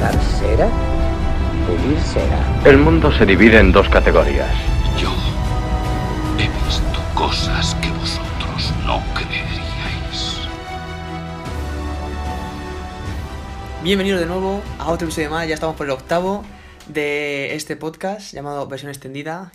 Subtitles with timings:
[0.00, 0.66] Dar cera,
[1.66, 2.62] pulir cera.
[2.64, 4.50] El mundo se divide en dos categorías.
[4.98, 5.12] Yo
[6.38, 10.38] he visto cosas que vosotros no creeríais.
[13.82, 16.46] Bienvenidos de nuevo a otro episodio más, ya estamos por el octavo
[16.88, 19.52] de este podcast llamado Versión Extendida.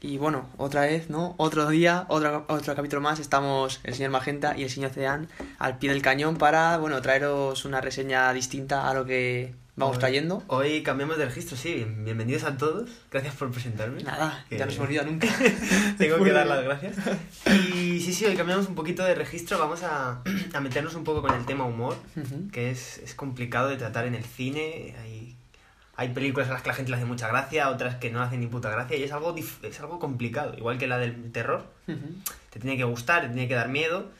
[0.00, 1.34] Y bueno, otra vez, ¿no?
[1.38, 5.26] Otro día, otro, otro capítulo más, estamos el señor Magenta y el señor Cean
[5.58, 10.00] al pie del cañón para, bueno, traeros una reseña distinta a lo que vamos Hoy-
[10.00, 10.42] trayendo.
[10.48, 11.86] Hoy cambiamos de registro, sí.
[11.98, 12.90] Bienvenidos a todos.
[13.10, 14.02] Gracias por presentarme.
[14.02, 15.28] Nada, Que- ya no se me olvida nunca.
[15.98, 16.96] Tengo que dar las gracias.
[17.74, 19.58] Y sí, sí, hoy cambiamos un poquito de registro.
[19.58, 22.48] Vamos a, a meternos un poco con el tema humor, Ujú.
[22.50, 24.94] que es, es complicado de tratar en el cine.
[25.02, 25.36] Hay,
[25.96, 28.40] hay películas a las que la gente le hace mucha gracia, otras que no hacen
[28.40, 30.54] ni puta gracia, y es algo, es algo complicado.
[30.56, 31.64] Igual que la del terror.
[31.88, 31.98] Ujú.
[32.50, 34.10] Te tiene que gustar, te tiene que dar miedo.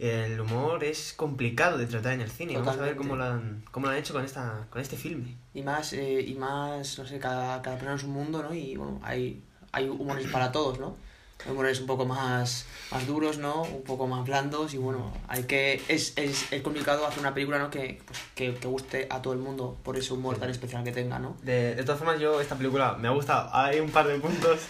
[0.00, 2.56] El humor es complicado de tratar en el cine.
[2.56, 5.36] Vamos a ver cómo lo han, cómo lo han hecho con, esta, con este filme.
[5.52, 8.54] Y más, eh, y más, no sé, cada, cada persona es un mundo, ¿no?
[8.54, 9.42] Y bueno, hay,
[9.72, 10.96] hay humores para todos, ¿no?
[11.44, 13.60] Hay humores un poco más, más duros, ¿no?
[13.60, 15.82] Un poco más blandos y bueno, hay que...
[15.88, 17.68] Es, es, es complicado hacer una película, ¿no?
[17.68, 20.92] Que, pues, que, que guste a todo el mundo por ese humor tan especial que
[20.92, 21.36] tenga, ¿no?
[21.42, 23.50] De, de todas formas, yo esta película me ha gustado.
[23.54, 24.60] Hay un par de puntos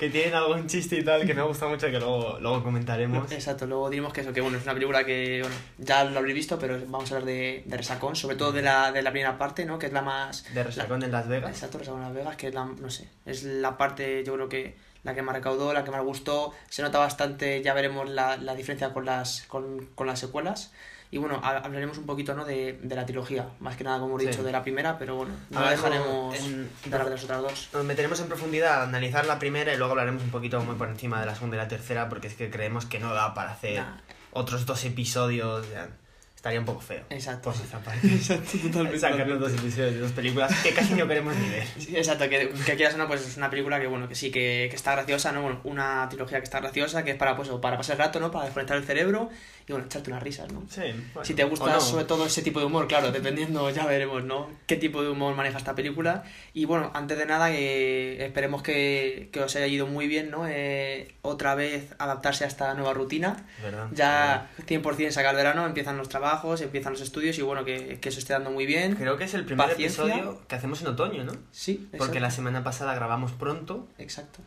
[0.00, 3.30] que tienen algún chiste y tal que me ha gustado mucho que luego, luego comentaremos.
[3.30, 6.36] Exacto, luego diremos que eso, que bueno, es una película que, bueno, ya lo habréis
[6.36, 9.36] visto, pero vamos a hablar de, de Resacón, sobre todo de la, de la primera
[9.36, 9.78] parte, ¿no?
[9.78, 10.54] Que es la más...
[10.54, 11.50] De Resacón en Las Vegas.
[11.50, 14.48] Exacto, Resacón en Las Vegas, que es la, no sé, es la parte, yo creo
[14.48, 18.38] que la que más recaudó, la que más gustó, se nota bastante, ya veremos la,
[18.38, 20.72] la diferencia con las, con, con las secuelas.
[21.12, 22.44] Y bueno, ha- hablaremos un poquito, ¿no?
[22.44, 24.28] De, de la trilogía, más que nada, como he Sí.
[24.28, 27.42] dicho, de la primera, pero bueno, no Ahora dejaremos en- de hablar de las otras
[27.42, 27.68] dos.
[27.72, 30.88] Nos meteremos en profundidad a analizar la primera y luego hablaremos un poquito muy por
[30.88, 33.50] encima de la segunda y la tercera porque es que creemos que no da para
[33.52, 33.96] hacer Nah.
[34.32, 35.68] otros dos episodios.
[35.72, 35.88] ya,
[36.36, 37.02] estaría un poco feo.
[37.10, 37.50] Exacto.
[37.50, 38.06] Por nuestra parte.
[38.14, 38.98] Exacto, totalmente.
[39.00, 41.66] Sacarnos dos episodios de dos películas que casi no queremos ni ver.
[41.76, 44.30] Sí, exacto, que, que quieras o no, pues es una película que bueno, que sí,
[44.30, 45.42] que, que está graciosa, ¿no?
[45.42, 48.30] Bueno, una trilogía que está graciosa, que es para pues para pasar el rato, ¿no?
[48.30, 49.28] Para desconectar el cerebro
[49.70, 50.62] y bueno, echarte unas risas, ¿no?
[50.68, 50.80] Sí,
[51.14, 51.80] bueno, si te gusta no.
[51.80, 54.50] sobre todo ese tipo de humor, claro, dependiendo, ya veremos, ¿no?
[54.66, 56.24] Qué tipo de humor maneja esta película.
[56.52, 60.46] Y bueno, antes de nada, eh, esperemos que, que os haya ido muy bien, ¿no?
[60.48, 63.46] Eh, otra vez adaptarse a esta nueva rutina.
[63.62, 63.88] ¿Verdad?
[63.92, 68.18] Ya 100% sacar verano, empiezan los trabajos, empiezan los estudios y bueno, que, que eso
[68.18, 68.96] esté dando muy bien.
[68.96, 70.04] Creo que es el primer Paciencia.
[70.04, 71.32] episodio que hacemos en otoño, ¿no?
[71.52, 72.20] Sí, Porque exacto.
[72.20, 74.40] la semana pasada grabamos pronto Exacto.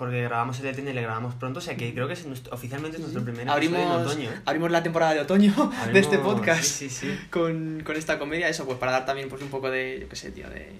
[0.00, 2.52] Porque grabamos el ETN y le grabamos pronto, o sea que creo que es nuestro-
[2.54, 4.30] oficialmente es nuestro primer episodio abrimos, en otoño.
[4.30, 4.40] ¿eh?
[4.46, 5.52] abrimos la temporada de otoño
[5.92, 7.20] de este Abrimos- podcast Sí, sí, sí.
[7.30, 10.16] Con, con esta comedia, eso, pues para dar también pues un poco de, yo qué
[10.16, 10.72] sé, tío, de,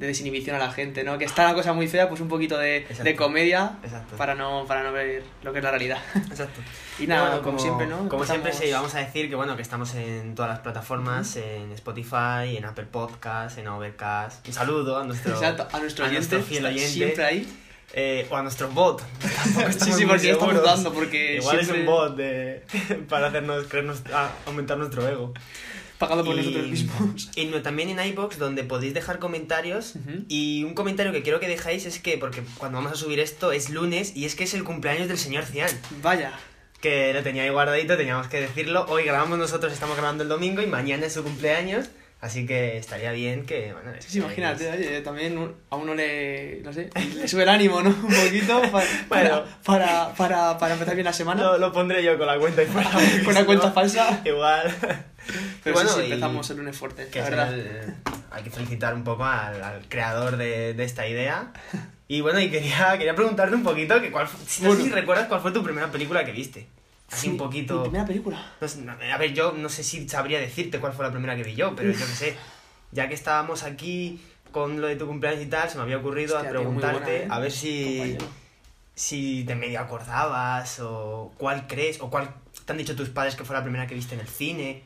[0.00, 1.18] de desinhibición a la gente, ¿no?
[1.18, 4.16] Que está la cosa muy fea, pues un poquito de, de comedia Exacto.
[4.16, 5.98] para no, para no ver lo que es la realidad.
[6.16, 6.60] Exacto.
[7.00, 8.08] Y nada, Bueno, como, siempre, ¿no?
[8.08, 11.70] Como siempre, sí, vamos a decir que bueno, que estamos en todas las plataformas, en
[11.70, 14.44] Spotify, en Apple Podcast, en Overcast.
[14.48, 16.88] Un saludo a nuestro, Exacto, a nuestro oyente, nuestro fiel oyente.
[16.88, 17.58] siempre ahí.
[17.94, 19.02] Eh, o a nuestro bot.
[19.54, 22.62] Tampoco Sí, sí, porque estamos dudando, porque Igual es siempre- un bot de,
[23.08, 25.32] para hacernos creernos, ah, aumentar nuestro ego.
[25.98, 27.30] Pagado por Y- nosotros mismos.
[27.36, 29.96] Y no- también en iBox, donde podéis dejar comentarios.
[29.96, 30.24] Ujú.
[30.28, 33.52] Y un comentario que quiero que dejáis es que, porque cuando vamos a subir esto
[33.52, 35.70] es lunes y es que es el cumpleaños del señor Cian.
[36.02, 36.32] Vaya.
[36.80, 38.86] Que lo tenía ahí guardadito, teníamos que decirlo.
[38.88, 41.86] Hoy grabamos nosotros, estamos grabando el domingo y mañana es su cumpleaños.
[42.20, 46.60] Así que estaría bien que, bueno, Sí, sí, imagínate, oye, también un- a uno le,
[46.64, 47.90] no sé, le sube el ánimo, ¿no?
[48.02, 49.44] Un poquito pa- para, Bueno.
[49.64, 51.44] para, para, para empezar bien la semana.
[51.44, 52.66] Lo, lo pondré yo con la cuenta y
[53.24, 54.20] Con una si cuenta falsa.
[54.24, 54.74] Igual.
[55.62, 57.54] Pero bueno, sí, sí, empezamos el lunes fuerte, que la verdad.
[57.54, 57.94] el-
[58.32, 61.52] hay que felicitar un poco al, al creador de, de esta idea.
[62.08, 64.82] Y bueno, y quería, quería preguntarte un poquito que cuál, no sé Bueno.
[64.82, 66.66] si recuerdas cuál fue tu primera película que viste.
[67.10, 67.76] Así Sí, un poquito.
[67.76, 68.52] Mi primera película.
[68.60, 71.34] No sé, no, a ver, yo no sé si sabría decirte cuál fue la primera
[71.36, 72.36] que vi yo, pero yo qué sé.
[72.92, 74.20] Ya que estábamos aquí
[74.52, 77.24] con lo de tu cumpleaños y tal, se me había ocurrido Hostia, a preguntarte buena,
[77.24, 77.28] ¿eh?
[77.30, 78.26] a ver si, Compañero.
[78.94, 82.30] si te medio acordabas o cuál crees o cuál
[82.64, 84.82] te han dicho tus padres que fue la primera que viste en el cine.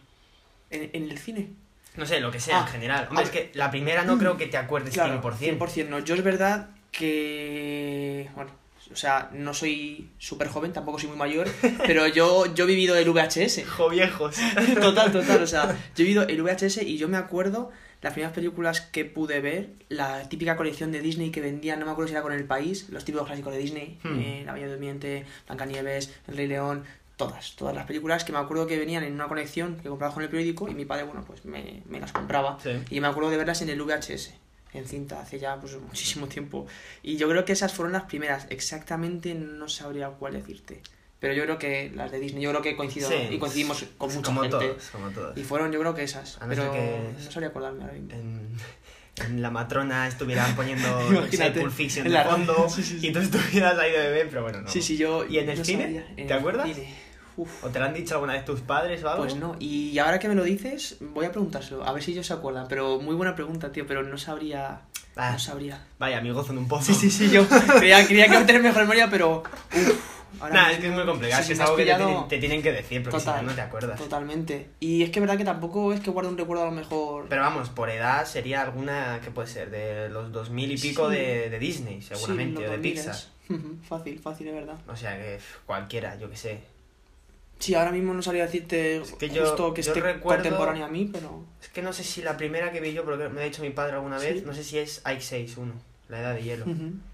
[0.71, 1.51] ¿En, en el cine?
[1.97, 3.07] No sé, lo que sea Ah, en general.
[3.11, 5.59] Hombre, es que la primera no creo que te acuerdes Claro, 100%.
[5.59, 5.89] 100%.
[5.89, 8.31] No, yo es verdad que...
[8.35, 8.51] Bueno,
[8.93, 11.49] o sea, no soy súper joven, tampoco soy muy mayor,
[11.87, 13.65] pero yo, yo he vivido el VHS.
[13.77, 14.37] Joviejos.
[14.81, 17.71] Total, total, o sea, yo he vivido el VHS y yo me acuerdo
[18.03, 21.93] las primeras películas que pude ver, la típica colección de Disney que vendían, no me
[21.93, 24.19] acuerdo si era con El País, los típicos clásicos de Disney, Hmm.
[24.19, 26.83] eh, La Bella Durmiente, Blancanieves, El Rey León,
[27.17, 30.25] todas, todas las películas que me acuerdo que venían en una colección que compraba con
[30.25, 32.59] el periódico y mi padre, bueno, pues me, me las compraba.
[32.61, 32.71] Sí.
[32.91, 34.35] Y me acuerdo de verlas en el VHS,
[34.75, 36.67] en cinta, hace ya pues muchísimo tiempo.
[37.03, 40.81] Y yo creo que esas fueron las primeras, exactamente no sabría cuál decirte.
[41.21, 43.29] Pero yo creo que las de Disney, yo creo que coincido Sí.
[43.31, 44.57] y coincidimos con mucha como gente.
[44.59, 45.37] todos, como todos.
[45.39, 48.11] Y fueron yo creo que esas, A no pero que- no sabría acordarme ahora mismo.
[48.13, 48.49] En,
[49.25, 53.13] en la matrona estuvieran poniendo Imagínate, Pulp Fiction en de la- fondo sí, sí, y
[53.13, 54.69] tú estuvieras ahí de bebé, pero bueno, no.
[54.69, 55.25] Sí, sí, yo...
[55.27, 55.83] ¿Y en el cine?
[55.85, 56.07] sabría.
[56.17, 56.69] En ¿Te el acuerdas?
[56.75, 56.93] cine.
[57.37, 57.65] Uf.
[57.65, 59.23] ¿O te lo han dicho alguna vez tus padres o algo?
[59.25, 62.27] Pues no, y ahora que me lo dices, voy a preguntárselo, a ver si ellos
[62.27, 62.67] se acuerdan.
[62.69, 64.83] Pero muy buena pregunta, tío, pero no sabría.
[65.17, 65.33] Ah.
[65.33, 65.85] No sabría.
[65.99, 66.93] Vaya, mi gozo en un pozo.
[66.93, 67.47] Sí, sí, sí, yo
[67.79, 69.43] creía, creía que iba a tener mejor memoria, pero.
[69.75, 71.95] Uf, ahora Nah, mismo- es que es muy complicado, sí, es me algo que te
[71.95, 73.99] tienen, te tienen que decir, porque si no, no te acuerdas.
[73.99, 74.71] Totalmente.
[74.81, 77.27] Y es que es verdad que tampoco es que guardo un recuerdo a lo mejor.
[77.29, 79.71] Pero vamos, por edad sería alguna, que puede ser?
[79.71, 81.17] De los 2000 y pico Sí.
[81.17, 83.15] de, de Disney, seguramente, Sí, o de Pixar.
[83.15, 83.29] 2000s.
[83.51, 84.77] Ujú, Fácil, fácil, es verdad.
[84.89, 86.61] O sea que cualquiera, yo que sé.
[87.63, 90.85] Sí, ahora mismo no sabría decirte Es que yo- justo que yo esté recuerdo- contemporáneo
[90.85, 91.45] a mí, pero.
[91.63, 93.63] Es que no sé si la primera que vi yo, pero que me ha dicho
[93.63, 94.43] mi padre alguna vez, Sí.
[94.45, 95.73] no sé si es Ice 6 1,
[96.09, 96.65] la edad de hielo.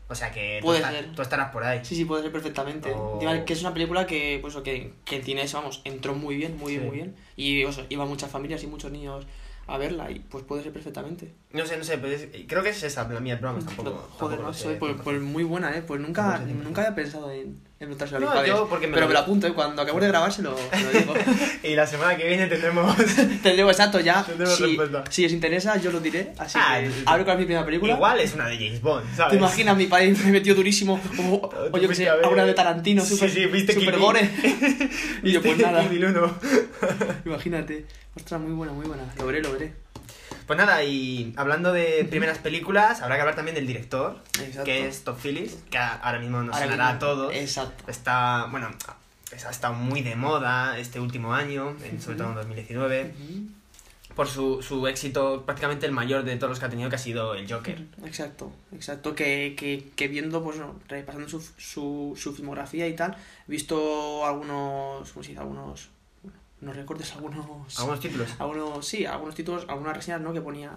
[0.08, 1.12] O sea que tú, Puede estás- ser.
[1.14, 1.80] tú estarás por ahí.
[1.84, 2.94] Sí, sí, puede ser perfectamente.
[3.44, 6.72] Que es una película que, pues, que, que en cines, vamos, entró muy bien, muy
[6.72, 7.14] bien, muy bien.
[7.36, 9.26] Y o sea, iban muchas familias y muchos niños
[9.66, 11.34] a verla y pues puede ser perfectamente.
[11.52, 13.90] No sé, no sé, pero es- creo que es esa la mía, pero vamos, tampoco.
[14.12, 15.04] Joder, tampoco macho, sé, eh, pues, 100%.
[15.04, 15.82] pues muy buena, ¿eh?
[15.86, 16.64] Pues nunca, Tampoco sé 100%.
[16.64, 18.48] nunca había pensado en, en No, padres.
[18.48, 19.52] yo porque me Pero lo- me lo apunto, ¿eh?
[19.52, 20.56] Cuando acabemos de grabar se lo,
[20.92, 21.14] digo.
[21.62, 22.96] Y la semana que viene tendremos.
[23.42, 24.24] Te digo exacto ya.
[24.24, 25.04] Tendremos Si, respuesta.
[25.10, 26.32] si os interesa, yo lo diré.
[26.38, 27.02] Así Ah, que sí, sí.
[27.06, 27.94] abro con mi primera película.
[27.94, 29.30] Igual es una de James Bond, ¿sabes?
[29.30, 29.76] ¿Te imaginas?
[29.76, 31.00] Mi padre me metió durísimo.
[31.20, 33.96] O, o yo que sé, a ver- alguna de Tarantino, Sí, super, sí, viste super
[33.98, 34.28] gore.
[35.22, 35.80] y yo, pues ¿Viste nada.
[35.82, 36.34] Kill Bill 1?
[37.26, 37.84] Imagínate.
[38.16, 39.04] Ostras, muy buena, muy buena.
[39.16, 39.72] Lo veré, lo veré.
[40.48, 44.64] Pues nada, y hablando de primeras películas, habrá que hablar también del director, Exacto.
[44.64, 47.32] que es Top Phillips, que ahora mismo nos sonará a todos.
[47.34, 47.84] Exacto.
[47.88, 48.70] Está, bueno,
[49.46, 53.12] ha estado muy de moda este último año, en- sobre todo en 2019,
[54.16, 56.98] por su, su éxito prácticamente el mayor de todos los que ha tenido, que ha
[56.98, 57.84] sido el Joker.
[58.04, 59.14] Exacto, exacto.
[59.14, 63.16] Que, que, que viendo, pues, no, repasando su, su, su filmografía y tal,
[63.46, 65.40] he visto algunos, ¿cómo se dice?
[65.40, 65.90] Algunos,
[66.60, 67.78] bueno, no recortes, algunos...
[67.78, 68.28] Algunos títulos.
[68.38, 70.72] algunos sí algunos títulos algunas reseñas no que ponía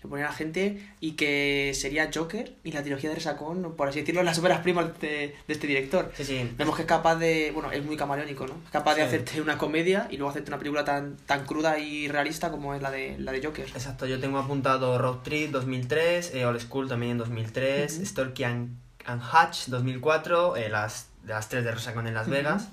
[0.00, 4.00] que ponía la gente y que sería Joker y la trilogía de Resacón por así
[4.00, 6.50] decirlo las óperas primas de, de este director Sí, sí.
[6.56, 9.06] vemos que es capaz de bueno es muy camaleónico no es capaz de Sí.
[9.08, 12.80] hacerte una comedia y luego hacerte una película tan tan cruda y realista como es
[12.82, 16.88] la de la de Joker Exacto, yo tengo apuntado Road Trip 2003, eh, Old School
[16.88, 18.06] también en 2003, Ujú.
[18.06, 22.28] Storky and, and Hutch 2004, eh, las, las tres de Rosacon en Las.
[22.28, 22.68] Vegas,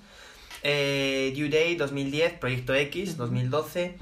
[0.63, 3.95] eh, Due Day 2010, Proyecto X 2012,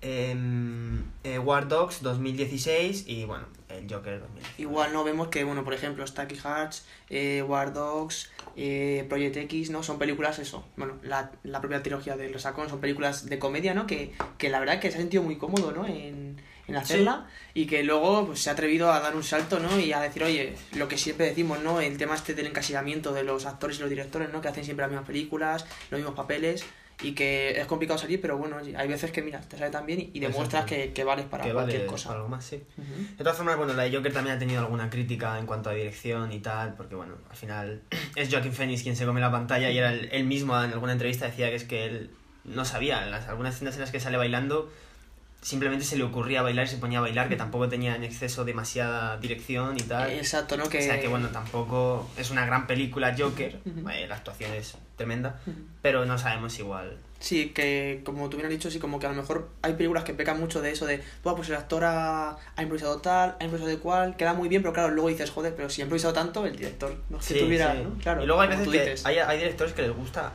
[0.00, 4.54] em, eh, War Dogs 2016 y bueno, el Joker 2019.
[4.58, 9.70] igual no vemos que bueno por ejemplo Stacky Hearts eh, War Dogs eh, Project X
[9.70, 13.74] no son películas eso bueno la, la propia trilogía de Resacón son películas de comedia
[13.74, 17.26] no que, que la verdad que se ha sentido muy cómodo no en, en hacerla
[17.54, 20.22] y que luego pues, se ha atrevido a dar un salto no y a decir
[20.22, 23.80] oye lo que siempre decimos no el tema este del encasillamiento de los actores y
[23.80, 26.64] los directores no que hacen siempre las mismas películas los mismos papeles
[27.02, 30.10] y que es complicado salir pero bueno hay veces que mira te sale tan bien
[30.12, 32.56] y, demuestras que, que vales para que cualquier vale cosa algo más, sí.
[32.76, 33.16] Ujú.
[33.16, 35.74] De todas formas, bueno, la de Joker también ha tenido alguna crítica en cuanto a
[35.74, 37.82] dirección y tal, porque bueno, al final
[38.16, 40.92] es Joaquin Phoenix quien se come la pantalla y era él, él mismo en alguna
[40.92, 42.10] entrevista decía que es que él
[42.44, 44.70] no sabía, en las, algunas escenas en las que sale bailando
[45.40, 48.44] simplemente se le ocurría bailar y se ponía a bailar, que tampoco tenía en exceso
[48.44, 50.10] demasiada dirección y tal.
[50.10, 53.58] exacto no que O sea que bueno, tampoco es una gran película Joker,
[53.92, 55.40] eh, la actuación es tremenda,
[55.82, 56.96] pero no sabemos igual.
[57.20, 60.14] Sí, que como tú hubieras dicho, sí, como que a lo mejor hay películas que
[60.14, 63.68] pecan mucho de eso de, "Buah, pues el actor ha, ha improvisado tal, ha improvisado
[63.70, 66.46] de cual, queda muy bien, pero claro, luego dices, joder, pero si ha improvisado tanto,
[66.46, 67.80] el director, no Sí, que tuviera, sí.
[67.82, 67.98] ¿no?
[68.00, 70.32] Claro, y luego hay veces que hay, hay directores que les gusta,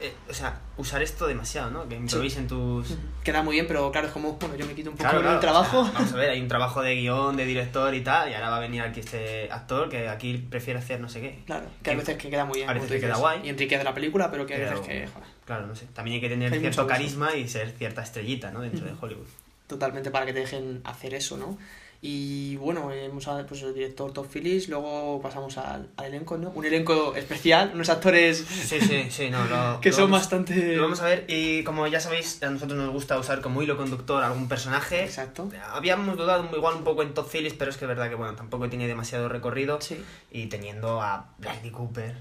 [0.00, 1.88] eh, o sea, usar esto demasiado, ¿no?
[1.88, 2.90] Que improvisen tus...
[2.90, 2.98] Ujú.
[3.24, 5.24] Queda muy bien, pero claro, es como, bueno, yo me quito un poco Claro, el
[5.24, 5.80] claro, trabajo.
[5.80, 8.34] o sea, vamos a ver, hay un trabajo de guion, de director y tal, y
[8.34, 11.42] ahora va a venir aquí este actor que aquí prefiere hacer no sé qué.
[11.46, 12.70] Claro, que Y- veces que queda muy bien.
[12.70, 13.40] a veces que queda guay.
[13.44, 15.86] Y enriquece la película, pero que Pero- veces que, joder, Claro, no sé.
[15.94, 18.60] También hay que tener Hay cierto carisma y ser cierta estrellita, ¿no?
[18.60, 19.06] Dentro de Ujú.
[19.06, 19.26] Hollywood.
[19.66, 21.58] totalmente para que te dejen hacer eso, ¿no?
[22.00, 26.50] Y bueno, hemos hablado pues, el director Todd Phillips, luego pasamos al, al elenco, ¿no?
[26.50, 30.76] Un elenco especial, unos actores Sí, sí, sí, no, lo, que lo son vamos- bastante...
[30.76, 33.76] Lo vamos a ver y como ya sabéis, a nosotros nos gusta usar como hilo
[33.76, 35.02] conductor algún personaje.
[35.02, 35.50] Exacto.
[35.72, 38.34] Habíamos dudado igual un poco en Todd Phillips, pero es que es verdad que bueno,
[38.36, 39.80] tampoco tiene demasiado recorrido.
[39.80, 40.00] Sí.
[40.30, 42.14] Y teniendo a Bradley Cooper,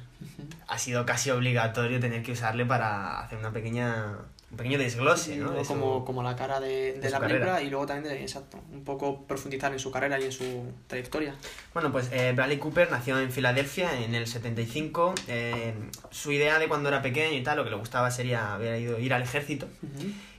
[0.67, 4.15] ha sido casi obligatorio tener que usarle para hacer una pequeña
[4.49, 5.51] un pequeño desglose, ¿no?
[5.51, 7.61] de su- como, como la cara de, de de la película carrera.
[7.63, 11.35] y luego también de, exacto, un poco profundizar en su carrera y en su trayectoria.
[11.73, 15.15] Bueno, pues eh, Bradley Cooper nació en Filadelfia en el 75.
[15.27, 15.73] eh,
[16.11, 18.97] su idea de cuando era pequeño y tal, lo que le gustaba sería haber ido
[18.99, 19.67] ir al ejército.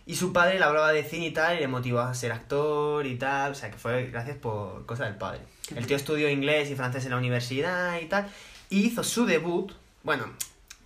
[0.06, 3.04] Y su padre le hablaba de cine y tal, y le motivó a ser actor
[3.06, 3.52] y tal.
[3.52, 5.40] O sea, que fue gracias por cosa del padre.
[5.76, 8.26] El tío estudió inglés y francés en la universidad y tal.
[8.70, 9.70] Y hizo su debut,
[10.02, 10.24] bueno,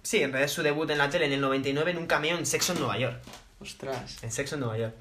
[0.02, 2.46] sí, en realidad su debut en la tele en el 99 en un cameo en
[2.46, 3.20] Sexo en Nueva York.
[3.60, 4.18] Ostras.
[4.22, 4.94] En Sexo en Nueva York.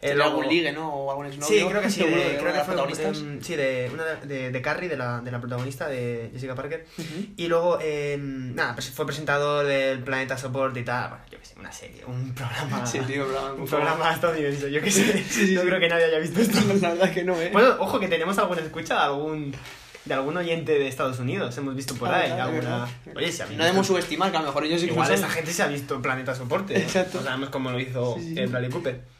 [0.00, 0.88] ¿Tiene luego- algún ligue, no?
[0.94, 1.58] O algún exnovio.
[1.60, 4.62] Sí, creo que sí, de de, creo que fue em, sí, de una de, de,
[4.62, 6.86] Carrie, de la, de la protagonista, de Jessica Parker.
[6.96, 7.26] Ujú.
[7.36, 11.10] Y luego, em, nada, pues fue presentador del Planeta Support y tal.
[11.10, 12.86] Bueno, yo qué sé, una serie, un programa.
[12.86, 15.24] Sí, tío, programa- un programa estadounidense, yo qué sé.
[15.54, 16.58] no creo que nadie haya visto esto.
[16.80, 17.50] La verdad que no, ¿eh?
[17.52, 19.54] Bueno, ojo que tenemos alguna escucha algún,
[20.08, 21.56] de algún oyente de Estados Unidos.
[21.58, 22.88] Hemos visto por Ah, ahí alguna.
[23.14, 25.52] Oye, si no debemos subestimar, que a lo mejor ellos sí que Igual esta gente
[25.52, 26.74] se ha visto Planeta Soporte.
[26.74, 26.80] ¿no?
[26.80, 27.18] Exacto.
[27.18, 28.46] No sabemos cómo lo hizo Sí, sí, eh.
[28.46, 29.18] Bradley Cooper.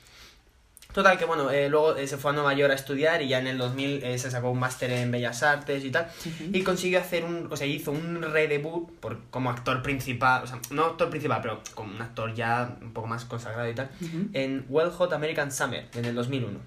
[0.92, 3.38] Total, que bueno, eh, luego eh, se fue a Nueva York a estudiar y ya
[3.38, 6.08] en el 2000 eh, se sacó un máster en Bellas Artes y tal.
[6.52, 7.46] Y consiguió hacer un.
[7.52, 10.42] O sea, hizo un redebut por, como actor principal.
[10.42, 13.74] O sea, no actor principal, pero como un actor ya un poco más consagrado y
[13.74, 13.90] tal.
[14.32, 16.58] En Well Hot American Summer, en el 2001.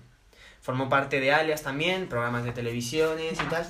[0.61, 3.65] Formó parte de Alias también, programas de televisiones y tal.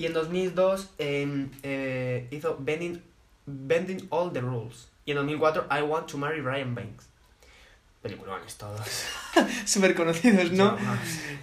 [0.00, 3.02] Y en 2002 em, eh, hizo Bending,
[3.44, 4.88] Bending All the Rules.
[5.04, 7.06] Y en 2004 I Want to Marry Ryan Banks.
[8.00, 8.80] Peliculones todos.
[9.66, 10.74] Súper conocidos, ¿no?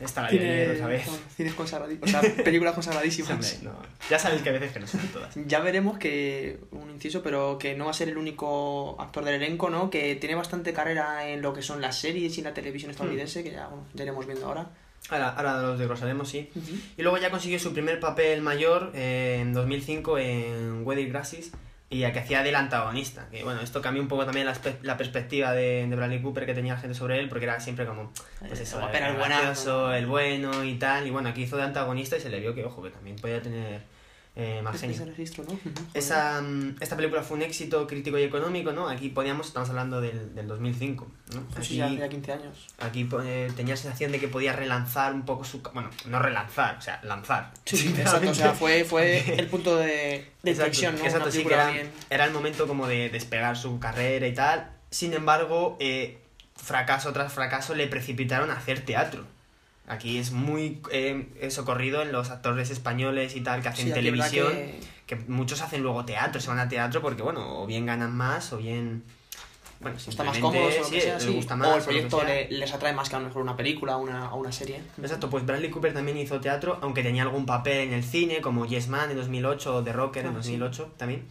[0.02, 1.08] Esta la Tiene ¿sabes?
[1.36, 3.30] cines consagradísimos, o sea, películas consagradísimas.
[3.30, 3.80] Hombre, no.
[4.10, 5.36] Ya sabéis que a veces que no son todas.
[5.46, 9.36] Ya veremos que, un inciso, pero que no va a ser el único actor del
[9.36, 9.92] elenco, ¿no?
[9.92, 13.52] Que tiene bastante carrera en lo que son las series y la televisión estadounidense, que
[13.52, 14.68] ya, bueno, ya iremos viendo ahora.
[15.10, 16.50] Ahora, ahora los desglosaremos, sí.
[16.98, 21.52] Y luego ya consiguió su primer papel mayor eh, en 2005 en Wedding Grasses
[21.90, 23.30] y a que hacía del antagonista.
[23.32, 26.54] Que bueno, esto cambió un poco también la, la perspectiva de, de Bradley Cooper que
[26.54, 29.18] tenía la gente sobre él, porque era siempre como, pues Eh, eso, guapero, el el
[29.18, 31.08] gracioso, el bueno y tal.
[31.08, 33.42] Y bueno, aquí hizo de antagonista y se le vio que, ojo, que también podía
[33.42, 33.84] tener
[34.39, 34.62] eh,
[35.96, 38.88] Esa, mm, esta película fue un éxito crítico y económico, ¿no?
[38.88, 41.41] Aquí podíamos, estamos hablando del, del 2005, ¿no?
[41.56, 42.67] Sí, Aquí- ya hace ya 15 años.
[42.79, 45.62] Aquí eh, tenía la sensación de que podía relanzar un poco su...
[45.74, 47.51] Bueno, no relanzar, o sea, lanzar.
[47.65, 48.29] Sí, sí, exacto.
[48.29, 51.03] O sea, fue, fue el punto de, de inflexión, ¿no?
[51.03, 51.72] exacto, sí, que era,
[52.12, 54.70] era el momento como de despegar su carrera y tal.
[54.91, 56.20] Sin embargo, eh,
[56.56, 59.25] fracaso tras fracaso le precipitaron a hacer teatro.
[59.88, 64.51] Aquí es muy eh, socorrido en los actores españoles y tal que hacen Sí, televisión.
[64.51, 65.15] que- Que...
[65.27, 68.58] muchos hacen luego teatro, se van a teatro porque, bueno, o bien ganan más o
[68.58, 69.03] bien...
[69.79, 71.32] Bueno, Está más cómodos o lo sí, que sea, les sí.
[71.34, 71.67] gusta más.
[71.70, 74.34] o el proyecto le- les atrae más que a lo mejor una película o una,
[74.34, 74.82] una serie.
[75.00, 78.65] Exacto, pues Bradley Cooper también hizo teatro, aunque tenía algún papel en el cine, como
[78.65, 80.58] Yes Man en 2008 o The Rocker en Ah, sí.
[80.58, 81.25] 2008 también.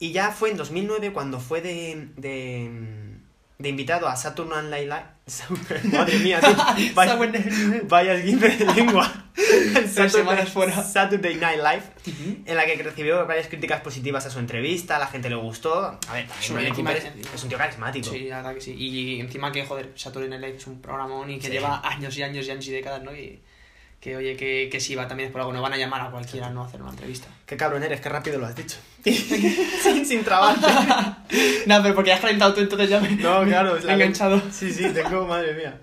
[0.00, 2.68] Y ya fue en 2009 cuando fue de, de,
[3.58, 5.88] de invitado a Saturday Night Live.
[5.96, 6.46] Madre mía, tú,
[6.94, 7.16] vaya,
[7.88, 9.24] vaya de lengua.
[9.36, 10.82] Saturday- fuera.
[10.82, 11.82] Saturday Night Live,
[12.46, 15.74] en la que recibió varias críticas positivas a su entrevista, a la gente le gustó.
[16.08, 18.08] A ver, encima es- un tío carismático.
[18.10, 18.74] Sí, la verdad que sí.
[18.76, 21.52] Y encima que, joder, Saturday Night Live es un programón y que Sí.
[21.52, 23.14] lleva años y años y años y décadas, ¿no?
[23.14, 23.40] Y
[24.00, 26.10] que, oye, que, que si va también es por algo, no van a llamar a
[26.10, 27.26] cualquiera no a hacer una entrevista.
[27.44, 28.76] Qué cabrón eres, qué rápido lo has dicho.
[29.82, 30.66] sin, sin trabarte.
[31.66, 33.92] no, pero porque has calentado tú, entonces ya me, No, me- claro, me es he
[33.92, 34.40] enganchado.
[34.50, 35.80] Sí, sí, tengo, madre mía.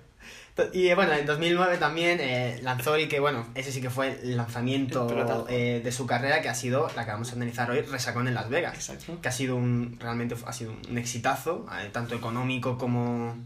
[0.72, 4.18] Y eh, bueno, en 2009 también eh, lanzó y que bueno, ese sí que fue
[4.22, 7.82] el lanzamiento eh, de su carrera que ha sido la que vamos a analizar hoy,
[7.82, 8.74] Resacón en Las Vegas.
[8.74, 9.20] Exacto.
[9.20, 13.36] Que ha sido un, realmente ha sido un exitazo, eh, tanto económico como,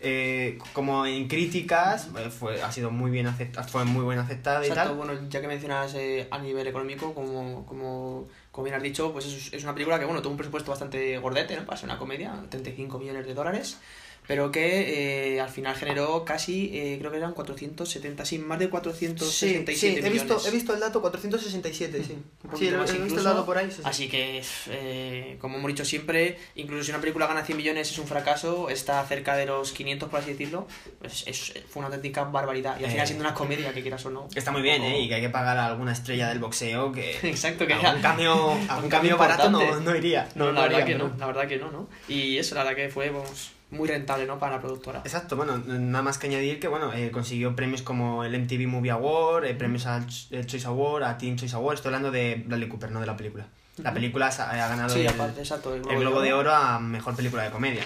[0.00, 4.68] eh, como en críticas, fue, ha sido muy bien aceptado, fue muy bien aceptada y
[4.68, 4.98] Exacto, tal.
[4.98, 9.26] bueno, ya que mencionas eh, a nivel económico, como, como, como bien has dicho, pues
[9.26, 11.66] es, es una película que, bueno, tuvo un presupuesto bastante gordete, ¿no?
[11.66, 13.80] Para ser una comedia, 35 millones de dólares,
[14.26, 18.68] pero que eh, al final generó casi, eh, creo que eran 470, sí, más de
[18.68, 22.16] 467 Sí, sí, he visto, he visto el dato 467, sí.
[22.42, 23.66] Poquito Sí, lo- he visto el dato por ahí.
[23.70, 23.82] sí, sí.
[23.84, 27.98] Así que, eh, como hemos dicho siempre, incluso si una película gana 100 millones es
[27.98, 30.66] un fracaso, está cerca de los 500, por así decirlo,
[31.00, 32.78] pues es, fue una auténtica barbaridad.
[32.80, 33.06] Y al final Eh.
[33.06, 34.28] siendo una comedia, que quieras o no.
[34.34, 35.00] Está muy bien, o- ¿eh?
[35.00, 37.18] Y que hay que pagar a alguna estrella del boxeo que...
[37.28, 40.28] Exacto, que algún cambio, un algún cambio cambio barato no, no iría.
[40.34, 41.08] No, la verdad haría, que ¿no?
[41.08, 41.88] no, la verdad que no, ¿no?
[42.08, 44.38] Y eso, la verdad que fue pues, muy rentable, ¿no?
[44.38, 45.00] Para la productora.
[45.00, 48.90] Exacto, bueno, nada más que añadir que, bueno, eh, consiguió premios como el MTV Movie
[48.92, 52.42] Award, eh, premios al Ch- eh, Choice Award, a Teen Choice Award, estoy hablando de
[52.46, 53.46] Bradley Cooper, no de la película.
[53.78, 56.32] La película ha, ha ganado Sí, el, aparte, exacto, el el Globo de Globo de
[56.32, 56.50] Oro.
[56.50, 57.82] Oro a Mejor Película de Comedia.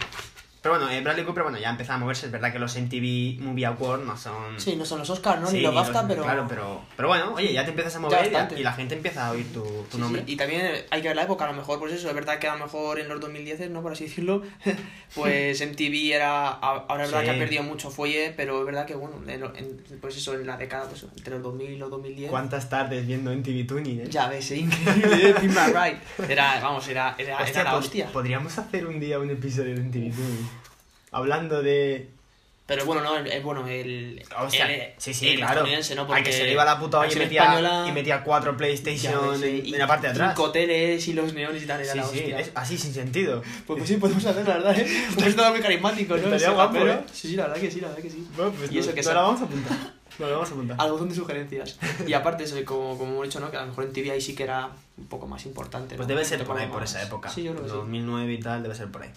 [0.68, 3.40] Pero bueno, eh, Bradley Cooper, bueno, ya empezaba a moverse, es verdad que los MTV
[3.40, 4.60] Movie Award no son...
[4.60, 5.46] Sí, no son los Oscars, ¿no?
[5.48, 6.22] Sí, Ni los BAFTA, pero...
[6.24, 9.26] Claro, pero, pero bueno, oye, ya te empiezas a mover y- y, la gente empieza
[9.28, 10.24] a oír tu, tu Sí, nombre.
[10.26, 12.38] sí, Y también hay que ver la época, a lo mejor, pues eso, es verdad
[12.38, 13.80] que a lo mejor en los 2010, ¿no?
[13.80, 14.42] Por así decirlo,
[15.14, 18.94] pues MTV era, ahora es verdad que ha perdido mucho fuelle, pero es verdad que,
[18.94, 22.30] bueno, en, en- pues eso, en la década, pues entre los 2000 y los 2010...
[22.30, 24.06] ¿Cuántas tardes viendo MTV Tuning, eh?
[24.10, 25.98] Ya ves, eh, increíble, My Ride.
[26.32, 28.06] Era, vamos, era, era, Hostia, era la hostia.
[28.12, 30.48] Podríamos hacer un día un episodio de MTV Tuning.
[31.12, 32.10] Hablando de...
[32.66, 34.22] Pero bueno, no, es bueno, el...
[34.38, 35.62] Hostia, el- sí, sí, el claro.
[35.62, 35.68] ¿no?
[35.68, 38.56] Al que se Porque le iba la puta olla y metía, española- y metía cuatro
[38.58, 40.34] PlayStation ves, en, y en la parte de atrás.
[40.36, 43.40] cinco teles y los neones y tal, era Sí, la sí, es así sin sentido.
[43.66, 44.86] Pues, pues sí, podemos hacerlo, la verdad, ¿eh?
[45.14, 46.24] Pues todo muy carismático, ¿no?
[46.24, 46.92] Estaría guapo, rapero.
[46.92, 47.04] ¿eh?
[47.10, 48.28] Sí, sí, la verdad que sí, la verdad que sí.
[48.36, 49.78] Bueno, pues Y no- eso que sea- la vamos a apuntar.
[50.18, 50.76] Nos la vamos a apuntar.
[50.78, 51.78] Al botón de sugerencias.
[52.06, 53.50] Y aparte, eso, como, como hemos dicho, ¿no?
[53.50, 55.94] Que a lo mejor en TV ahí sí que era un poco más importante.
[55.96, 56.14] Pues ¿no?
[56.14, 57.30] debe ser por ahí, por esa época.
[57.30, 57.76] Sí, yo creo que sí.
[57.76, 59.10] 2009 y tal, debe ser por ahí.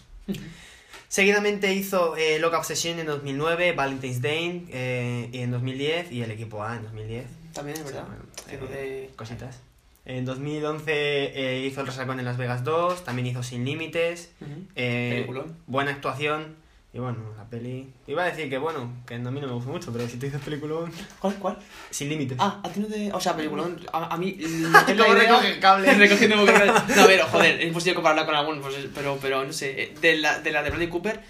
[1.11, 6.31] Seguidamente hizo eh, Loca Obsession en 2009, Valentine's Day eh, y en 2010 y el
[6.31, 7.25] equipo A en 2010.
[7.51, 8.05] También es verdad.
[8.07, 9.09] Bueno, eh.
[9.17, 9.59] Cositas.
[10.05, 14.31] En 2011 eh, hizo El Resacón en Las Vegas 2, también hizo Sin Límites.
[14.73, 15.57] Peliculón.
[15.67, 16.55] buena actuación.
[16.93, 17.89] Y bueno, la peli.
[18.05, 20.25] Iba a decir que bueno, que a mí no me gustó mucho, pero si te
[20.25, 20.91] dices peliculón.
[21.19, 21.35] ¿Cuál?
[21.35, 21.57] ¿Cuál?
[21.89, 22.37] Sin límites.
[22.39, 23.13] Ah, a ti no te...
[23.13, 23.79] O sea, peliculón...
[23.93, 24.37] A, a mí...
[24.97, 25.93] ¿Cómo recoge cable?
[25.95, 26.73] Recogiendo vocales.
[26.97, 29.83] No, pero, joder, es imposible compararla con algún, pues, pero, pero, no sé.
[29.83, 31.21] eh, De la de, la de Bradley Cooper...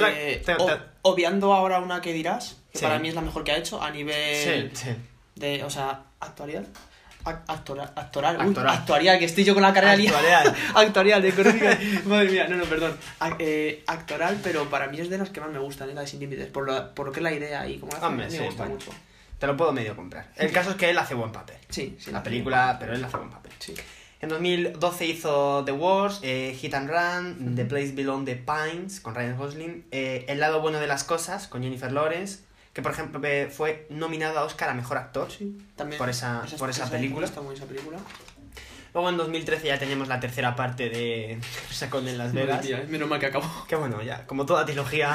[0.00, 2.84] La- eh, te- o- te- obviando ahora una que dirás, que Sí.
[2.84, 4.70] para mí es la mejor que ha hecho a nivel...
[4.74, 4.90] Sí, sí.
[5.36, 6.66] de, o sea, actuarial.
[7.24, 9.92] Ac- Actoral, actoral, Uy, actuarial, que estoy yo con la carrera.
[9.94, 10.54] Actuarial.
[10.74, 11.78] Actorial, de económica.
[12.04, 12.96] Madre mía, no, no, perdón.
[13.38, 15.94] Eh, actoral, pero para mí es de las que más me gustan, ¿eh?
[15.94, 17.98] la de Sin Límites, por lo, por lo que es la idea y como la
[17.98, 18.90] hace, Hombre, me sí, gusta mucho.
[19.38, 20.28] Te lo puedo medio comprar.
[20.36, 21.56] El caso es que él hace buen papel.
[21.68, 22.10] Sí, sí.
[22.12, 23.52] la película, pero él hace buen papel.
[23.58, 23.74] Sí.
[24.20, 29.14] En 2012 hizo The Wars, eh, Hit and Run, The Place Beyond the Pines con
[29.14, 32.43] Ryan Gosling, eh, El lado bueno de las cosas con Jennifer Lawrence,
[32.74, 35.28] que por ejemplo fue nominado a Oscar a Mejor Actor.
[35.76, 35.98] También.
[35.98, 37.24] Por esa- por esa película.
[37.26, 37.96] Está muy esa película.
[38.92, 41.40] Luego en 2013 ya tenemos la tercera parte de
[41.70, 42.62] Sacón en Las Vegas.
[42.62, 43.64] Madre menos mal que acabó.
[43.66, 45.14] Que bueno, ya, como toda trilogía,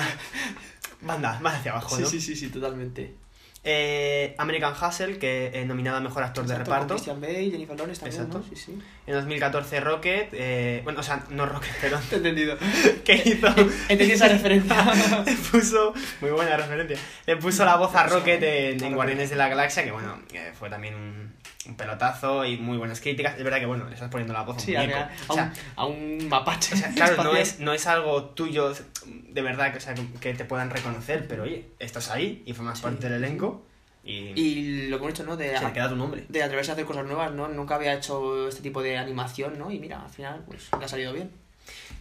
[1.01, 2.07] banda, va hacia abajo, Sí, ¿no?
[2.09, 3.15] sí, sí, sí, totalmente.
[3.61, 6.93] Eh, American Hustle, que eh, nominado a Mejor Actor de Exacto, Reparto.
[6.93, 8.39] Christian Bale, Jennifer Lawrence también, Exacto.
[8.39, 8.55] ¿no?
[8.55, 8.79] Sí, sí.
[9.05, 12.57] En 2014 Rocket, eh, bueno, o sea, no Rocket, perdón, Te he entendido.
[13.03, 13.47] que hizo...
[13.89, 15.23] Entendí esa referencia.
[15.25, 19.35] le puso, muy buena referencia, le puso la voz a Rocket en, en Guardianes de
[19.35, 20.19] la Galaxia, que bueno,
[20.57, 21.33] fue también un,
[21.69, 23.35] un pelotazo y muy buenas críticas.
[23.37, 24.97] Es verdad que bueno, le estás poniendo la voz a un Sí, muñeco.
[24.97, 26.75] a, O a, sea, un, a un mapache.
[26.75, 28.73] o sea, claro, no es, no es algo tuyo
[29.05, 32.77] de verdad que, o sea, que te puedan reconocer, pero oye, estás ahí y formas
[32.79, 32.83] Sí.
[32.83, 33.65] parte del elenco
[34.03, 35.37] y, Y lo que hemos dicho, ¿no?
[35.37, 36.25] De, se queda tu nombre.
[36.29, 37.47] de atreverse a hacer cosas nuevas, ¿no?
[37.49, 39.69] Nunca había hecho este tipo de animación, ¿no?
[39.71, 41.29] Y mira, al final, pues, le ha salido bien.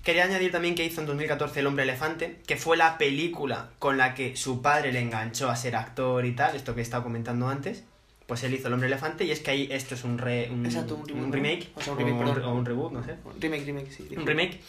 [0.04, 3.98] Quería añadir también que hizo en 2014 El hombre elefante, que fue la película con
[3.98, 7.02] la que su padre le enganchó a ser actor y tal, esto que he estado
[7.02, 7.84] comentando antes.
[8.28, 10.64] Pues él hizo El hombre elefante y es que ahí esto es un, re- un,
[10.66, 12.44] Exacto, un remake, O sea, un remake, perdón.
[12.44, 13.16] o un reboot, no sé.
[13.40, 14.06] Remake, remake, sí.
[14.16, 14.60] Un remake.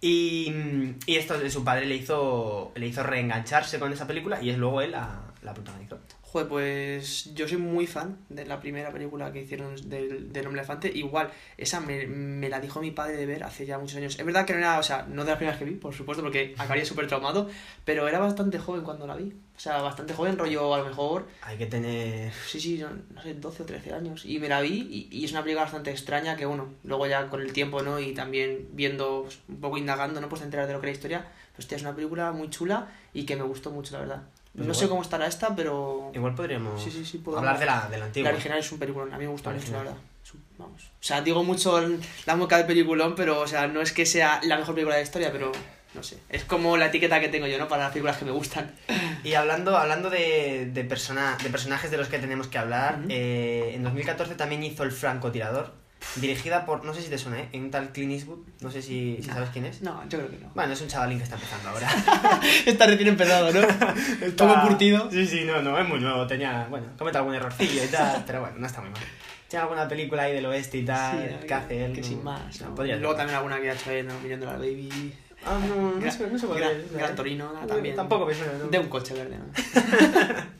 [0.00, 0.52] Y,
[1.06, 4.58] y esto de su padre le hizo, le hizo reengancharse con esa película y es
[4.58, 5.98] luego él la, la protagonizó.
[6.34, 10.62] Joder, pues yo soy muy fan de la primera película que hicieron del, del Hombre
[10.62, 10.90] Elefante.
[10.92, 14.18] Igual, esa me, me la dijo mi padre de ver hace ya muchos años.
[14.18, 16.24] Es verdad que no era, o sea, no de las primeras que vi, por supuesto,
[16.24, 17.48] porque acabaría súper traumado,
[17.84, 19.32] pero era bastante joven cuando la vi.
[19.56, 22.32] O sea, bastante joven, rollo a lo mejor, Hay que tener...
[22.48, 24.24] sí, sí, no, no sé, 12 o 13 años.
[24.24, 27.28] Y me la vi y, y es una película bastante extraña que, bueno, luego ya
[27.28, 28.00] con el tiempo, ¿no?
[28.00, 30.28] Y también viendo, pues, un poco indagando, ¿no?
[30.28, 31.28] Pues te enteras de lo que era la historia.
[31.54, 34.22] Pues, tía, es una película muy chula y que me gustó mucho, la verdad.
[34.54, 34.74] Pues no igual.
[34.76, 36.12] sé cómo estará esta, pero...
[36.14, 37.40] Igual podríamos Sí, sí, sí, podemos.
[37.46, 38.30] hablar de la, de la antigua.
[38.30, 39.96] La original es un peliculón, a mí me gusta La mucho, la verdad.
[40.58, 40.82] Vamos.
[40.84, 41.80] O sea, digo mucho
[42.26, 45.00] la moca de peliculón, pero, o sea, no es que sea la mejor película de
[45.02, 45.50] la historia, pero
[45.94, 46.18] no sé.
[46.28, 47.66] Es como la etiqueta que tengo yo, ¿no?
[47.68, 48.72] Para las películas que me gustan.
[49.24, 53.72] Y hablando, hablando de, de, persona, de personajes de los que tenemos que hablar, eh,
[53.74, 55.72] en 2014 también hizo El francotirador,
[56.16, 57.48] dirigida por, no sé si te suena, ¿eh?
[57.54, 59.82] un tal Clint Eastwood, no sé si, si sabes quién es.
[59.82, 60.50] No, yo creo que no.
[60.54, 61.88] Bueno, es un chavalín que está empezando ahora.
[62.66, 63.66] Está recién empezado, ¿no?
[64.36, 65.10] Todo curtido.
[65.10, 68.40] Sí, sí, no, no, es muy nuevo, tenía, bueno, comete algún errorcillo y tal, pero
[68.40, 69.00] bueno, no está muy mal.
[69.48, 71.92] Tiene alguna película ahí del oeste y tal, Sí, que hace él.
[71.92, 72.60] Que no- sin más.
[72.60, 72.74] no, ¿no?
[72.74, 74.18] podría Luego también alguna que ha hecho él, ¿no?
[74.20, 75.14] Mirando a la Baby.
[75.46, 76.88] Ah, no, no Gran- sé, no sé cuál Gran- es, ¿eh?
[76.92, 77.66] Gran Torino, ¿no?
[77.66, 77.94] también.
[77.96, 78.66] Tampoco me suena, ¿no?
[78.68, 79.44] De un coche verde, ¿no?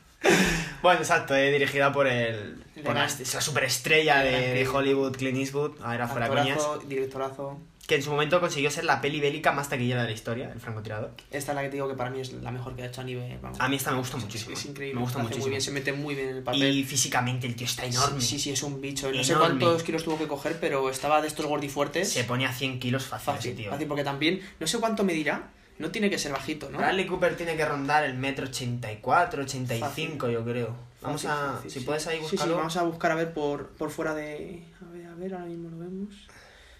[0.82, 2.62] Bueno, exacto, eh, dirigida por el.
[2.84, 4.68] Por la, la superestrella el de.
[4.68, 5.72] Hollywood, Clint Eastwood.
[5.82, 6.58] A ver, fuera coñas.
[6.86, 7.58] Directorazo.
[7.86, 10.60] que en su momento consiguió ser la peli bélica más taquillera de la historia, El
[10.60, 11.10] francotirador.
[11.30, 13.02] Esta es la que te digo que para mí es la mejor que ha hecho
[13.02, 13.38] a nivel.
[13.42, 13.60] vamos.
[13.60, 14.54] A mí esta me gusta muchísimo.
[14.54, 14.94] Es increíble.
[14.94, 15.44] Me gusta muchísimo.
[15.44, 16.62] Muy bien, se mete muy bien en el papel.
[16.62, 18.20] Y físicamente el tío está enorme.
[18.20, 19.10] Sí, sí, es un bicho.
[19.12, 22.10] No sé cuántos kilos tuvo que coger, pero estaba de estos gordifuertes.
[22.10, 23.70] Se pone a 100 kilos fácil, fácil, ese tío.
[23.70, 26.78] fácil, porque también, no sé cuánto medirá, no tiene que ser bajito, ¿no?
[26.78, 30.74] Bradley Cooper tiene que rondar el metro 84, 85, yo creo.
[31.02, 31.52] Vamos Fácil, a.
[31.56, 31.84] fácil, si sí.
[31.84, 32.56] puedes ahí Sí, sí, buscarlo.
[32.56, 34.64] vamos a buscar a ver por, por fuera de.
[34.80, 36.14] A ver, a ver, ahora mismo lo vemos.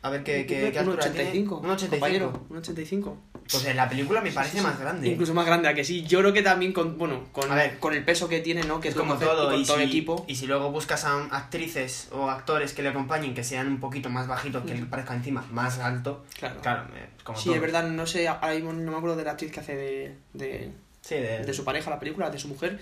[0.04, 1.60] A ver qué, qué, qué altura 85.
[1.60, 1.66] tiene.
[1.66, 1.90] Un 85.
[1.90, 3.18] compañero, un 85.
[3.50, 4.62] Pues en la película me parece sí, sí.
[4.64, 5.08] más grande.
[5.08, 6.02] Incluso más grande, ¿a que sí.
[6.04, 7.78] Yo creo que también con, bueno, con, A ver.
[7.78, 8.80] con el peso que tiene, ¿no?
[8.80, 10.24] Que es como todo, y con y, todo si, el equipo.
[10.28, 14.10] y si luego buscas a actrices o actores que le acompañen que sean un poquito
[14.10, 16.60] más bajitos, que le parezca encima más alto, Claro.
[16.60, 17.54] claro, eh, como Sí, todo.
[17.54, 20.16] es verdad, no sé, ahora mismo no me acuerdo de la actriz que hace de,
[20.34, 22.78] de, Sí, de, de su pareja, la película, de su mujer,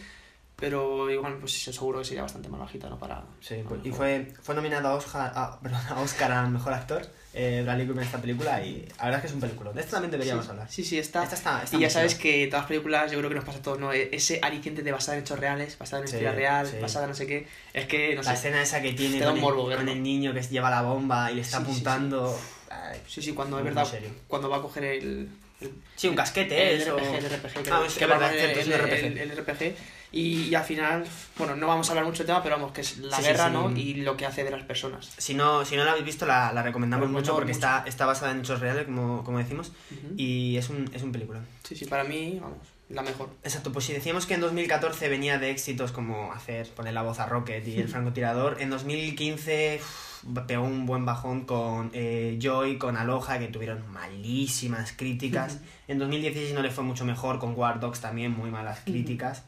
[0.62, 2.96] pero igual, pues seguro que sería bastante más bajita, ¿no?
[2.96, 3.24] Para.
[3.40, 7.02] Sí, pues- y fue, fue nominado a Oscar, a, perdón, a Oscar al mejor actor,
[7.34, 9.72] eh, Bradley Cooper en esta película, y la verdad es que es un película.
[9.72, 10.70] De esto también deberíamos sí, hablar.
[10.70, 11.24] Sí, sí, está.
[11.24, 13.62] Esta está- y ya sabes que todas las películas, yo creo que nos pasa a
[13.62, 13.92] todos, ¿no?
[13.92, 16.76] E- Ese aliciente de basada en hechos reales, basada en Sí, historia real, sí.
[16.80, 17.48] basada en no sé qué.
[17.74, 18.34] Es que, no la sé.
[18.34, 19.90] escena esa que tiene con, el, morbo con verlo.
[19.90, 22.38] el niño que lleva la bomba y le está apuntando.
[22.70, 24.10] Ay, Sí, sí, cuando es verdad, serio.
[24.28, 25.28] cuando va a coger el.
[25.60, 26.96] el Sí, un casquete, el eso.
[26.96, 29.74] RPG, el RPG, Ah, es que verdad, el, RPG.
[30.12, 31.04] Y, y al final,
[31.38, 33.46] bueno, no vamos a hablar mucho del tema, pero vamos, que es la Sí, guerra,
[33.46, 33.52] sí.
[33.52, 33.70] ¿no?
[33.74, 35.10] Y lo que hace de las personas.
[35.16, 37.66] Si no, si no la habéis visto, la, la recomendamos Pero mucho porque mucho.
[37.66, 39.72] Está, está basada en hechos reales, como, como decimos,
[40.16, 41.40] y es un, es un película.
[41.64, 42.58] Sí, sí, para mí, vamos,
[42.90, 43.30] la mejor.
[43.42, 47.18] Exacto, pues si decíamos que en 2014 venía de éxitos como hacer, poner la voz
[47.18, 52.76] a Rocket y el francotirador, en 2015 uf, pegó un buen bajón con eh, Joy,
[52.76, 55.60] con Aloha, que tuvieron malísimas críticas.
[55.88, 59.44] En 2016 no le fue mucho mejor, con War Dogs también muy malas críticas.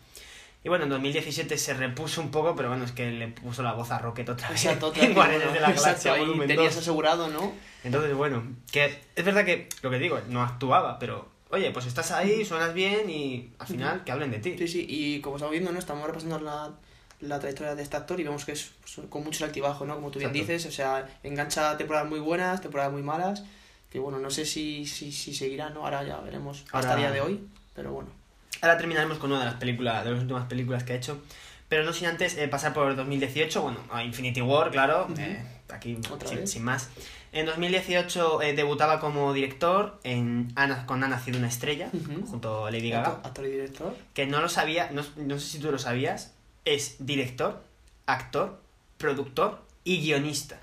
[0.64, 3.74] Y bueno, en 2017 se repuso un poco, pero bueno, es que le puso la
[3.74, 4.64] voz a Rocket otra vez.
[4.64, 6.82] Exacto, en Guardianes de la Galaxia exacto, volumen tenías 2.
[6.82, 7.52] asegurado, ¿no?
[7.84, 12.12] Entonces, bueno, que es verdad que lo que digo, no actuaba, pero oye, pues estás
[12.12, 14.56] ahí, suenas bien y al final que hablen de ti.
[14.56, 15.78] Sí, sí, y como estamos viendo, ¿no?
[15.78, 16.72] Estamos repasando la,
[17.20, 19.96] la trayectoria de este actor y vemos que es pues, con muchos altibajos, ¿no?
[19.96, 20.52] Como tú bien Exacto.
[20.52, 23.44] dices, o sea, engancha temporadas muy buenas, temporadas muy malas,
[23.90, 25.84] que bueno, no sé si, si, si seguirá, ¿no?
[25.84, 28.23] Ahora ya veremos hasta el día de hoy, pero bueno.
[28.64, 31.20] Ahora terminaremos con una de las películas, de las últimas películas que ha hecho.
[31.68, 35.98] Pero no sin antes eh, pasar por 2018, bueno, a Infinity War, claro, eh, aquí
[36.46, 36.88] sin, más.
[37.32, 41.90] En 2018 eh, debutaba como director en Ana, con Ha nacido una estrella,
[42.26, 43.08] junto a Lady Gaga.
[43.08, 43.96] Actor, actor y director.
[44.14, 46.32] Que no lo sabía, no, no sé si tú lo sabías,
[46.64, 47.62] es director,
[48.06, 48.62] actor,
[48.96, 50.58] productor y guionista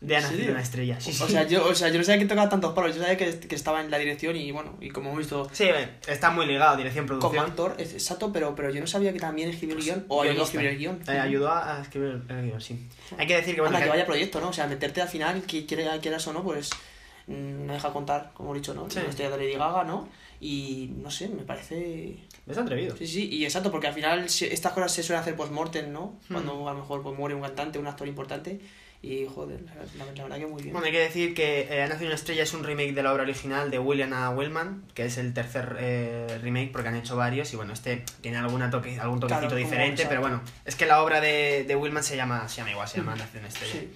[0.00, 0.52] de Ha ¿En nacido serio?
[0.54, 1.00] una estrella.
[1.00, 1.22] Sí, sí.
[1.22, 3.38] O sea, yo, o sea, yo no sabía que tocaba tantos palos, yo sabía que,
[3.40, 6.46] que estaba en la dirección y bueno, y como hemos visto Sí, eh, está muy
[6.46, 7.44] ligado, dirección, como producción.
[7.50, 10.42] actor, es exacto, pero, pero yo no sabía que también escribió el guion, o ayudó
[10.42, 11.00] a escribir el guion.
[11.08, 12.86] Eh, ayudó a escribir el guion, sí.
[13.16, 14.48] Hay que decir que, bueno, Anda, que que- vaya proyecto, ¿no?
[14.50, 16.70] O sea, meterte al final, que quiera- quieras o no, pues
[17.26, 18.88] mm, no deja contar, como he dicho, ¿no?
[18.90, 19.00] Sí.
[19.00, 20.08] La historia de Lady Gaga, ¿no?
[20.40, 22.18] Y no sé, me parece...
[22.46, 22.94] es atrevido.
[22.98, 26.18] Sí, sí, y exacto, porque al final estas cosas se suelen hacer post-mortem, ¿no?
[26.28, 26.34] Hmm.
[26.34, 28.60] Cuando a lo mejor pues, muere un cantante, un actor importante,
[29.08, 30.72] y joder, la, la- la verdad que muy bien.
[30.72, 33.12] Bueno, hay que decir que eh, Ha nacido una estrella es un remake de la
[33.12, 34.30] obra original de William A.
[34.30, 38.38] Wellman, que es el tercer eh, remake porque han hecho varios y bueno, este tiene
[38.38, 42.02] alguna toque, algún toquecito Claro, diferente, pero bueno, es que la obra de, de Wellman
[42.02, 43.72] se llama, se llama igual, se llama Ha nacido una estrella.
[43.72, 43.92] Sí.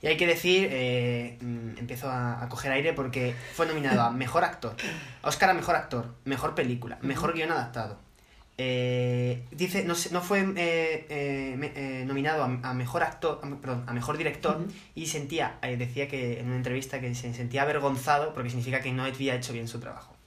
[0.00, 4.10] Y hay que decir, eh, mm, empiezo a, a coger aire porque fue nominado a
[4.10, 4.74] Mejor Actor,
[5.22, 7.98] a Oscar a Mejor Actor, Mejor Película, Mejor Guión Adaptado.
[8.60, 13.56] Eh, dice, no, no fue eh, eh, me- eh, nominado a, a Mejor Actor, a-
[13.60, 14.66] perdón, a Mejor Director
[14.96, 18.92] y sentía, eh, decía que en una entrevista que se sentía avergonzado porque significa que
[18.92, 20.17] no había hecho bien su trabajo.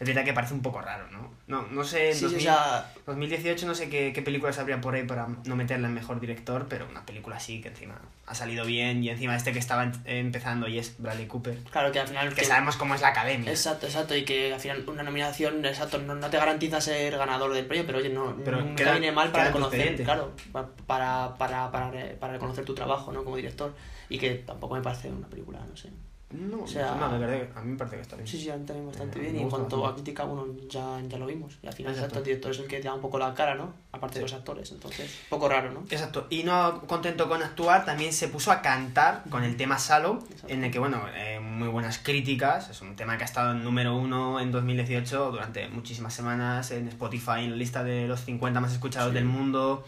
[0.00, 1.32] Es verdad que parece un poco raro, ¿no?
[1.46, 4.58] No, no sé, en Sí, sí, o 2000 sea, 2018 no sé qué, qué películas
[4.58, 8.00] habría por ahí para no meterla en mejor director, pero una película así que encima
[8.26, 11.58] ha salido bien y encima este que estaba empezando y es Bradley Cooper.
[11.70, 12.34] claro que al final...
[12.34, 13.50] Que sabemos cómo es la academia.
[13.50, 17.52] Exacto, exacto, y que al final una nominación, exacto, no, no te garantiza ser ganador
[17.52, 20.02] del premio, pero oye, no, Pero nunca queda- viene mal para expediente.
[20.02, 23.22] claro, pa- para, para, para, para reconocer tu trabajo, ¿no?
[23.22, 23.72] Como director,
[24.08, 25.90] y que tampoco me parece una película, no sé.
[26.36, 28.26] No, O sea- no, de verdad, a mí me parece que está bien.
[28.26, 30.02] Sí, sí, a mí también bastante Eh, bien, me y en cuanto a bastante.
[30.02, 32.18] crítica, bueno, ya, ya lo vimos, y al final, Exacto.
[32.18, 33.72] el director es el que te da un poco la cara, ¿no?
[33.92, 35.80] Aparte de los actores, entonces, un poco raro, ¿no?
[35.88, 40.18] Exacto, y no contento con actuar, también se puso a cantar con el tema Salo,
[40.30, 40.48] Exacto.
[40.52, 43.62] en el que, bueno, eh, muy buenas críticas, es un tema que ha estado en
[43.62, 48.60] número uno en 2018 durante muchísimas semanas en Spotify, en la lista de los 50
[48.60, 49.14] más escuchados Sí.
[49.14, 49.84] del mundo,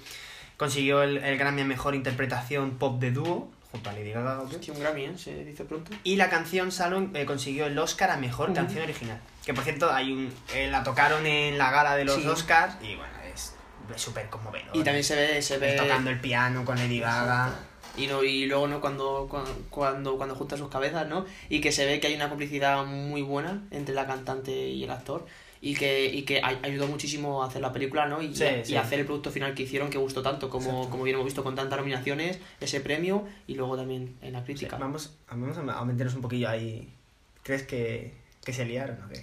[0.56, 4.58] consiguió el, el Grammy a Mejor Interpretación Pop de Dúo, junto a Lady Gaga, obvio.
[4.62, 5.12] Sí, un Grammy, ¿eh?
[5.16, 5.92] Se dice pronto.
[6.02, 8.52] Y la canción Salo eh, consiguió el Oscar a Mejor.
[8.52, 12.16] Canción Original, que por cierto, hay un, eh, la tocaron en la gala de los
[12.16, 12.26] Sí.
[12.26, 13.52] Oscars y, bueno, es
[13.96, 14.74] súper conmovedor.
[14.74, 15.76] Y también se ve, se ve...
[15.76, 17.52] tocando el piano con Lady Gaga.
[17.96, 21.72] y no y luego no cuando cuando cuando, cuando juntan sus cabezas no y que
[21.72, 25.24] se ve que hay una complicidad muy buena entre la cantante y el actor
[25.60, 28.64] y que, y que ay- ayudó muchísimo a hacer la película no y, Sí, y
[28.64, 28.76] sí.
[28.76, 31.54] hacer el producto final que hicieron que gustó tanto como como bien hemos visto con
[31.54, 36.14] tantas nominaciones ese premio y luego también en la Sí, crítica vamos, vamos a meternos
[36.14, 36.92] un poquillo ahí.
[37.42, 38.12] ¿Crees que,
[38.46, 39.22] que se liaron o qué?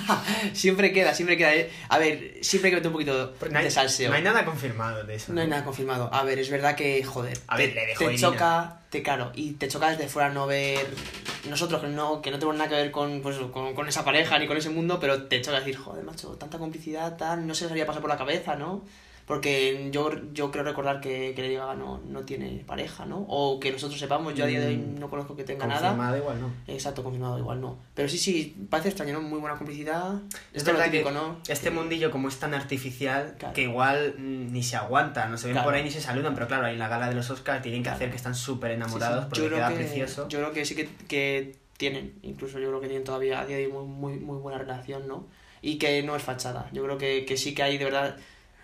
[0.54, 1.70] siempre queda siempre queda eh.
[1.90, 4.44] a ver siempre hay que meter un poquito no hay, de salseo no hay nada
[4.44, 5.32] confirmado de eso.
[5.32, 6.08] No hay nada confirmado.
[6.12, 8.28] A ver, es verdad que, joder, A te, ver, le dejó te Irina.
[8.28, 10.86] choca, te claro, y te choca desde fuera no ver.
[11.48, 14.38] Nosotros que no, que no tenemos nada que ver con, pues, con, con esa pareja
[14.38, 17.64] ni con ese mundo, pero te choca decir, joder, macho, tanta complicidad, tal, no se
[17.64, 18.84] les había pasado por la cabeza, ¿no?
[19.26, 23.24] Porque yo, yo creo recordar que, que Lady Gaga no, no tiene pareja, ¿no?
[23.28, 25.80] O que nosotros sepamos, yo a día de hoy Mm, no conozco que tenga nada.
[25.88, 26.50] Confirmado igual, ¿no?
[26.66, 27.78] Exacto, confirmado igual no.
[27.94, 29.20] Pero sí, sí, parece extraño, ¿no?
[29.22, 30.20] Muy buena complicidad.
[30.52, 31.38] Es verdad típico, que ¿no?
[31.48, 33.54] este mundillo como es tan artificial Claro.
[33.54, 35.66] que igual mm, ni se aguanta, no se ven Claro.
[35.66, 37.82] por ahí ni se saludan, pero claro, ahí en la gala de los Oscars tienen
[37.82, 37.96] que Claro.
[37.96, 38.82] hacer que están súper Sí, sí.
[38.82, 40.28] enamorados porque Yo creo queda que- precioso.
[40.28, 43.56] Yo creo que sí que, que tienen, incluso yo creo que tienen todavía a día
[43.56, 45.26] de hoy muy, muy, muy buena relación, ¿no?
[45.62, 46.68] Y que no es fachada.
[46.72, 48.16] Yo creo que, que sí que hay de verdad,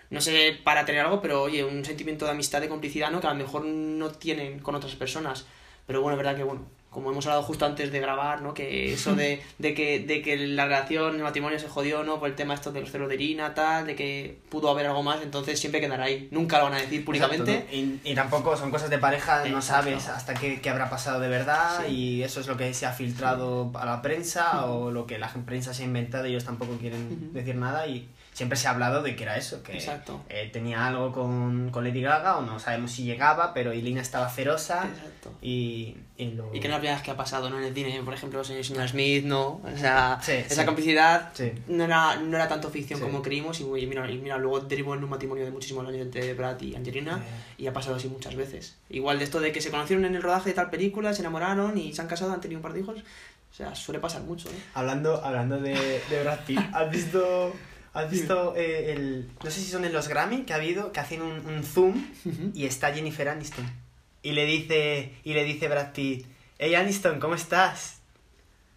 [0.09, 3.21] no sé para tener algo, pero oye, un sentimiento de amistad, de complicidad, ¿no?
[3.21, 5.45] Que a lo mejor no tienen con otras personas.
[5.85, 8.55] Pero bueno, es verdad que, bueno, como hemos hablado justo antes de grabar, ¿no?
[8.55, 12.19] Que eso de, de, que, de que la relación, el matrimonio se jodió, ¿no?
[12.19, 15.03] Por el tema esto de los celos de Irina, tal, de que pudo haber algo
[15.03, 16.27] más, entonces siempre quedará ahí.
[16.31, 17.51] Nunca lo van a decir públicamente.
[17.53, 17.77] Exacto, ¿no?
[17.77, 21.27] y, y tampoco son cosas de pareja, no sabes hasta qué, qué habrá pasado de
[21.29, 21.91] verdad Sí.
[21.93, 25.27] y eso es lo que se ha filtrado a la prensa o lo que la
[25.45, 29.03] prensa se ha inventado y ellos tampoco quieren decir nada y siempre se ha hablado
[29.03, 29.77] de que era eso, que
[30.29, 34.29] eh, tenía algo con, con Lady Gaga o no sabemos si llegaba, pero Ilina estaba
[34.29, 35.33] cerosa Exacto.
[35.41, 36.49] y, y lo...
[36.55, 37.57] Y que no es la primera vez que ha pasado, ¿no?
[37.57, 39.59] En el cine, por ejemplo, señor, Smith, ¿no?
[39.61, 40.65] O sea, Sí, esa sí.
[40.65, 41.51] complicidad Sí.
[41.67, 44.95] no, era, no era tanto ficción como creímos y, y mira, y mira, luego derivó
[44.95, 47.53] en un matrimonio de muchísimos años entre Brad y Angelina Eh.
[47.63, 48.77] y ha pasado así muchas veces.
[48.89, 51.77] Igual de esto de que se conocieron en el rodaje de tal película, se enamoraron
[51.77, 52.95] y se han casado, han tenido un par de hijos,
[53.51, 54.53] o sea, suele pasar mucho, ¿eh?
[54.75, 55.73] Hablando, hablando de,
[56.09, 57.53] de Brad Pitt, ¿has visto,
[57.93, 59.29] has visto eh, el...
[59.43, 62.05] No sé si son en los Grammy que ha habido, que hacen un, un zoom
[62.53, 63.65] y está Jennifer Aniston.
[64.21, 66.25] Y le dice, y le dice Brad Pitt,
[66.57, 67.95] hey Aniston, ¿cómo estás?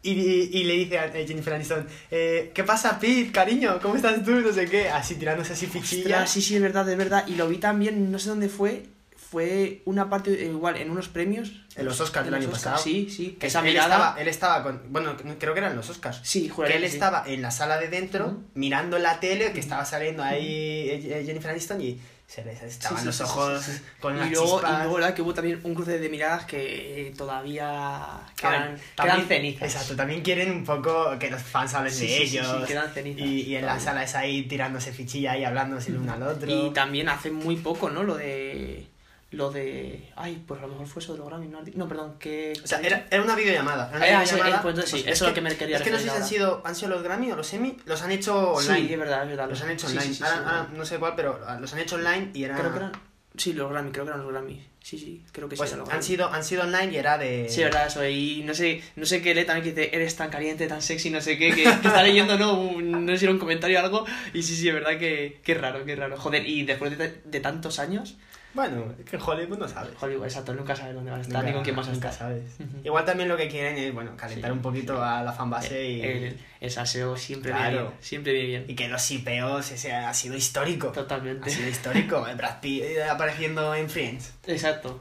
[0.05, 3.79] Y, y, y le dice a eh, Jennifer Aniston, eh, ¿qué pasa Pete, cariño?
[3.81, 4.33] ¿Cómo estás tú?
[4.41, 6.31] No sé qué, así tirándose así Ostras, fichillas.
[6.31, 7.25] sí, sí, es verdad, es verdad.
[7.29, 8.85] Y lo vi también, no sé dónde fue,
[9.33, 11.51] fue una parte, eh, igual, en unos premios.
[11.75, 12.83] En los Oscars del año Oscars, pasado.
[12.85, 13.39] Sí, sí.
[13.41, 13.95] Que esa él, mirada...
[13.95, 16.21] estaba, él estaba con, bueno, creo que eran los Oscars.
[16.23, 16.97] Sí, juraría que él sí.
[16.97, 21.51] estaba en la sala de dentro mirando la tele que estaba saliendo ahí eh, Jennifer
[21.51, 24.71] Aniston y se les estaban Sí, sí, los ojos sí, con y las luego, chispas.
[24.73, 29.29] y luego verdad que hubo también un cruce de miradas que todavía quedan, también- quedan
[29.29, 29.63] cenizas.
[29.75, 32.47] Exacto, también quieren un poco que los fans hablen de ellos.
[32.47, 33.27] sí, quedan cenizas.
[33.27, 36.51] y, y en la sala es ahí tirándose fichilla y hablándose el uno al otro.
[36.51, 38.03] Y también hace muy poco, ¿no?
[38.03, 38.87] Lo de...
[39.33, 40.11] Lo de...
[40.15, 41.61] Ay, pues a lo mejor fue eso de los Grammy, ¿no?
[41.75, 42.53] No, perdón, que...
[42.63, 43.89] O sea, era, era una videollamada.
[43.89, 45.83] Era una Ah, videollamada, eh, pues entonces sí, eso es lo que me quería Es
[45.83, 48.13] que no sé si han sido, han sido los Grammy o los Emmy, los han
[48.13, 48.87] hecho online.
[48.89, 49.49] Sí, es verdad, es verdad.
[49.49, 50.15] Los han hecho Sí, online.
[50.15, 52.57] sí, ahora, no sé cuál, pero ah, los han hecho online y era.
[52.57, 52.93] Creo que eran...
[53.35, 54.67] Sí, los Grammy, creo que eran los Grammy.
[54.83, 55.75] Sí, sí, creo que Pues sí.
[55.77, 57.49] eran los han sido, han sido online y era de.
[57.49, 58.07] Sí, verdad, eso.
[58.07, 61.09] Y no sé, no sé qué lee también que dice, eres tan caliente, tan sexy,
[61.09, 62.61] no sé qué, que, que está leyendo, ¿no?
[62.61, 64.05] Un- no sé si era un comentario o algo.
[64.35, 66.19] Y sí, sí, es verdad que, que raro, que raro.
[66.19, 68.17] Joder, y después de, de tantos años,
[68.55, 69.93] Bueno, es que Hollywood no sabes.
[70.01, 72.11] Hollywood, exacto, nunca sabes dónde van a estar Nunca- ni con quién vas a nunca
[72.11, 72.29] estar.
[72.29, 72.43] sabes.
[72.85, 74.57] Igual también lo que quieren es, bueno, calentar Sí.
[74.57, 77.71] un poquito a la fanbase y, El, el salseo siempre Claro.
[77.71, 78.65] viene bien, siempre viene bien.
[78.69, 80.89] y que los sipeos ese ha sido histórico.
[80.89, 81.49] Totalmente.
[81.51, 82.27] Ha sido histórico.
[82.37, 84.35] Brad Pitt eh, apareciendo en Friends.
[84.47, 85.01] Exacto.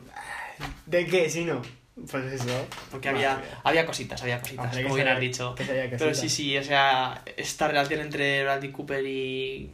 [0.85, 1.29] ¿De qué?
[1.29, 1.61] Si no.
[2.09, 2.67] Pues eso.
[2.89, 3.59] Porque Madre había, mía.
[3.63, 5.53] había cositas, había cositas, Hombre, como bien has dicho.
[5.57, 9.69] Pero sí, sí, o sea, esta relación entre Bradley Cooper y,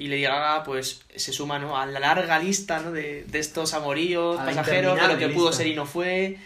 [0.00, 1.76] y Lady Gaga, pues se suma, ¿no?
[1.76, 2.90] A la larga lista, ¿no?
[2.90, 5.58] De, de estos amoríos A pasajeros, de lo que pudo lista.
[5.58, 6.38] ser y no fue,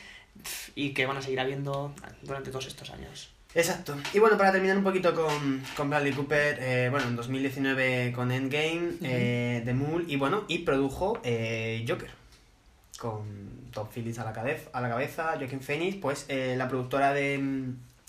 [0.74, 3.30] y que van a seguir habiendo durante todos estos años.
[3.54, 3.96] Exacto.
[4.12, 8.32] Y bueno, para terminar un poquito con, con Bradley Cooper, eh, bueno, en 2019 con
[8.32, 12.10] Endgame, eh, The Mule, y bueno, y produjo eh, Joker.
[12.98, 17.12] Con Top Phillips a la, cabeza, a la cabeza, Joaquin Phoenix, pues eh, la productora
[17.12, 17.40] de,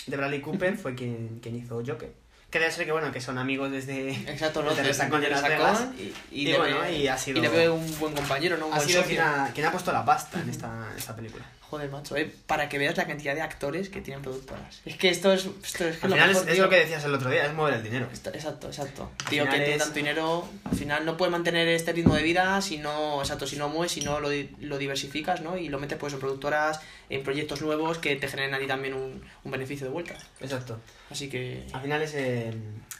[0.07, 2.24] de Bradley Cooper fue quien, quien hizo Joker.
[2.55, 4.11] Que debe ser que bueno, que son amigos desde...
[4.11, 4.69] Exacto, ¿no?
[4.69, 5.83] desde De- Resacón de Las Vegas.
[5.99, 8.67] y, Y le bueno, y ha sido- y le ve un buen compañero, ¿no?
[8.67, 11.43] Un Ha buen sido quien ha, quien ha puesto la pasta en esta, esta película.
[11.69, 14.81] Joder, macho, eh, para que veas la cantidad de actores que tienen productoras.
[14.85, 16.63] Es que esto es, esto es, que Al lo final es, mejor, es tío.
[16.63, 18.07] lo que decías el otro día, es mover el dinero.
[18.13, 19.11] Esto- Exacto, exacto.
[19.23, 22.15] Al Tío, que final tiene es- tanto dinero, al final no puede mantener este ritmo
[22.15, 25.57] de vida si no, exacto, si no mueves, si no lo, lo diversificas, ¿no?
[25.57, 28.93] Y lo metes pues en productoras, en proyectos nuevos que te generen a ti también
[28.93, 30.15] un, un beneficio de vuelta.
[30.41, 30.79] Exacto.
[31.09, 31.65] Así que...
[31.71, 32.13] Al final es.
[32.15, 32.51] eh,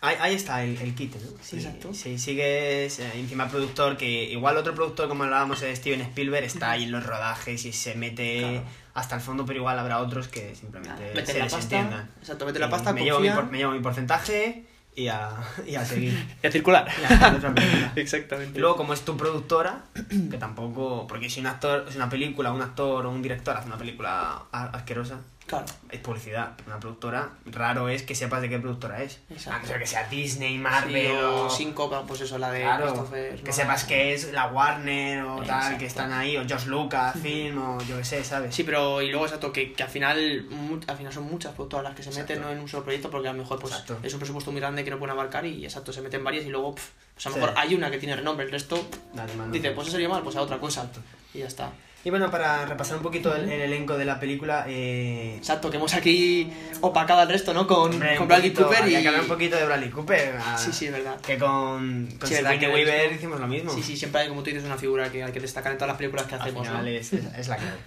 [0.01, 1.37] ahí, ahí está el, el kit, ¿no?
[1.43, 1.91] Si, Exacto.
[1.93, 6.71] Si sigues eh, encima productor, que igual otro productor, como hablábamos de Steven Spielberg, está
[6.71, 8.54] ahí en los rodajes y se mete Claro.
[8.93, 12.09] Hasta el fondo, pero igual habrá otros que simplemente Mete se la pasta, desentiendan.
[12.21, 13.41] exacto, mete la pasta, me llevo, mi, confía.
[13.43, 14.65] por- me llevo mi porcentaje
[14.95, 15.31] y a,
[15.67, 16.13] y a seguir.
[16.43, 16.87] Y a circular.
[17.01, 17.91] Y a.
[17.95, 18.57] Exactamente.
[18.57, 19.83] Y luego, como es tu productora,
[20.31, 21.05] que tampoco.
[21.07, 24.43] Porque si un actor, si una película, un actor o un director hace una película
[24.51, 25.65] asquerosa, Claro.
[25.91, 26.53] es publicidad.
[26.65, 29.19] Una productora, raro es que sepas de qué productora es.
[29.29, 29.51] Exacto.
[29.59, 31.49] A no ser que sea Disney, Sí, Marvel o o.
[31.49, 33.43] cinco, pues eso, la de Claro, Christopher.
[33.43, 37.57] que sepas que es la Warner o tal, que están ahí, o Josh Lucas, Film,
[37.61, 38.55] o yo qué sé, ¿sabes?
[38.55, 40.47] Sí, pero y luego exacto, que, que al final
[40.87, 42.33] al final son muchas productoras las que se Exacto.
[42.33, 42.51] meten ¿no?
[42.51, 43.99] en un solo proyecto porque a lo mejor pues Exacto.
[44.01, 46.49] es un presupuesto muy grande que no pueden abarcar y exacto, se meten varias y
[46.49, 47.41] luego pf, pues a lo Sí.
[47.41, 50.35] mejor hay una que tiene renombre, el resto Dale, dice, pues eso sería mal, pues
[50.35, 50.89] a otra cosa
[51.33, 51.69] y ya está.
[52.05, 55.33] Y bueno, para repasar un poquito el, el elenco de la película, eh.
[55.37, 56.49] Exacto, que hemos aquí
[56.81, 57.65] opacado al resto, ¿no?
[57.65, 59.01] Con, hombre, con un Bradley poquito- Cooper y...
[59.01, 60.35] que hablar un poquito de Bradley Cooper.
[60.55, 61.19] Sí, sí, es verdad.
[61.19, 63.73] Que con, con Sí, Sigourney que Weaver hicimos lo mismo.
[63.73, 65.89] Sí, sí, siempre hay, como tú dices, una figura que hay que destacar en todas
[65.89, 66.89] las películas que Al hacemos, final ¿no?
[66.91, 67.77] es, la clave.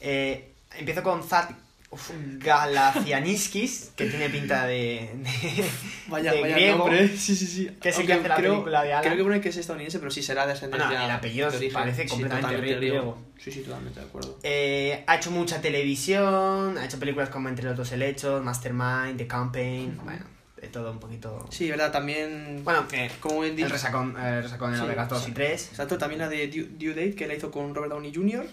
[0.00, 0.48] Eh,
[0.78, 1.50] empiezo con Zat
[1.96, 5.64] uf, Galafianiskis, que tiene pinta de, de,
[6.08, 6.78] Vaya, de vaya griego.
[6.78, 7.70] nombre, sí, sí, sí.
[7.80, 9.02] Que es el que hace la creo- película de Alan.
[9.04, 11.70] Creo que pone que es estadounidense, pero sí será de ascendencia Bueno, el apellido de
[11.70, 13.18] parece Sí, completamente griego.
[13.38, 14.38] Sí, sí, totalmente de acuerdo.
[14.42, 19.26] Eh, ha hecho mucha televisión, ha hecho películas como Entre los dos helechos, Mastermind, The
[19.26, 20.24] Campaign, bueno,
[20.60, 21.46] de todo un poquito...
[21.50, 22.62] Sí, verdad, también...
[22.64, 23.68] Bueno, que como bien el dicho...
[23.68, 25.32] resacón, el resacón de Sí, Vegas 2 y sí.
[25.32, 25.68] 3.
[25.72, 28.46] Exacto, también la de Due, Due Date, que la hizo con Robert Downey Jr.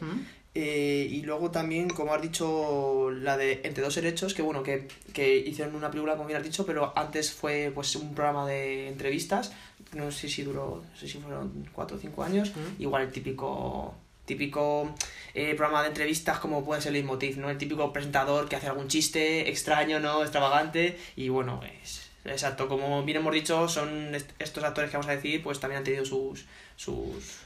[0.55, 4.87] Eh, y luego también, como has dicho, la de Entre dos derechos, que bueno, que,
[5.11, 8.87] que hicieron una película, como bien has dicho, pero antes fue pues un programa de
[8.87, 9.51] entrevistas,
[9.93, 13.95] no sé si duró, no sé si fueron cuatro o cinco años, igual el típico
[14.25, 14.93] típico
[15.33, 17.49] eh, programa de entrevistas como puede ser el Leitmotiv, ¿no?
[17.49, 20.21] El típico presentador que hace algún chiste extraño, ¿no?
[20.21, 25.09] Extravagante y bueno, es exacto, como bien hemos dicho, son est- estos actores que vamos
[25.11, 26.45] a decir, pues también han tenido sus
[26.77, 27.39] sus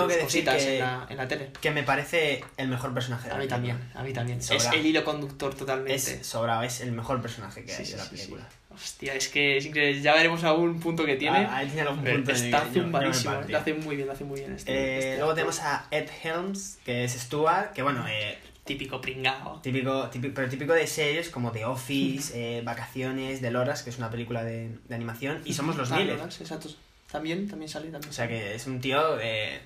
[0.00, 1.50] Tengo que decir que- en la, en la tele.
[1.60, 3.72] Que me parece el mejor personaje de A la mí película.
[3.74, 4.38] también, a mí también.
[4.38, 4.70] Es Sobra.
[4.78, 5.94] el hilo conductor totalmente.
[5.94, 8.16] Es sobrado, es el mejor personaje que Sí, hay sí, de la sí, sí.
[8.16, 8.48] película.
[8.74, 10.02] Hostia, es que es increíble.
[10.02, 11.38] Ya veremos algún punto que tiene.
[11.38, 13.34] Ah, ahí tiene algún punto está zumbadísimo.
[13.34, 13.52] partí.
[13.52, 14.52] lo hace muy bien, lo hace muy bien.
[14.54, 19.00] Este, Eh, este luego tenemos a Ed Helms, que es Stuart, que bueno, eh, Típico
[19.00, 19.60] pringao.
[19.62, 23.96] típico, típico, pero típico de series como The Office, eh, Vacaciones, de Loras, que es
[23.98, 26.20] una película de, de animación, y somos los miles.
[26.40, 26.68] Exacto.
[27.10, 27.88] También, también sale.
[27.90, 29.60] También O sea que es un tío eh,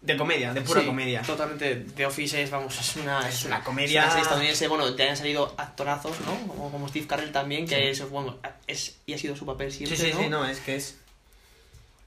[0.00, 1.22] de comedia, de pura Sí, comedia.
[1.22, 1.76] Totalmente.
[1.96, 4.68] The Office es, vamos, es una, Es una comedia- es una serie estadounidense.
[4.68, 6.46] Bueno, te han salido actorazos, ¿no?
[6.46, 8.02] Como, como Steve Carell también, que Sí.
[8.02, 9.96] es, bueno, es, y ha sido su papel Sí, siempre.
[9.96, 10.22] sí, ¿no?
[10.22, 10.96] sí, no, es que es...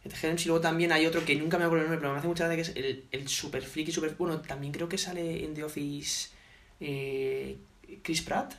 [0.05, 2.45] Y luego también hay otro que nunca me acuerdo el nombre, pero me hace mucha
[2.47, 4.15] gracia que es el, el super friki, super...
[4.17, 6.29] Bueno, también creo que sale en The Office
[6.79, 7.57] eh,
[8.01, 8.53] Chris Pratt.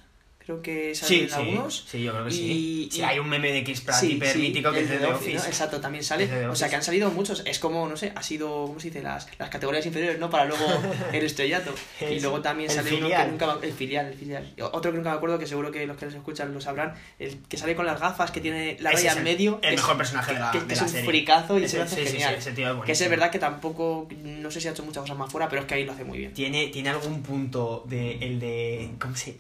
[0.51, 1.85] Creo que sale Sí, sí, algunos.
[1.89, 2.89] sí, yo creo que Y- sí.
[2.91, 4.99] Sí, y- hay un meme de Chris Pratt Sí, hiper sí, mítico que es de
[4.99, 5.35] The Office.
[5.39, 5.45] ¿no?
[5.45, 6.47] Exacto, también sale.
[6.49, 7.45] O sea, que han salido muchos.
[7.47, 9.01] Es como, no sé, ha sido, ¿cómo se dice?
[9.01, 10.29] Las, las categorías inferiores, ¿no?
[10.29, 10.65] Para luego
[11.13, 11.73] el estrellato.
[12.01, 13.25] y luego también el sale uno filial.
[13.27, 14.53] que nunca El filial, el filial.
[14.73, 16.95] Otro que nunca me acuerdo, que seguro que los que nos escuchan lo sabrán.
[17.21, 19.61] El que sale con las gafas, que tiene la raya en medio.
[19.63, 21.69] el es- mejor personaje de la- que- de que la es un fricazo y Ese-
[21.71, 22.35] se lo hace sí, sí, sí, genial.
[22.35, 25.17] ese tío es que es verdad que tampoco, no sé si ha hecho muchas cosas
[25.17, 26.35] más fuera, pero es que ahí lo hace muy bien.
[26.35, 29.37] Tiene, tiene algún punto de el de ¿cómo se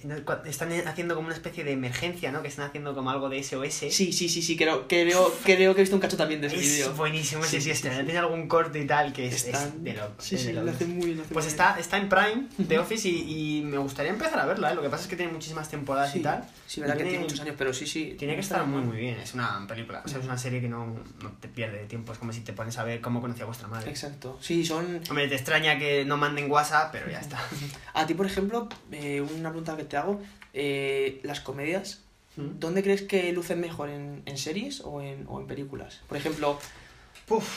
[0.46, 3.72] están haciendo como una especie de emergencia no que están haciendo como algo de SOS
[3.90, 6.56] Sí, sí, sí, sí, creo, creo, creo que he visto un cacho también de ese
[6.56, 6.94] es vídeo.
[6.94, 8.04] buenísimo ese Sí, sí, sí, este sí, sí.
[8.04, 10.52] tiene algún corte y tal que es, es Están- de lo Sí, es sí, de
[10.62, 11.16] lo hace muy bien.
[11.18, 14.38] lo hace pues muy está, está en Prime The Office y, y me gustaría empezar
[14.40, 14.74] a verla ¿eh?
[14.74, 17.40] lo que pasa es que tiene muchísimas temporadas y tal Sí, verdad que tiene, muchos
[17.40, 18.14] años, pero sí, sí.
[18.18, 20.68] tiene que estar muy muy bien es una película o sea es una serie que
[20.68, 20.86] no,
[21.22, 23.66] no te pierde tiempo es como si te pones a ver cómo conocí a vuestra
[23.68, 24.38] madre Exacto.
[24.40, 25.00] Sí, son.
[25.08, 27.38] hombre te extraña que no manden WhatsApp pero ya está
[27.94, 30.20] A ti, por ejemplo, eh, una pregunta que te hago:
[30.54, 32.00] eh, las comedias,
[32.36, 32.58] ¿Mm?
[32.60, 33.88] ¿dónde crees que lucen mejor?
[33.90, 36.00] ¿En, en series o en, o en películas?
[36.08, 36.58] Por ejemplo,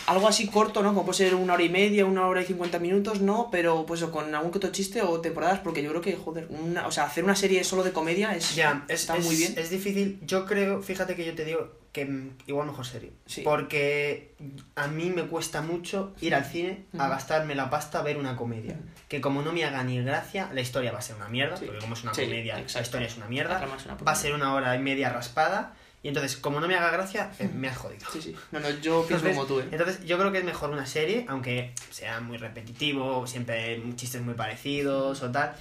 [0.06, 0.90] algo así corto, ¿no?
[0.90, 3.50] Como puede ser una hora y media, una hora y cincuenta minutos, ¿no?
[3.52, 6.86] Pero pues con algún que otro chiste o temporadas, porque yo creo que, joder, una,
[6.88, 9.54] o sea, hacer una serie solo de comedia es, Ya, es, está es- muy bien.
[9.58, 10.20] Es difícil.
[10.26, 13.12] Yo creo, fíjate que yo te digo que igual mejor serie.
[13.28, 13.42] Sí.
[13.44, 14.34] Porque
[14.76, 18.36] a mí me cuesta mucho ir al cine a gastarme la pasta a ver una
[18.36, 18.76] comedia.
[19.08, 21.56] Que como no me haga ni gracia, la historia va a ser una mierda.
[21.56, 21.66] Sí.
[21.66, 22.86] Porque como es una Sí, comedia, la exacto.
[22.88, 23.58] historia es una La mierda.
[23.60, 25.76] trama es una Va a ser una hora y media raspada.
[26.02, 28.06] Y entonces, como no me haga gracia, eh, me has jodido.
[28.12, 28.36] Sí, sí.
[28.52, 29.68] No, no, yo pienso Entonces, como tú, ¿eh?
[29.72, 34.34] entonces, yo creo que es mejor una serie, aunque sea muy repetitivo, siempre chistes muy
[34.34, 35.56] parecidos o tal.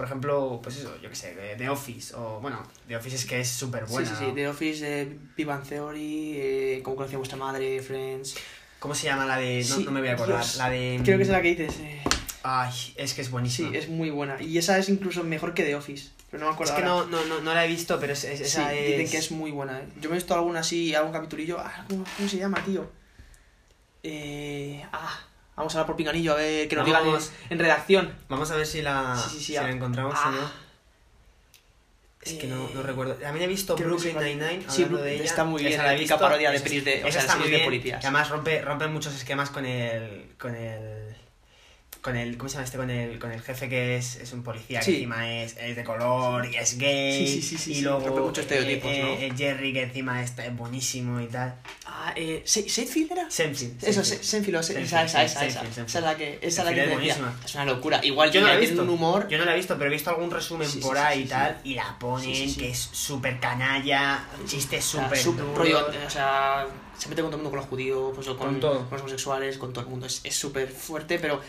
[0.00, 3.38] Por ejemplo, pues eso, yo qué sé, The Office, o bueno, The Office es que
[3.38, 4.08] es súper buena.
[4.08, 4.32] sí, sí, sí.
[4.34, 8.34] The Office, eh, Theory, eh, Cómo conocí a vuestra madre, Friends...
[8.78, 9.58] ¿Cómo se llama la de.?
[9.68, 10.38] No, Sí, no me voy a acordar.
[10.38, 10.56] Dios.
[10.56, 10.98] La de.
[11.04, 11.80] Creo que es la que dices.
[11.80, 12.00] eh.
[12.42, 13.76] Ay, es que es Sí, buenísima.
[13.76, 14.40] es muy buena.
[14.40, 16.08] Y esa es incluso mejor que The Office.
[16.30, 18.24] Pero no me acuerdo Es que no, no, no, no la he visto, pero es,
[18.24, 18.86] es- Sí, esa es.
[18.96, 19.80] dicen que es muy buena.
[19.80, 19.84] ¿eh?
[20.00, 21.58] Yo me he visto alguna así, algún capitulillo.
[21.60, 22.90] Ah, ¿cómo, cómo se llama, tío?
[24.02, 25.20] Eh, ah,
[25.60, 27.32] vamos a hablar por pinganillo a ver que nos digan en, Vamos.
[27.48, 28.14] en redacción.
[28.28, 29.62] Vamos a ver si la, Sí, sí, sí, si ah.
[29.62, 30.28] la encontramos Ah.
[30.28, 30.70] o no.
[32.22, 33.14] Es que no, no Eh, recuerdo.
[33.14, 34.24] También he visto creo que Brooklyn sí.
[34.36, 35.24] Nine-Nine, Sí, hablando Bru- de ella.
[35.24, 36.24] está muy bien, Esa la he la típica visto.
[36.26, 37.64] parodia de pelis de- o esa sea, está series muy de bien.
[37.66, 38.02] policías.
[38.02, 40.34] Y además rompe, rompe muchos esquemas con el...
[40.38, 40.99] Con el
[42.00, 42.76] con el, ¿cómo se llama este?
[42.78, 44.92] Con el, con el jefe que es, es un policía Sí.
[44.92, 47.40] que encima es, es de color y es gay.
[47.42, 49.08] Sí, sí, y luego muchos estereotipos, eh, ¿no?
[49.12, 51.56] eh, Jerry que encima está es buenísimo y tal.
[51.86, 53.30] Ah, eh, ¿Se- ¿Seinfeld era?
[53.30, 53.84] Senfield.
[53.84, 55.62] Eso, Seinfeld, esa, esa, esa, esa.
[55.84, 57.38] Es la que, esa es la que es buenísima.
[57.44, 58.00] Es una locura.
[58.02, 58.82] Igual Yo no la he visto.
[58.82, 59.28] un humor.
[59.28, 61.60] Yo no la he visto, pero he visto algún resumen por ahí y tal.
[61.64, 65.74] Y la ponen que es súper canalla, chistes súper eh,
[66.06, 66.66] o sea,
[66.98, 69.58] se mete con todo el mundo, con los judíos, pues, con, Con con los homosexuales,
[69.58, 70.06] con todo el mundo.
[70.06, 71.40] Es súper fuerte, pero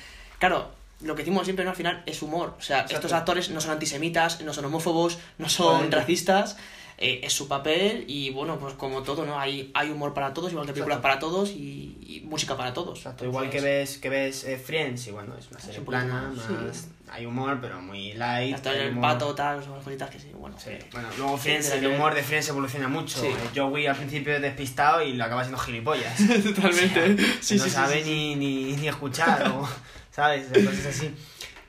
[0.41, 0.69] claro,
[1.01, 1.71] lo que decimos siempre ¿no?
[1.71, 2.55] al final es humor.
[2.59, 2.95] O sea, Exacto.
[2.95, 6.57] estos actores no son antisemitas, no son homófobos, no son racistas.
[7.03, 9.39] eh, es su papel y bueno, pues como todo, ¿no?
[9.39, 11.17] Hay, hay humor para todos, igual que películas Exacto.
[11.17, 12.99] para todos y, y música para todos.
[12.99, 16.03] Exacto, igual que ves, que ves eh, Friends, y bueno, es una serie un poquito
[16.05, 18.53] plana, más, más, hay humor, pero muy light.
[18.53, 20.55] Hasta el humor- pato, tal, son cositas que sí, bueno.
[20.59, 21.91] Sí, bueno, luego Friends, Sí, el sí, sí.
[21.91, 23.19] humor de Friends evoluciona mucho.
[23.19, 23.25] Sí.
[23.25, 26.15] Eh, Joey al principio es despistado y lo acaba siendo gilipollas.
[26.43, 27.13] Totalmente.
[27.13, 28.09] O sea, Sí, no sí, sí, sabe sí, sí.
[28.11, 29.67] Ni, ni, ni escuchar, o,
[30.11, 30.47] ¿sabes?
[30.47, 31.15] Cosas así.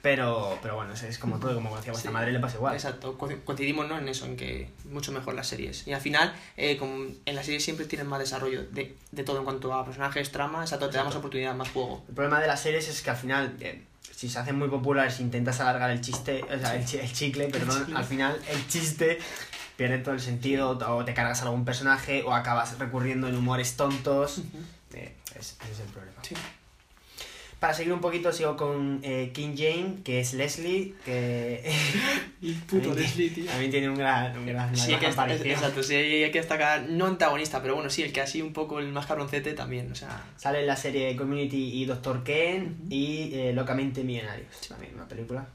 [0.02, 2.12] Pero, pero bueno, es, es como todo, como decía vuestra Sí.
[2.14, 2.74] madre, le pasa igual.
[2.74, 3.96] Exacto, co- coincidimos ¿no?
[3.98, 5.86] en eso, en que mucho mejor las series.
[5.86, 9.38] Y al final, eh, como en las series siempre tienen más desarrollo de, de todo
[9.38, 12.04] en cuanto a personajes, trama, exacto, te damos oportunidad, más juego.
[12.08, 15.20] El problema de las series es que al final, eh, si se hacen muy populares,
[15.20, 17.96] intentas alargar el chiste, o sea, el, el chicle, perdón, chicle.
[17.96, 19.18] al final el chiste
[19.76, 23.76] pierde todo el sentido, o te cargas a algún personaje, o acabas recurriendo en humores
[23.76, 24.38] tontos.
[24.94, 26.20] Eh, es- ese es el problema.
[26.24, 26.34] Sí.
[27.62, 31.62] Para seguir un poquito, sigo con eh, King Jane, que es Leslie, que
[32.42, 35.94] Y también, tiene- también tiene un gran, un gran, Sí, gran que está, exacto, sí,
[35.94, 39.06] hay que destacar, no antagonista, pero bueno, sí, el que así un poco el más
[39.06, 44.02] cabroncete también, o sea, Sale en la serie Community y Doctor Ken y eh, Locamente
[44.02, 44.60] Millonarios.
[44.68, 45.46] También una película.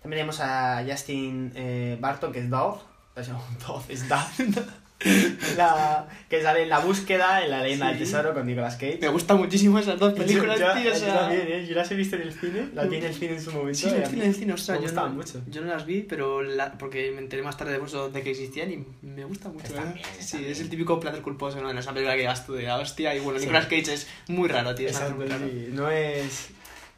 [0.00, 2.78] También tenemos a Justin eh, Barton, que es Dove.
[3.16, 3.34] O sea,
[3.66, 4.22] Dove es Dove.
[5.56, 8.04] La- que sale en La Búsqueda, en La Leyenda del Sí.
[8.04, 8.98] Tesoro con Nicolas Cage.
[9.00, 11.20] me gustan muchísimo esas dos películas, yo, tío, o yo sea...
[11.20, 11.66] también, ¿eh?
[11.68, 13.78] Yo las he visto en el cine, las vi en el cine en su momento.
[13.78, 15.42] Sí, en el cine, en el cine, ostras, me yo gustaban no, mucho.
[15.46, 18.30] yo no las vi, pero la, porque me enteré más tarde de eso de que
[18.30, 19.66] existían y me gusta mucho.
[19.66, 19.92] Están ¿eh?
[19.94, 20.50] bien, están sí, bien.
[20.52, 21.70] es el típico placer culposo, ¿no?
[21.70, 23.44] En esa película que vas tú de la hostia y bueno, Sí.
[23.46, 24.88] Nicolas Cage es muy raro, tío.
[24.88, 25.46] es Exacto, muy raro.
[25.46, 25.68] sí.
[25.70, 26.48] No es,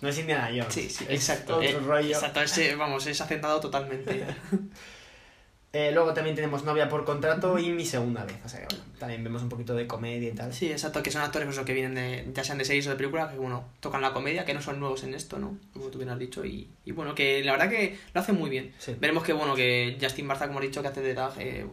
[0.00, 0.72] no es Indiana Jones.
[0.72, 1.56] Sí, sí, es exacto.
[1.56, 2.08] Otro eh, rollo.
[2.14, 4.24] Exacto, ese, vamos, es acentado totalmente.
[5.78, 8.36] Eh, luego también tenemos Novia por contrato y Mi segunda vez.
[8.44, 10.54] O sea que bueno, también vemos un poquito de comedia y tal.
[10.54, 13.30] Sí, exacto, que son actores que vienen de, ya sean de series o de películas,
[13.32, 15.58] que bueno, tocan la comedia, que no son nuevos en esto, ¿no?
[15.74, 18.48] Como tú bien has dicho, y, y bueno, que la verdad que lo hacen muy
[18.48, 18.72] bien.
[18.78, 18.96] Sí.
[18.98, 21.66] Veremos que bueno, que Justin Barza, como he dicho, que hace de Doug, eh,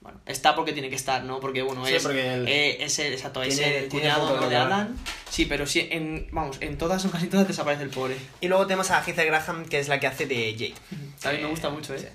[0.00, 1.40] bueno, está porque tiene que estar, ¿no?
[1.40, 4.48] Porque bueno, Sí, es, porque el- eh, es el, exacto, es tiene- el tiene cuñado
[4.48, 4.56] de.
[4.56, 4.96] Alan.
[5.28, 8.16] Sí, pero sí, en, vamos, en todas o casi todas desaparece el pobre.
[8.40, 10.74] Y luego tenemos a Heather Graham, que es la que hace de Jake.
[11.20, 12.08] También me gusta mucho, ¿eh?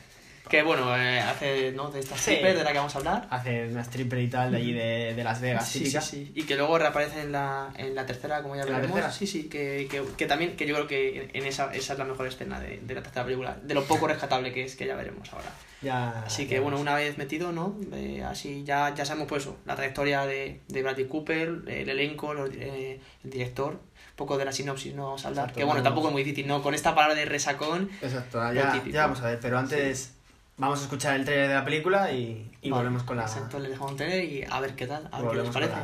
[0.49, 1.89] Que bueno, eh, hace, ¿no?
[1.89, 2.31] De esta Sí.
[2.33, 3.27] stripper de la que vamos a hablar.
[3.31, 6.01] Hace una stripper y tal de allí de, de Las Vegas, Sí, típica.
[6.01, 6.31] sí, sí.
[6.35, 8.95] Y que luego reaparece en la, en la tercera, como ya ¿En la veremos.
[8.95, 9.11] tercera?
[9.11, 12.05] Sí, sí, que, que, que también, que yo creo que en esa, esa es la
[12.05, 13.57] mejor escena de, de la tercera película.
[13.63, 15.49] De lo poco rescatable que es, que ya veremos ahora.
[15.81, 16.81] Ya, Así ya que bueno, vemos.
[16.89, 17.77] una vez metido, ¿no?
[17.93, 22.33] Eh, así ya, ya sabemos pues eso, la trayectoria de, de Bradley Cooper, el elenco,
[22.33, 25.45] los- eh, el director, un poco de la sinopsis no vamos a hablar.
[25.45, 25.83] Exacto, que bueno, vamos.
[25.89, 26.61] tampoco es muy difícil, ¿no?
[26.63, 27.89] Con esta palabra de resacón.
[28.01, 29.39] Exacto, ya, ya vamos a ver.
[29.41, 30.14] Pero antes
[30.57, 33.59] vamos a escuchar el trailer de la película y, y vale, volvemos con la, Exacto,
[33.59, 35.75] le dejamos tener y a ver qué tal, a ver qué les volvemos con parece.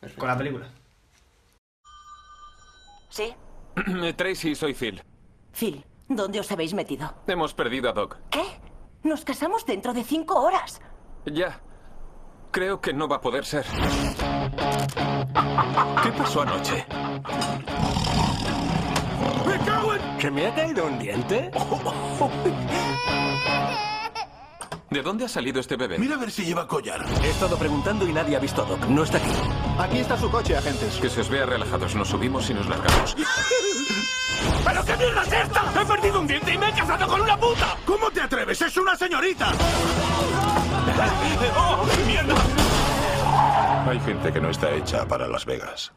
[0.00, 0.66] la, con la película.
[3.08, 3.34] Sí.
[4.16, 5.02] Tracy, soy Phil.
[5.52, 7.14] Phil, ¿dónde os habéis metido?
[7.26, 8.16] Hemos perdido a Doc.
[8.30, 8.42] ¿Qué?
[9.02, 10.80] Nos casamos dentro de cinco horas.
[11.26, 11.60] Ya.
[12.50, 13.64] Creo que no va a poder ser.
[16.02, 16.84] ¿Qué pasó anoche?
[20.22, 21.50] ¿Se me ha caído un diente?
[24.88, 25.98] ¿De dónde ha salido este bebé?
[25.98, 27.04] Mira a ver si lleva collar.
[27.24, 28.86] He estado preguntando y nadie ha visto a Doc.
[28.86, 29.30] No está aquí.
[29.78, 30.94] Aquí está su coche, agentes.
[31.00, 31.96] Que se os vea relajados.
[31.96, 33.16] Nos subimos y nos largamos.
[34.64, 35.80] ¿Pero qué mierda es esta?
[35.80, 37.76] He perdido un diente y me he casado con una puta.
[37.84, 38.62] ¿Cómo te atreves?
[38.62, 39.50] ¡Es una señorita!
[41.56, 42.34] ¡Oh, mierda!
[43.88, 45.92] Hay gente que no está hecha para Las Vegas.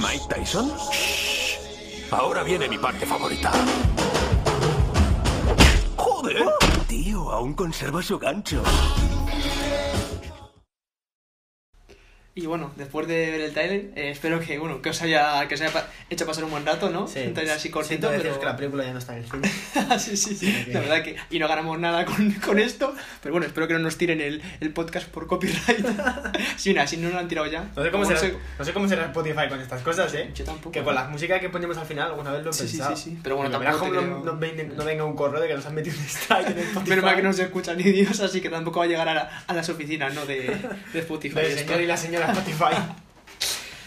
[0.00, 0.72] ¿Mike Tyson?
[0.90, 1.58] Shh.
[2.10, 3.52] Ahora viene mi parte favorita.
[5.96, 6.44] ¡Joder!
[6.88, 8.62] Tío, aún conserva su gancho.
[12.32, 15.56] Y bueno, después de ver el trailer, eh, espero que bueno que os haya que
[15.56, 17.08] os haya pa- hecho pasar un buen rato, ¿no?
[17.08, 17.18] Sí.
[17.26, 19.50] Un trailer así cortito, pero que la película ya no está en el cine.
[19.98, 20.66] sí, sí, sí.
[20.72, 23.80] La verdad que y no ganamos nada con, con esto, pero bueno, espero que no
[23.80, 25.84] nos tiren el, el podcast por copyright.
[26.56, 27.64] sí, mira, si no lo han tirado ya.
[27.76, 30.30] No sé, cómo será, sé- no sé cómo será Spotify con estas cosas, ¿eh?
[30.32, 30.70] Yo tampoco.
[30.70, 32.96] Que con la música que ponemos al final alguna vez lo he Sí, sí, pensado.
[32.96, 33.18] sí, sí.
[33.24, 34.22] Pero bueno, tampoco no, creo.
[34.24, 36.64] no venga, no venga un correo de que nos han metido un strike en el
[36.64, 36.90] Spotify.
[36.90, 39.14] Menos mal que no se escucha ni Dios, así que tampoco va a llegar a,
[39.14, 40.24] la- a las oficinas, ¿no?
[40.26, 40.56] De,
[40.92, 41.40] de Spotify.
[41.40, 41.58] Esto.
[41.64, 42.76] señor y la señora Spotify.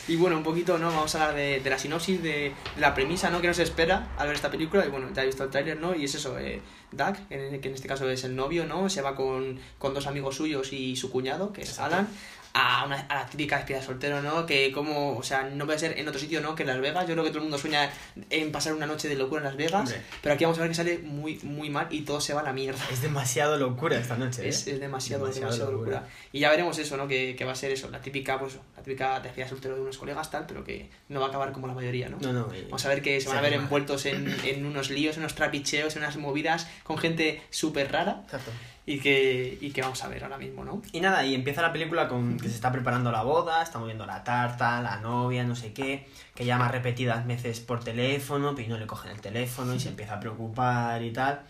[0.06, 0.88] Y bueno, un poquito, ¿no?
[0.88, 3.40] Vamos a hablar de, de la sinopsis, de, de la premisa, ¿no?
[3.40, 4.86] Que nos espera al ver esta película.
[4.86, 5.96] Y bueno, ya he visto el tráiler, ¿no?
[5.96, 8.90] Y es eso, eh, Doug, que en este caso es el novio, ¿no?
[8.90, 12.10] Se va con, con dos amigos suyos y su cuñado, que es Alan,
[12.56, 14.46] a, una, a la típica despedida de soltero, ¿no?
[14.46, 16.54] Que como, o sea, no puede ser en otro sitio, ¿no?
[16.54, 17.08] Que en Las Vegas.
[17.08, 17.90] Yo creo que todo el mundo sueña
[18.30, 19.82] en pasar una noche de locura en Las Vegas.
[19.82, 20.02] Hombre.
[20.22, 22.44] Pero aquí vamos a ver que sale muy, muy mal y todo se va a
[22.44, 22.80] la mierda.
[22.92, 24.50] Es demasiado locura esta noche, ¿eh?
[24.50, 25.98] Es, es demasiado, Demasiado demasiado, locura.
[26.02, 26.14] locura.
[26.32, 27.08] Y ya veremos eso, ¿no?
[27.08, 29.98] Que, que va a ser eso, la típica, pues, la típica despedida soltero de unos
[29.98, 32.18] colegas, tal, pero que no va a acabar como la mayoría, ¿no?
[32.20, 32.48] No, no.
[32.66, 35.34] Vamos a ver que se van a ver envueltos en, en unos líos, en unos
[35.36, 38.52] trapicheos, en unas movidas con gente súper rara Exacto.
[38.86, 40.82] Y que, y que vamos a ver ahora mismo, ¿no?
[40.92, 44.06] Y nada, y empieza la película con que se está preparando la boda, estamos viendo
[44.06, 48.78] la tarta, la novia, no sé qué, que llama repetidas veces por teléfono, pero no
[48.78, 51.42] le cogen el teléfono y se empieza a preocupar y tal.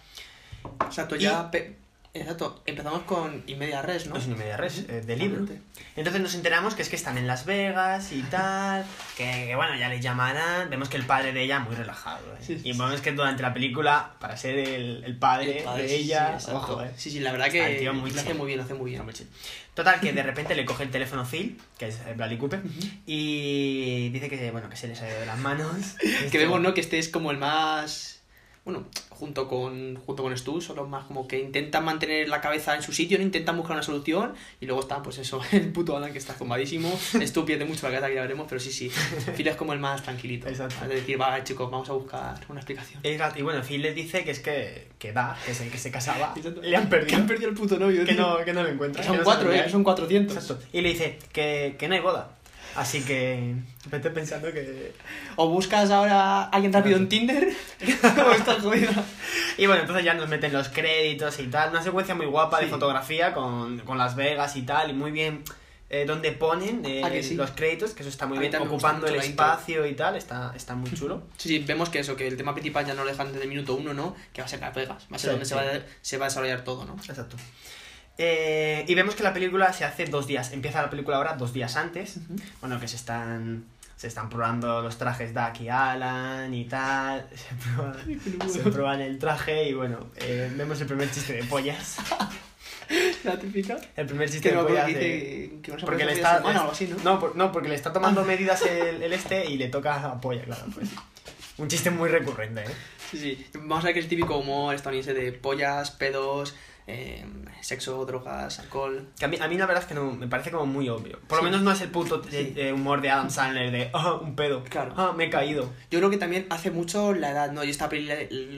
[0.86, 1.50] Exacto, ya...
[2.16, 4.16] Exacto, empezamos con Inmedia Res, ¿no?
[4.16, 5.48] Es ni media res, eh, de libro.
[5.96, 8.86] Entonces nos enteramos que es que están en Las Vegas y tal,
[9.18, 10.70] que, que, bueno, ya le llamarán.
[10.70, 12.24] Vemos que el padre de ella muy relajado.
[12.36, 12.38] ¿eh?
[12.40, 15.96] Sí, y vemos que durante la película, para ser el, el padre, El padre, de
[15.96, 16.92] ella, sí, ojo, ¿eh?
[16.96, 18.76] Sí, sí, la verdad Está que el tío muy lo hace muy bien, lo hace
[18.76, 19.04] muy bien.
[19.04, 19.14] Muy.
[19.74, 22.62] Total, que de repente le coge el teléfono Phil, que es Bradley Cooper,
[23.08, 25.96] y dice que, bueno, que se les ha ido de las manos.
[26.32, 26.76] que vemos, ¿no?
[26.76, 28.13] Que este es como el más.
[28.66, 32.76] Bueno, junto con, junto con Stu, son los más como que intentan mantener la cabeza
[32.76, 34.34] en su sitio, no intentan buscar una solución.
[34.62, 36.90] Y luego está, pues eso, el puto Alan que está zumbadísimo.
[37.22, 38.90] Stu pierde mucho la cabeza, que ya veremos, pero sí, sí.
[39.36, 40.48] Phil es como el más tranquilito.
[40.48, 40.76] Exacto.
[40.84, 43.02] Es decir, va, chicos, vamos a buscar una explicación.
[43.04, 45.78] Y, y bueno, Phil les dice que es que, que da, que es el que
[45.78, 46.34] se casaba.
[46.36, 46.62] Exacto.
[46.62, 47.10] Le han perdido.
[47.10, 48.22] Que han perdido el puto novio, que tío.
[48.22, 49.02] no, que no lo encuentra.
[49.02, 50.38] Que son que no cuatro, eh, que son 400.
[50.38, 50.64] Exacto.
[50.72, 52.38] Y le dice que, que no hay boda.
[52.76, 53.54] Así que
[53.92, 54.94] vete pensando que...
[55.36, 57.48] O buscas ahora a alguien rápido en Tinder,
[58.28, 58.92] o estás jodido.
[59.58, 61.70] Y bueno, entonces ya nos meten los créditos y tal.
[61.70, 62.72] Una secuencia muy guapa de Sí.
[62.72, 64.90] fotografía con, con Las Vegas y tal.
[64.90, 65.44] Y muy bien
[65.92, 67.36] eh, donde ponen eh, ¿A que sí?
[67.36, 69.22] los créditos, que eso está muy A mí bien, también me gusta ocupando el mucho
[69.24, 69.46] la intro.
[69.46, 70.16] espacio y tal.
[70.16, 71.22] Está, está muy chulo.
[71.38, 73.50] Sí, sí, vemos que eso, que el tema principal ya no lo dejan desde el
[73.50, 74.16] minuto uno, ¿no?
[74.34, 75.04] Que va a ser Las Vegas.
[75.12, 75.50] Va a ser Sí, donde sí.
[75.50, 76.96] se, va a, se va a desarrollar todo, ¿no?
[77.08, 77.38] Exacto.
[78.18, 80.52] Eh, y vemos que la película se hace dos días.
[80.54, 82.18] Empieza la película ahora dos días antes.
[82.62, 83.66] Bueno, que se están.
[83.96, 87.26] Se están probando los trajes Duck y Alan y tal.
[87.36, 91.98] Se prueban, se prueban el traje y bueno, eh, vemos el primer chiste de pollas.
[93.24, 93.78] La típica.
[93.96, 94.86] El primer chiste Que de pollas.
[94.88, 96.38] que de- que porque le está.
[96.40, 96.98] semana o algo así, ¿no?
[97.04, 100.20] No, por- no, porque le está tomando medidas el, el este y le toca a
[100.20, 100.66] polla, claro.
[100.74, 100.90] Pues.
[101.58, 102.76] Un chiste muy recurrente, ¿eh?
[103.10, 103.46] Sí, sí.
[103.54, 106.56] Vamos a ver que es el típico humor estadounidense de pollas, pedos,
[106.88, 107.26] eh,
[107.62, 109.08] sexo, drogas, alcohol.
[109.18, 111.20] Que a mí, a mí la verdad es que no, me parece como muy obvio.
[111.28, 111.46] Por lo Sí.
[111.46, 112.54] menos no es el puto Sí.
[112.58, 114.64] eh, humor de Adam Sandler de, ah, un pedo.
[114.66, 114.94] Claro.
[114.98, 115.72] Ah, me he caído.
[115.90, 117.64] Yo creo que también hace mucho la edad, ¿no?
[117.64, 118.08] Yo esta peli,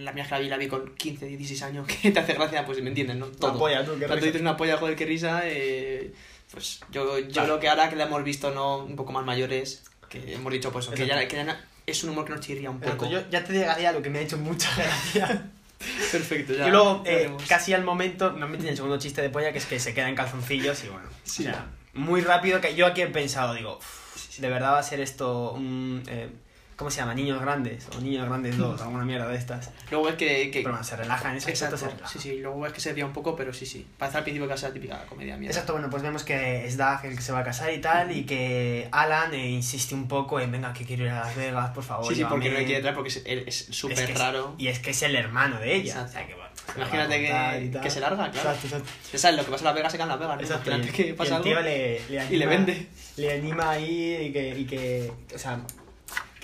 [0.03, 2.82] la, mía la vi, la vi con 15, 16 años, que te hace gracia, pues
[2.82, 3.28] me entiendes, ¿no?
[3.28, 3.51] Todo.
[3.51, 4.26] Una polla, tú, qué Cuando risa.
[4.28, 6.13] dices una polla, joder, qué risa, eh,
[6.51, 7.47] pues yo, yo Claro.
[7.47, 8.78] creo que ahora que la hemos visto, ¿no?
[8.80, 12.26] Un poco más mayores, que hemos dicho, pues, que ya, que ya es un humor
[12.26, 13.07] que nos chirría un poco.
[13.09, 15.51] Yo ya te llegaría a lo que me ha hecho mucha gracia.
[16.11, 16.67] Perfecto, ya.
[16.67, 19.65] y luego, eh, casi al momento, nos meten el segundo chiste de polla, que es
[19.65, 21.07] que se queda en calzoncillos y bueno.
[21.23, 21.43] Sí.
[21.43, 24.83] O sea, muy rápido, que yo aquí he pensado, digo, "Uf, ¿de verdad va a
[24.83, 26.03] ser esto un...
[26.07, 26.29] eh,
[26.76, 27.13] ¿Cómo se llama?
[27.13, 29.71] Niños grandes o niños grandes 2, alguna mierda de estas.
[29.89, 30.51] Luego ves que...
[30.51, 32.07] que Pero bueno, se relaja en ese Exacto, se relaja.
[32.09, 33.88] sí, sí, luego ves que se desvía un poco, pero sí, sí.
[33.97, 35.53] Parece al principio que va a ser la típica comedia mierda.
[35.53, 38.11] Exacto, bueno, pues vemos que es Doug el que se va a casar y tal,
[38.11, 41.69] y que Alan eh, insiste un poco en, venga, que quiero ir a Las Vegas,
[41.71, 42.07] por favor.
[42.09, 42.59] Sí, sí, porque no llévame".
[42.59, 44.55] le quiere traer porque es él es Es súper que es- raro.
[44.57, 45.93] y es que es el hermano de ella.
[46.01, 46.09] Exacto.
[46.09, 46.45] O sea, que, bueno,
[46.76, 48.49] Imagínate que, y que se larga, claro.
[48.49, 48.89] Exacto, exacto.
[49.13, 50.41] Ya sabes, lo que pasa en Las Vegas se queda en Las Vegas, ¿no?
[50.41, 52.88] Exacto, Imagínate y- que y pasa el tío algo le, le y le anima- vende.
[53.15, 55.59] Le anima a ir y que, y que o sea,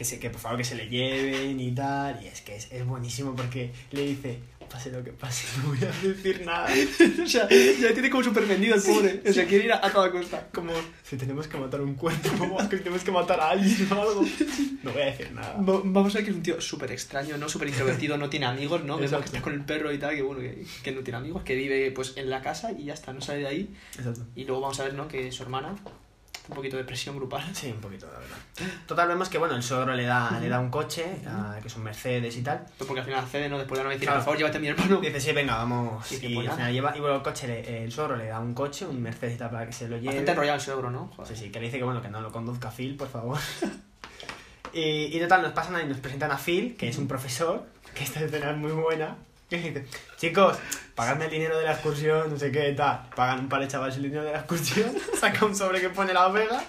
[0.01, 2.19] que, se, que por favor que se le lleven y tal.
[2.23, 4.39] Y es que es, es buenísimo porque le dice,
[4.71, 6.69] Pase lo que pase, no voy a decir nada.
[7.25, 9.21] o sea, ya tiene como súper vendido el pobre.
[9.29, 10.47] O sea, quiere ir a, a toda costa.
[10.53, 10.71] Como
[11.03, 12.29] si tenemos que matar un cuerpo,
[12.69, 14.23] que tenemos que matar a alguien o algo.
[14.83, 15.55] No voy a decir nada.
[15.57, 17.47] Va- Vamos a ver que es un tío súper extraño, ¿no?
[17.49, 18.97] Súper introvertido, no tiene amigos, ¿no?
[18.97, 21.43] Vemos que está con el perro y tal, que bueno, que, que no tiene amigos,
[21.43, 23.75] que vive pues en la casa y ya está, no sale de ahí.
[23.97, 24.25] Exacto.
[24.37, 25.07] Y luego vamos a ver, ¿no?
[25.07, 25.75] Que su hermana,
[26.51, 27.43] un poquito de presión grupal.
[27.55, 28.37] Sí, un poquito, la verdad.
[28.85, 31.75] Total, vemos que bueno, el suegro le da, le da un coche, ah, que es
[31.77, 32.65] un Mercedes y tal.
[32.77, 33.57] Porque al final accede, ¿no?
[33.57, 34.19] Después de no decir, Claro.
[34.19, 34.99] por favor, llévate a mi hermano.
[34.99, 36.05] Dice, sí, venga, vamos.
[36.07, 36.55] Que y pues al nada.
[36.57, 39.35] final lleva, y bueno, el coche, le- el suegro le da un coche, un Mercedes
[39.35, 40.07] y tal, para que se lo lleve.
[40.07, 41.07] Bastante enrollado el suegro, ¿no?
[41.15, 41.35] Joder.
[41.35, 43.39] Sí, sí, que le dice que bueno, que no lo conduzca Phil, por favor.
[44.73, 48.03] y, y total, nos pasan ahí, nos presentan a Phil, que es un profesor, que
[48.03, 49.15] esta escena es muy buena,
[50.17, 50.57] chicos,
[50.95, 53.09] pagadme el dinero de la excursión, no sé qué, tal.
[53.15, 56.13] Pagan un par de chavales el dinero de la excursión, saca un sobre que pone
[56.13, 56.63] Las Vegas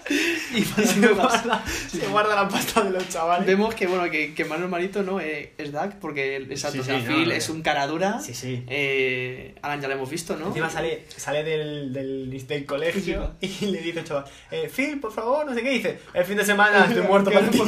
[0.54, 3.46] Y se las guarda, se guarda la pasta de los chavales.
[3.46, 5.20] Vemos que, bueno, que, que Manuel Marito, ¿no?
[5.20, 8.20] Eh, es Doug, porque, exacto, Sí, sí, no, es un cara dura.
[8.20, 8.64] Sí, sí.
[8.68, 10.48] Eh, Alan ya lo hemos visto, ¿no?
[10.48, 15.12] Encima sale, sale del, del, del colegio y le dice al chaval, eh, Phil, por
[15.12, 17.58] favor, no sé qué, dice, el fin de semana estoy muerto para ti.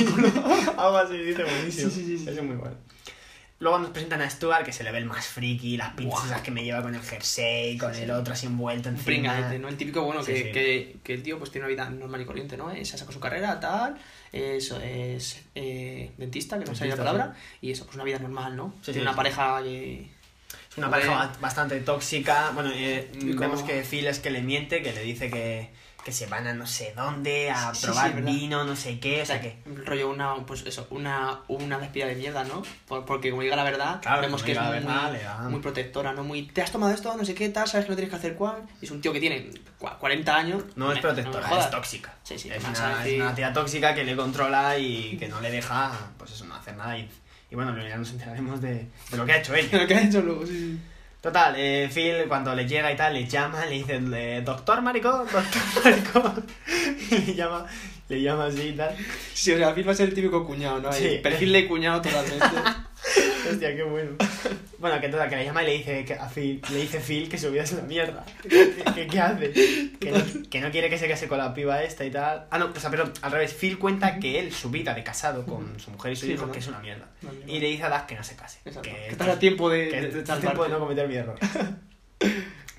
[0.76, 1.90] Algo así, dice buenísimo.
[1.90, 2.30] Sí, sí, sí, sí.
[2.30, 2.76] Eso es muy bueno.
[3.60, 6.42] Luego nos presentan a Stuart, que se le ve el más friki, las pinzas esas
[6.42, 9.04] que me lleva con el jersey, con el otro así envuelto encima.
[9.06, 9.68] pringadete, ¿no?
[9.68, 10.52] El típico, bueno, Sí, que, sí.
[10.52, 12.70] Que, que el tío pues tiene una vida normal y corriente, ¿no?
[12.72, 13.96] Eh, Se sacó su carrera, tal,
[14.32, 18.56] eso es eh, dentista, que no sé la palabra, y eso, pues una vida normal,
[18.56, 18.74] ¿no?
[18.82, 19.16] Sí, tiene sí, una sí.
[19.16, 20.10] pareja que...
[20.70, 22.50] Es una pareja ba- bastante tóxica.
[22.52, 25.70] Bueno, eh, vemos que Phil es que le miente, que le dice que,
[26.04, 29.26] que se van a no sé dónde a Sí, probar vino, no sé qué, o
[29.26, 29.56] sea que...
[29.86, 32.62] rollo una, pues eso, una, una despida de mierda, ¿no?
[32.86, 36.22] Por- porque como diga la verdad, Claro, vemos que es muy, verdad, muy protectora, ¿no?
[36.22, 38.34] Muy, te has tomado esto, no sé qué, tal, sabes que no tienes que hacer
[38.34, 38.62] cuál.
[38.82, 39.50] Es un tío que tiene
[39.80, 40.64] cua- 40 años.
[40.76, 42.14] No es protectora, es tóxica.
[42.22, 45.50] Sí, sí, es, una, es una tía tóxica que le controla y que no le
[45.50, 46.98] deja, pues eso, no hacer nada.
[46.98, 47.08] Y,
[47.50, 49.78] y bueno, ya nos enteraremos de, de lo que ha hecho ella.
[49.82, 50.80] Lo que ha hecho luego, sí, sí.
[51.24, 55.26] Total, eh, Phil cuando le llega y tal, le llama, le dice, eh, doctor maricón,
[55.32, 56.44] doctor maricón.
[57.10, 57.64] Y le llama,
[58.10, 58.94] le llama así y tal.
[59.32, 60.92] Sí, o sea, Phil va a ser el típico cuñado, ¿no?
[60.92, 61.20] Sí.
[61.22, 62.44] Perfil de cuñado totalmente.
[63.50, 64.10] Hostia, qué bueno.
[64.78, 67.28] Bueno, que total, que le llama y le dice que a Phil, le dice Phil
[67.28, 68.24] que su vida es una mierda.
[68.94, 69.52] ¿Qué, qué- hace?
[69.98, 70.18] Que no,
[70.50, 72.46] que no quiere que se case con la piba esta y tal.
[72.50, 73.54] Ah, no, o sea, perdón, al revés.
[73.54, 76.50] Phil cuenta que él, su vida de casado con su mujer y su Sí, hijo,
[76.52, 77.06] que es una mierda.
[77.46, 78.58] Y le dice a Doug que no se case.
[78.64, 78.82] Exacto.
[78.90, 81.38] Que, Que estás a tiempo de- que de- tiempo de no cometer mi error.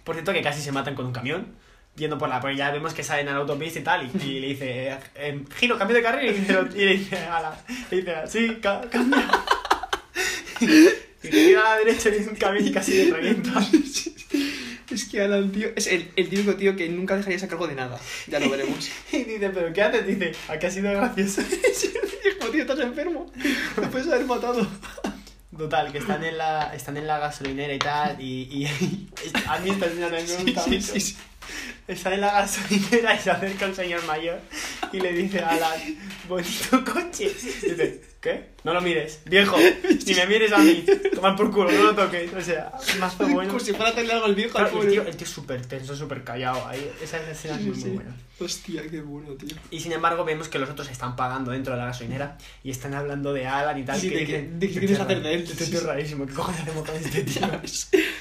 [0.03, 1.55] Por cierto, que casi se matan con un camión.
[1.95, 2.41] Yendo por la.
[2.41, 4.05] Porque ya vemos que salen a la autopista y tal.
[4.05, 6.36] Y, y le dice, eh, eh, giro, cambio de carril.
[6.76, 7.57] Y, y le dice a la.
[7.89, 9.26] Le dice, sí, ca- cambia.
[10.62, 13.51] Y gira a la derecha y es un camión y casi le revienta.
[14.91, 17.76] es que Alan, tío, es el, el típico tío que nunca dejaría a cargo de
[17.76, 17.99] nada.
[18.28, 18.89] Ya lo veremos.
[19.12, 20.08] Y dice, ¿pero qué haces?
[20.08, 21.41] Dice, aquí ha sido gracioso.
[21.41, 23.32] Hijo, tío, estás enfermo.
[23.76, 24.68] Te puedes haber matado.
[25.58, 28.66] Total, que están en la, están en la gasolinera y tal, y, y
[29.47, 31.18] a mí esta señora me gusta Sí, sí, sí.
[31.88, 34.41] Está en la gasolinera y se acerca un señor mayor
[34.91, 35.80] y le dice a Alan,
[36.28, 37.30] bonito coche.
[37.30, 38.55] Dice, ¿qué?
[38.65, 39.55] No lo mires, viejo,
[40.05, 42.34] ni me mires a mí, tomar por culo, no lo toques.
[42.34, 43.43] O sea, más bueno.
[43.47, 45.32] Como si fuera a hacerle algo al viejo Claro, al el tío, el tío es
[45.32, 46.65] súper tenso, súper callado.
[46.67, 48.15] Ahí, esa escena es muy, muy buena.
[48.38, 49.55] Hostia, qué bueno, tío.
[49.71, 52.93] Y sin embargo vemos que los otros están pagando dentro de la gasolinera y están
[52.95, 53.97] hablando de Alan y tal.
[53.99, 55.41] Sí, que de dicen, "Este quieres tío hacer es de él".
[55.43, 55.88] Este Sí, tío es sí.
[55.88, 57.47] rarísimo, ¿qué cojones hacemos con este tío?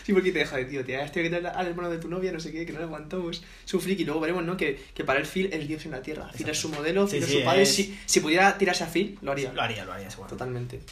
[0.04, 1.04] Sí, porque te deja de tío, tía.
[1.04, 3.42] Este que trae al hermano de tu novia, no sé qué, que no le aguantamos.
[3.66, 4.04] Es un friki.
[4.04, 4.56] Luego veremos, ¿no?
[4.56, 6.30] Que, que para él Phil es Dios en la tierra.
[6.36, 7.62] Phil es su modelo, Sí, Phil es sí, su padre.
[7.62, 9.52] es- Si, si pudiera tirarse a Phil, lo haría.
[9.52, 9.93] Lo haría, lo haría,
[10.28, 10.82] Totalmente.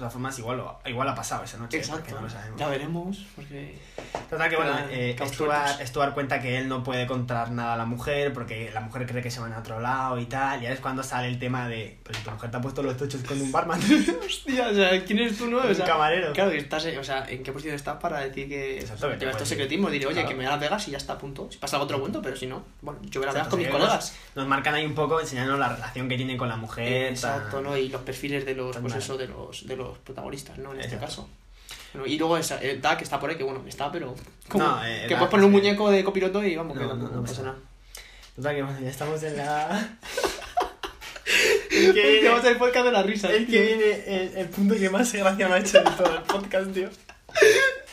[0.00, 1.76] De todas formas, igual, lo- igual ha pasado esa noche.
[1.76, 2.14] Exacto.
[2.14, 2.58] no lo sabemos.
[2.58, 3.78] Ya veremos, porque...
[4.30, 5.80] Total que bueno, eh, Stuart.
[5.86, 9.22] Stuart cuenta que él no puede contar nada a la mujer porque la mujer cree
[9.22, 10.62] que se van a otro lado y tal.
[10.62, 12.82] Y ahora es cuando sale el tema de, pero si tu mujer te ha puesto
[12.82, 13.78] los tochos con un barman.
[14.26, 15.58] Hostia, o sea, ¿quién eres tú, no?
[15.58, 16.32] O Un sea, camarero.
[16.32, 18.78] Claro, que estás, en- o sea, ¿en qué posición estás para decir que...
[18.80, 19.92] Exacto, que te lleva estos secretismos?
[19.92, 20.28] Diré, oye, Claro.
[20.28, 21.48] que me voy a Las Vegas y ya está, a punto.
[21.50, 23.50] Si pasa algo otro cuento, pero si no, bueno, yo voy a Las Vegas Exacto,
[23.50, 24.16] con mis colegas.
[24.34, 27.10] Nos, marcan ahí un poco enseñándonos la relación que tiene con la mujer.
[27.10, 27.76] Exacto, tan- ¿no?
[27.76, 30.72] Y los perfiles de los, pues eso, de los, de los protagonistas, ¿no?
[30.72, 31.06] En este Exacto.
[31.24, 31.28] caso.
[31.92, 34.14] Bueno, y luego esa, eh, Duck está por ahí, que bueno, está, pero...
[34.48, 36.90] como No, eh, que puedes poner un que- muñeco de copiloto y vamos, que No,
[36.90, 37.56] no, no, no no pasa nada.
[38.36, 39.88] Total que bueno, ya estamos en la...
[41.70, 43.30] el Que que viene, hacer podcast de la risa.
[43.30, 46.22] el que viene el, el punto que más gracia me ha hecho de todo el
[46.22, 46.88] podcast, tío.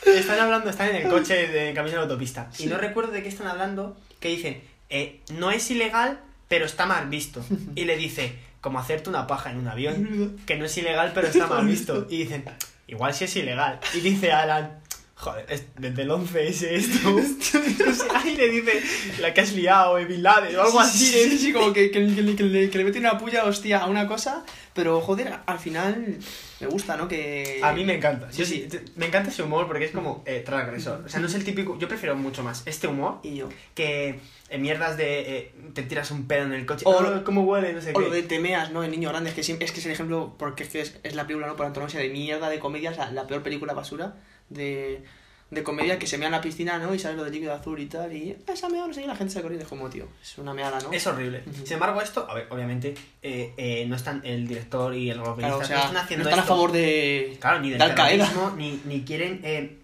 [0.06, 2.50] Están hablando, están en el coche de camino a la autopista.
[2.60, 6.86] Y no recuerdo de qué están hablando, que dicen, eh, no es ilegal, pero está
[6.86, 7.44] mal visto.
[7.76, 8.34] Y le dice,
[8.68, 12.06] como hacerte una paja en un avión, que no es ilegal, pero está mal visto.
[12.10, 12.44] Y dicen,
[12.86, 13.80] igual sí es ilegal.
[13.94, 14.82] Y dice Alan,
[15.16, 17.16] Joder, es, desde el 11S esto.
[17.90, 18.84] o sea, ahí le dice
[19.22, 21.06] la que has liado, eh, Bin Laden, o algo así.
[21.06, 23.80] Sí, sí, sí, como que, que, que, que le, que le mete una puya hostia
[23.80, 24.44] a una cosa,
[24.74, 26.18] pero joder, al final
[26.60, 27.08] me gusta, ¿no?
[27.08, 27.60] Que...
[27.64, 28.30] A mí me encanta.
[28.32, 31.04] Yo sí, me encanta ese humor porque es como eh, transgresor.
[31.06, 31.78] O sea, no es el típico.
[31.80, 33.50] Yo prefiero mucho más este humor Y yo.
[33.76, 36.84] que eh, mierdas de eh, te tiras un pedo en el coche.
[36.86, 38.06] O O lo- cómo huele, no sé O qué.
[38.06, 38.84] lo de temeas, ¿no?
[38.84, 41.00] El niño grande, es que, siempre, es que es el ejemplo, porque es que es,
[41.04, 41.56] es la película, ¿no?
[41.56, 44.16] Por antonomasia de mierda de comedia, es la, la peor película basura
[44.50, 45.04] de,
[45.50, 46.94] de comedia que se mea en la piscina, ¿no?
[46.94, 49.08] Y sale lo de líquido azul y tal, y "Ah, esa mea, no sé qué,
[49.08, 50.92] la gente se corriendo, es como, tío, es una meada, ¿no?
[50.92, 51.44] Es horrible.
[51.48, 51.66] Ujú.
[51.66, 55.40] Sin embargo, esto, a ver, obviamente, eh, eh, no están el director y el guionista
[55.48, 57.86] Claro, o sea, no no están haciendo están a favor de, Claro, ni del de
[57.94, 59.78] terrorismo, ni, ni quieren eh,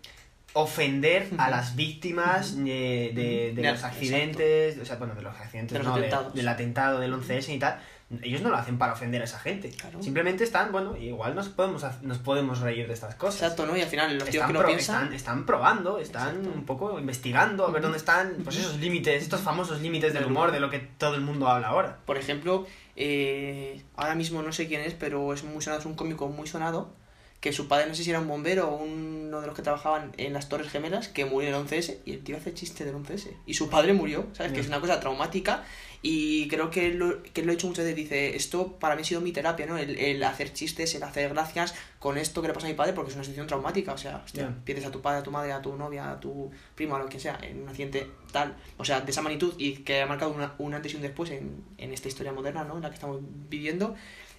[0.56, 5.36] ofender a las víctimas de, de- de Ya, los accidentes, o sea, bueno, de los
[5.36, 7.80] accidentes, De los no, de- del atentado del 11S y tal.
[8.22, 9.70] Ellos no lo hacen para ofender a esa gente.
[9.70, 10.02] Claro.
[10.04, 13.42] Simplemente están, bueno, igual nos podemos, nos podemos reír de estas cosas.
[13.42, 13.76] Exacto, ¿no?
[13.78, 14.96] Y al final los tíos Están, que no piensan...
[15.04, 16.52] están, están probando, están Exacto.
[16.58, 20.52] un poco investigando a ver dónde están pues esos límites, estos famosos límites del humor,
[20.52, 22.00] de lo que todo el mundo habla ahora.
[22.06, 25.96] Por ejemplo, eh, ahora mismo no sé quién es, pero es muy sonado, es un
[25.96, 26.94] cómico muy sonado,
[27.40, 30.14] que su padre no sé si era un bombero o uno de los que trabajaban
[30.18, 32.96] en las Torres Gemelas, que murió en el 11S, y el tío hace chiste del
[32.96, 33.32] 11S.
[33.46, 34.54] Y su padre murió, ¿sabes?
[34.54, 34.62] Que Ya.
[34.62, 35.64] es una cosa traumática,
[36.06, 39.06] y creo que lo, que lo he hecho muchas veces, dice, esto para mí ha
[39.06, 39.78] sido mi terapia, ¿no?
[39.78, 42.92] El, el hacer chistes, el hacer gracias con esto que le pasa a mi padre,
[42.92, 44.56] porque es una situación traumática, o sea, hostia, Ya.
[44.66, 47.08] pierdes a tu padre, a tu madre, a tu novia, a tu primo, a lo
[47.08, 50.32] que sea, en un accidente tal, o sea, de esa magnitud y que ha marcado
[50.34, 52.76] una, un antes y un después en, en esta historia moderna, ¿no?
[52.76, 53.96] En la que estamos viviendo.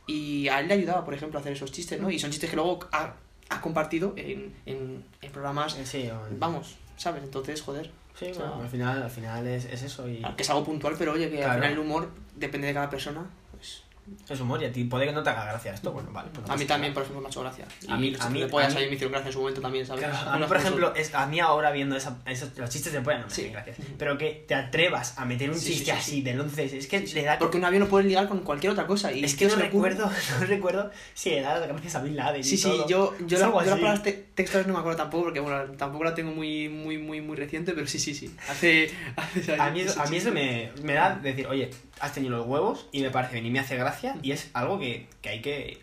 [0.06, 2.10] Y a él le ayudaba, por ejemplo, a hacer esos chistes, ¿no?
[2.10, 3.14] Y son chistes que luego ha,
[3.48, 7.22] ha compartido en, en, en programas, Sí, vamos, ¿sabes?
[7.24, 10.42] Entonces, joder, sí o sea, bueno, al final, al final es, es eso y que
[10.42, 11.52] es algo puntual, pero oye, que Claro.
[11.52, 13.24] al final el humor depende de cada persona.
[13.52, 13.82] Pues,
[14.28, 16.28] es humor y a ti puede que no te haga gracia esto, bueno, vale.
[16.34, 17.64] pues no a mí también, por ejemplo, me ha hecho gracia.
[17.88, 19.38] A Y mí- a mí- de pollas a mí- ahí me hicieron gracia en su
[19.38, 20.04] momento también, ¿sabes?
[20.04, 23.00] Claro, a mí, por ejemplo, es, a mí ahora viendo esa, esos, los chistes de
[23.00, 23.40] polla no me Sí.
[23.40, 23.74] hacen gracia.
[23.96, 26.20] Pero que te atrevas a meter un Sí, sí, chiste sí, así sí.
[26.22, 27.38] del 11 es que le da...
[27.38, 29.10] Porque un avión no puede ligar con cualquier otra cosa.
[29.10, 30.04] Y es que no recuerdo,
[30.40, 32.86] no recuerdo si le da las gracias a Bin Laden y Sí, sí, todo.
[32.86, 33.80] yo, yo, Es la- yo las así.
[33.80, 37.20] palabras te- textuales no me acuerdo tampoco, porque bueno, tampoco la tengo muy, muy, muy,
[37.20, 38.34] muy reciente, pero sí, sí, sí.
[38.48, 38.90] Hace.
[39.16, 41.70] hace A mí, eso- a mí eso me, me da decir, oye,
[42.00, 44.78] has tenido los huevos y me parece bien y me hace gracia y es algo
[44.78, 45.82] que, que hay que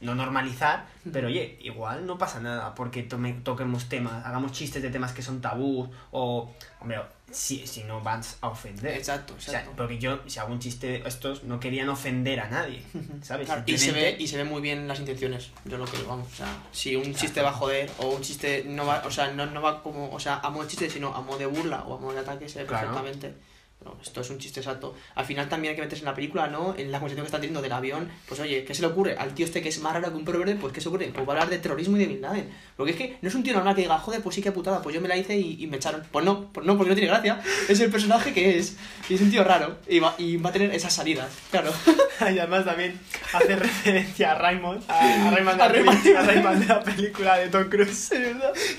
[0.00, 4.90] no normalizar, pero oye, igual no pasa nada porque tome- toquemos temas, hagamos chistes de
[4.90, 7.00] temas que son tabú o, hombre,
[7.30, 8.96] si, si no vas a ofender.
[8.96, 12.48] Exacto, O sea, porque yo, si hago un chiste de estos, no querían ofender a
[12.48, 12.82] nadie,
[13.22, 13.46] ¿sabes?
[13.46, 16.26] Claro, y, se ve, y se ve muy bien las intenciones, yo lo que vamos,
[16.32, 19.30] o sea, si un chiste va a joder o un chiste no va, o sea,
[19.32, 21.82] no, no va como, o sea, a modo de chiste, sino a modo de burla
[21.84, 22.88] o a modo de ataque, se ve Claro.
[22.92, 23.34] perfectamente.
[23.84, 24.96] No, esto es un chiste exacto.
[25.14, 26.74] Al final también hay que meterse en la película, ¿no?
[26.76, 29.16] En la conversación que están teniendo del avión, pues oye, ¿qué se le ocurre?
[29.16, 31.12] Al tío este que es más raro que un perro verde, pues ¿qué se ocurre?
[31.14, 32.50] Pues va a hablar de terrorismo y de Bin Laden.
[32.76, 34.82] Porque es que no es un tío normal que diga, joder, pues sí que putada,
[34.82, 36.02] pues yo me la hice y, y me echaron.
[36.10, 37.40] Pues no, pues no, porque no tiene gracia.
[37.68, 38.76] Es el personaje que es.
[39.08, 39.78] Y es un tío raro.
[39.88, 41.72] Y va, y va a tener esas salidas, claro.
[42.20, 42.98] Y además también
[43.32, 45.62] hace referencia a Raymond, a, a Rayman de,
[46.16, 48.10] A a Rayman de la película de Tom Cruise.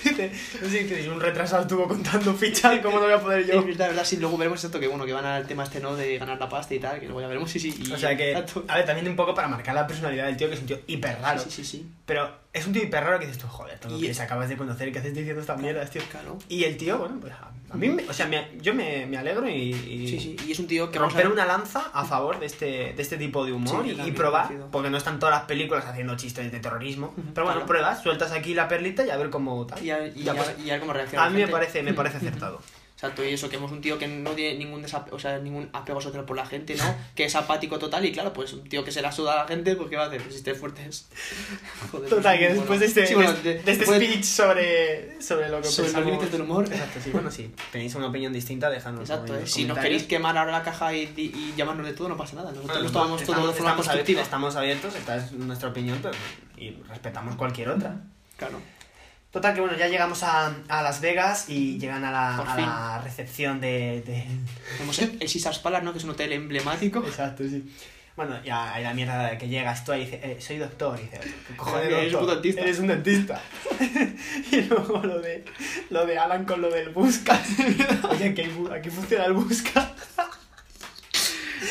[0.04, 0.32] Dice,
[0.62, 3.60] no sé un retrasado estuvo contando fichas, ¿cómo no voy a poder yo?
[3.60, 5.95] Es verdad, verdad, sí, luego veremos esto que bueno, que van al tema este, ¿no?
[5.95, 7.73] De ganar la pasta y tal, que luego ya veremos, sí, sí.
[7.87, 8.65] y- O sea que, Exacto.
[8.67, 10.79] a ver, también un poco para marcar la personalidad del tío, que es un tío
[10.87, 11.39] hiper raro.
[11.41, 11.89] Sí, sí, sí.
[12.05, 14.57] Pero es un tío hiper raro que dices tú, joder, todo Y- que acabas de
[14.57, 16.01] conocer, que haces diciendo estas mierdas, tío.
[16.11, 16.37] Claro.
[16.49, 17.33] Y el tío, bueno, pues
[17.71, 20.51] a, mí, me- o sea, me- yo me, me alegro y, y Sí, sí, y
[20.51, 23.53] es un tío que romper una lanza a favor de este, de este tipo de
[23.53, 27.13] humor Sí, y- y, probar, porque no están todas las películas haciendo chistes de terrorismo.
[27.15, 27.65] Pero bueno, claro.
[27.67, 29.83] pruebas, sueltas aquí la perlita y a ver cómo tal.
[29.83, 31.25] Y a, y Ya, a- pues, y ver cómo reacciona.
[31.25, 32.59] a mí me parece, me parece acertado.
[33.02, 35.70] Exacto, y eso, que hemos un tío que no tiene ningún desapego, o sea, ningún
[35.72, 36.84] apego social por la gente, ¿no?
[37.16, 39.47] Que es apático total y claro, pues un tío que se la suda a la
[39.47, 40.28] gente, pues ¿qué va a hacer?
[40.28, 41.08] Chistes fuertes.
[41.93, 42.60] Joder, Total, pues, que bueno.
[42.60, 45.93] después de este, Sí, bueno, de, de- de este speech sobre, sobre lo que Sobre
[45.93, 46.66] los límites del humor.
[46.66, 47.10] Exacto, sí.
[47.12, 49.47] Bueno, si tenéis una opinión distinta, dejadnos Exacto, ¿eh?
[49.47, 52.36] si nos queréis quemar ahora la caja y, y, y llamarnos de todo, no pasa
[52.36, 52.50] nada.
[52.52, 54.02] Nosotros Bueno, nos tomamos todo de forma constructiva.
[54.02, 56.14] abiertos, estamos abiertos, esta es nuestra opinión, pero
[56.58, 57.95] y respetamos cualquier otra.
[58.36, 58.60] Claro.
[59.32, 63.01] Total, que bueno, ya llegamos a, a Las Vegas y llegan a la, a la
[63.03, 64.25] recepción de, de-
[64.77, 65.91] Tenemos el, el Caesars Palace, ¿no?
[65.91, 66.99] Que es un hotel emblemático.
[67.05, 67.63] Exacto, sí.
[68.15, 70.99] Bueno, ya hay la mierda de que llegas tú ahí y dices, eh, soy doctor.
[70.99, 72.61] Y dices, ¿qué cojones Eres un dentista.
[72.61, 73.41] Eres un dentista.
[74.51, 75.45] y luego lo de,
[75.91, 77.39] lo de Alan con lo del busca.
[78.09, 79.93] Oye, bu- aquí funciona el busca.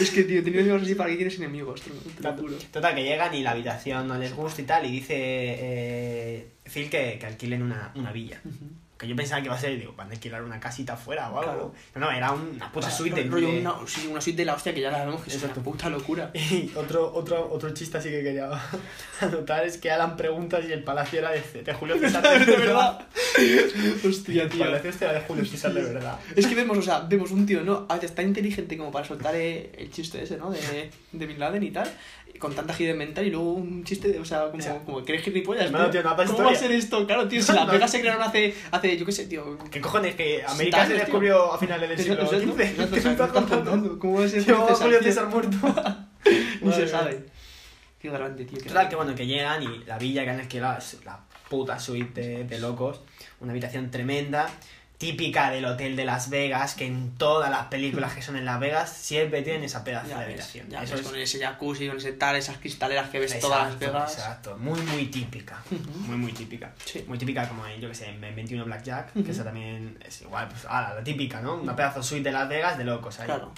[0.00, 1.80] Es que, tío, teniendo amigos así, ¿para qué quieres enemigos?
[1.82, 2.54] Te lo- te lo juro.
[2.72, 6.90] Total, que llegan y la habitación no les gusta y tal, y dice eh, Phil
[6.90, 8.40] que, que alquilen una, una villa.
[8.98, 11.38] Que yo pensaba que iba a ser, digo, van a alquilar una casita afuera o
[11.38, 11.52] algo.
[11.52, 11.74] Claro.
[11.94, 13.22] No, no, era una puta suite.
[13.22, 13.30] de-
[13.60, 15.88] una, sí, una suite de la hostia que ya la vemos que es una puta
[15.88, 16.32] locura.
[16.34, 18.50] Y otro, otro, otro chiste así que quería
[19.20, 22.22] anotar es que Alan pregunta si el palacio era de, de Julio César.
[22.44, 23.06] de verdad.
[24.04, 24.64] Hostia, tío.
[24.64, 26.18] Parece este de Julio César de verdad.
[26.34, 27.86] Es que vemos, o sea, vemos un tío, ¿no?
[27.88, 30.50] A veces tan inteligente como para soltar eh, el chiste ese, ¿no?
[30.50, 31.88] De, de Bin Laden y tal.
[32.38, 35.04] Con tanta gira mental y luego un chiste, de, o sea, como, O sea, como
[35.04, 35.66] que eres gilipollas.
[35.66, 36.54] hermano, tío, no ¿Cómo va a historia.
[36.58, 37.04] ser esto?
[37.06, 37.72] Claro, tío, si las No.
[37.72, 39.58] Vegas se crearon hace, hace, yo qué sé, tío.
[39.70, 40.14] ¿Qué cojones?
[40.14, 40.98] Que América se tío.
[41.00, 42.56] descubrió a finales del siglo XV.
[42.94, 43.98] ¿Qué me estás contando?
[43.98, 45.56] ¿Cómo va a ser Julio César, César muerto.
[46.62, 47.24] Ni se sabe.
[48.00, 48.58] Qué grande, tío.
[48.62, 51.18] Total, que bueno, que llegan y la villa que han alquilado es la
[51.50, 53.00] puta suite de, de locos.
[53.40, 54.48] Una habitación tremenda,
[54.98, 58.58] típica del hotel de Las Vegas, que en todas las películas que son en Las
[58.58, 60.68] Vegas siempre tienen esa pedazo Ya de habitación.
[60.68, 63.68] ya Eso ves, es con ese jacuzzi, con ese tal, esas cristaleras que ves todas
[63.70, 64.12] las Vegas.
[64.14, 65.62] Exacto, muy muy típica.
[66.06, 66.72] Muy muy típica.
[66.84, 67.04] Sí.
[67.06, 69.24] Muy típica como en, yo que sé, en 21 Blackjack, Ujú.
[69.24, 71.54] que esa también es igual, pues ala, la típica, ¿no?
[71.54, 73.26] Una pedazo suite de Las Vegas de locos ahí.
[73.26, 73.52] Claro.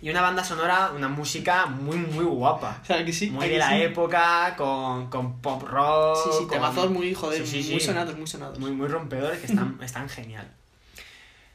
[0.00, 2.78] Y una banda sonora, una música muy muy guapa.
[2.82, 3.30] O sea, que sí.
[3.30, 3.82] Muy de que la sí.
[3.82, 6.16] época, con, con pop rock.
[6.22, 8.58] Sí, sí, con- temazos muy, joder, Sí, sí, muy sonados, muy sonados.
[8.60, 10.48] Muy, muy rompedores que están, están genial.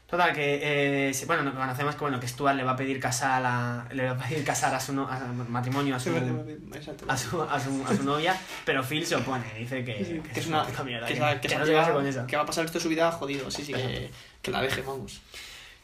[0.06, 0.60] Total, que
[1.08, 4.04] eh, bueno, conocemos que bueno, que Stuart le va a pedir casar a la, le
[4.04, 5.18] va a pedir casar a su no- a-
[5.48, 6.10] matrimonio a su,
[7.08, 8.36] a su, a su, a su novia,
[8.66, 11.46] pero Phil se opone, dice que, es una puta mierda, que, que, esa- que que
[11.48, 12.26] esa no se tía- case con esa.
[12.26, 14.10] que va a pasar esto de su vida jodido, sí, sí, que,
[14.42, 15.20] que la deje, vamos.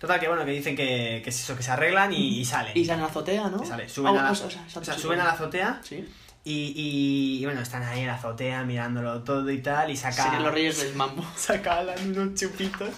[0.00, 2.72] Total, que bueno, que dicen que, que es eso, que se arreglan y, y salen.
[2.74, 3.62] Y salen a la azotea, ¿no?
[3.62, 6.08] Y sale, suben, Ah, a la, o sea, o sea, suben a la azotea Sí.
[6.42, 10.24] y, y, y, bueno, están ahí en la azotea mirándolo todo y tal y saca...
[10.24, 11.22] Serían los reyes del mambo.
[11.36, 12.88] saca unos chupitos.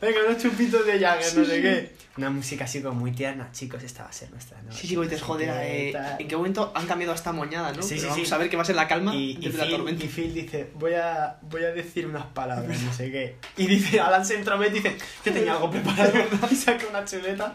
[0.00, 1.62] Venga, unos chupitos de Jagger, no sé sí.
[1.62, 2.01] qué.
[2.16, 3.48] Una música así como muy tierna.
[3.52, 4.76] Chicos, esta va a ser nuestra noche.
[4.76, 5.94] Sí, sí, sé joder, eh.
[6.18, 7.82] ¿en qué momento han cambiado esta moñada, no?
[7.82, 8.34] Sí, Pero sí, vamos sí.
[8.34, 10.04] a ver que va a ser la calma Y, y, desde la Phil, tormenta.
[10.04, 13.36] y Phil dice, voy a, voy a decir unas palabras, no sé qué.
[13.56, 16.12] Y dice, Alan se entromete y dice, yo tenía algo preparado.
[16.50, 17.54] y saca una chuleta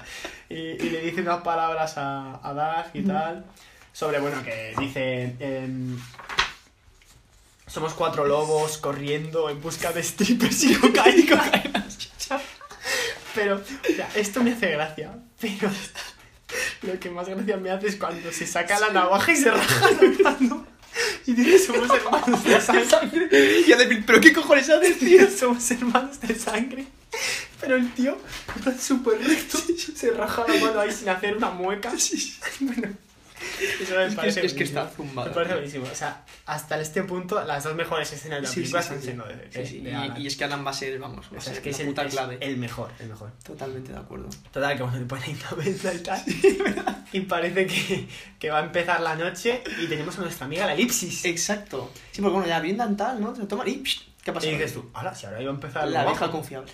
[0.49, 3.45] y, y le dice unas palabras a, a Doug y tal.
[3.93, 5.36] Sobre, bueno, que dice...
[5.39, 5.99] em,
[7.68, 11.86] somos cuatro lobos corriendo en busca de strippers y cocaína.
[13.38, 15.11] Pero, o sea, esto me hace gracia.
[15.39, 15.69] Pero
[16.81, 19.91] lo que más gracia me hace es cuando se saca la navaja y se raja
[19.91, 20.65] la mano.
[21.27, 22.59] Y dice, somos hermanos de
[22.89, 23.29] sangre.
[23.67, 25.19] Y hace, pero ¿qué cojones haces, tío?
[25.19, 26.88] Tío, somos hermanos de sangre.
[27.61, 28.17] Pero el tío
[28.55, 29.59] está súper recto.
[29.95, 31.93] Se raja la mano ahí sin hacer una mueca.
[32.59, 32.89] Bueno,
[33.81, 35.85] eso me Es que- parece es que está zumbado, Me parece buenísimo.
[35.91, 38.99] O sea, hasta este punto, las dos mejores escenas de la Sí, película sí, están
[38.99, 39.05] sí.
[39.05, 40.21] siendo de, de- de y- Alan.
[40.21, 41.88] Y, es que Alan va a ser, vamos, va O sea, es que es el,
[41.88, 42.38] puta es clave.
[42.41, 43.31] el mejor, el mejor.
[43.43, 44.29] Totalmente de acuerdo.
[44.51, 46.23] Total, que bueno, le pone ahí una venda y tal.
[47.13, 48.07] y parece que,
[48.39, 51.25] que va a empezar la noche y tenemos a nuestra amiga la elipsis.
[51.25, 51.91] Exacto.
[52.11, 53.35] Sí, porque bueno, ya brindan tal, ¿no?
[53.35, 54.47] Se toman y psh, ¿qué pasa?
[54.47, 56.17] Y dices tú, hola, si ahora iba a empezar La guapo".
[56.17, 56.71] vieja confiable.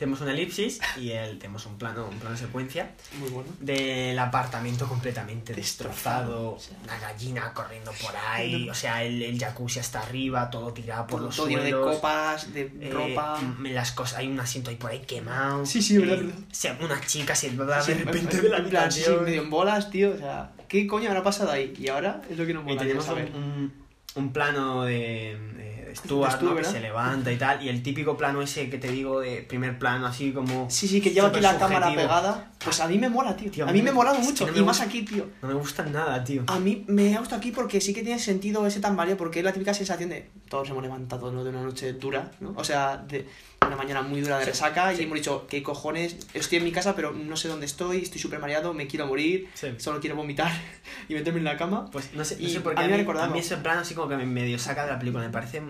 [0.00, 3.50] Tenemos una elipsis y el, tenemos un plano, un plano secuencia Muy bueno.
[3.60, 10.00] del apartamento completamente Destrozado, una gallina corriendo por ahí, o sea, el, el jacuzzi hasta
[10.00, 11.94] arriba, todo tirado por Todo, los todo lleno de suelos.
[11.96, 13.38] copas, de eh, ropa.
[13.42, 15.66] mm, las cosas, hay un asiento ahí por ahí quemado.
[15.66, 16.34] Sí, sí, verdad, verdad.
[16.50, 19.24] O sea, una chica se va Sí, de repente en de la plan, sí, habitación.
[19.24, 20.12] medio en bolas, tío.
[20.14, 21.74] O sea, ¿qué coño habrá pasado ahí?
[21.78, 23.30] Y ahora es lo que nos Y mola tenemos saber.
[23.34, 23.72] un, un,
[24.14, 26.56] un plano de, de Stuart, Stuart, ¿no?
[26.56, 29.78] que se levanta y tal, y el típico plano ese que te digo de primer
[29.78, 30.68] plano, así como...
[30.70, 32.50] Sí, sí, que lleva aquí la cámara pegada.
[32.62, 33.50] Pues a mí me mola, tío.
[33.50, 34.46] Tío, a mí me es que mucho.
[34.46, 34.84] no me y más gusta.
[34.84, 35.26] aquí, tío.
[35.42, 36.44] No me gusta nada, tío.
[36.46, 39.44] A mí me ha gustado aquí porque sí que tiene sentido ese tambaleo, porque es
[39.44, 41.42] la típica sensación de todos hemos levantado ¿no?
[41.42, 42.52] de una noche dura, ¿no?
[42.56, 43.26] O sea, de
[43.70, 45.00] una mañana muy dura de Sí, resaca sí.
[45.00, 46.16] y hemos dicho, ¿qué cojones?
[46.34, 49.48] Estoy en mi casa, pero no sé dónde estoy, estoy súper mareado, me quiero morir,
[49.54, 49.68] Sí.
[49.78, 50.50] solo quiero vomitar
[51.08, 51.90] y meterme en la cama.
[51.90, 53.94] Pues no sé, no Y sé por qué a mí a mí ese plano así
[53.94, 55.62] como que me medio saca de la película, me parece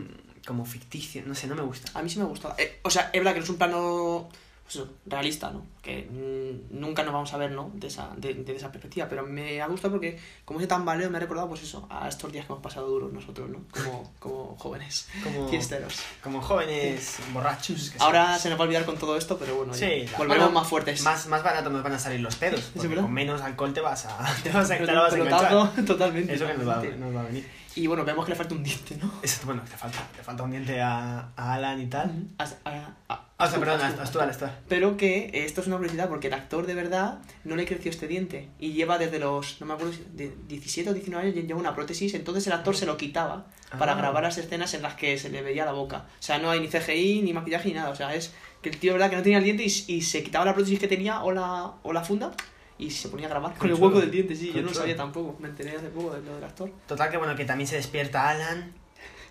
[0.47, 1.91] como ficticio, no sé, no me gusta.
[1.99, 2.55] A mí sí me ha gustado.
[2.59, 4.29] Eh, o sea, es verdad que no es un plano
[4.73, 5.67] pues eso, realista, ¿no?
[5.83, 7.71] Que mm, nunca nos vamos a ver, ¿no?
[7.75, 9.09] De esa, de, de esa perspectiva.
[9.09, 12.31] Pero me ha gustado porque, como ese tambaleo, me ha recordado, pues eso, a estos
[12.31, 13.59] días que hemos pasado duros nosotros, ¿no?
[13.73, 16.01] Como, como jóvenes, Como, fiesteros.
[16.23, 17.91] como jóvenes borrachos.
[17.91, 18.41] que Ahora somos.
[18.43, 20.69] se nos va a olvidar con todo esto, pero bueno, Sí, ya volveremos bueno, más
[20.69, 21.03] fuertes.
[21.03, 24.07] Más, más barato nos van a salir los pedos, porque con menos alcohol te vas
[24.07, 26.35] a, te vas a, te vas a totalmente.
[26.35, 26.99] Eso que nos va, totalmente.
[27.05, 27.49] nos va a venir.
[27.77, 29.11] Y bueno, vemos que le falta un diente, ¿no?
[29.23, 32.29] Eso, bueno, te falta, te falta un diente a, a Alan y tal.
[32.39, 34.53] As- a- a- Ah, o sea, perdón, Astuar, a Stuart, a Stuart.
[34.69, 38.07] Pero que esto es una curiosidad porque el actor de verdad no le creció este
[38.07, 41.59] diente y lleva desde los, no me acuerdo, si de 17 o 19 años lleva
[41.61, 43.47] una prótesis, entonces el actor se lo quitaba
[43.79, 43.97] para Ah.
[43.97, 46.07] grabar las escenas en las que se le veía la boca.
[46.19, 47.91] O sea, no hay ni CGI, ni maquillaje, ni nada.
[47.91, 48.33] O sea, es
[48.63, 50.55] que el tío, de verdad, que no tenía el diente y, y se quitaba la
[50.55, 52.33] prótesis que tenía o la, o la funda
[52.79, 53.87] y se ponía a grabar con Qué el chulo.
[53.89, 54.49] hueco del diente, sí.
[54.49, 56.71] Qué Yo no lo sabía tampoco, me enteré hace poco de lo del actor.
[56.87, 58.73] Total que bueno, que también se despierta Alan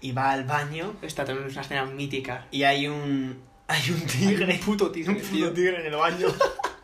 [0.02, 2.48] y va al baño Esta también es una escena mítica.
[2.52, 3.38] y hay un
[3.70, 6.28] hay un tigre, Un puto tigre, un puto tigre en el baño.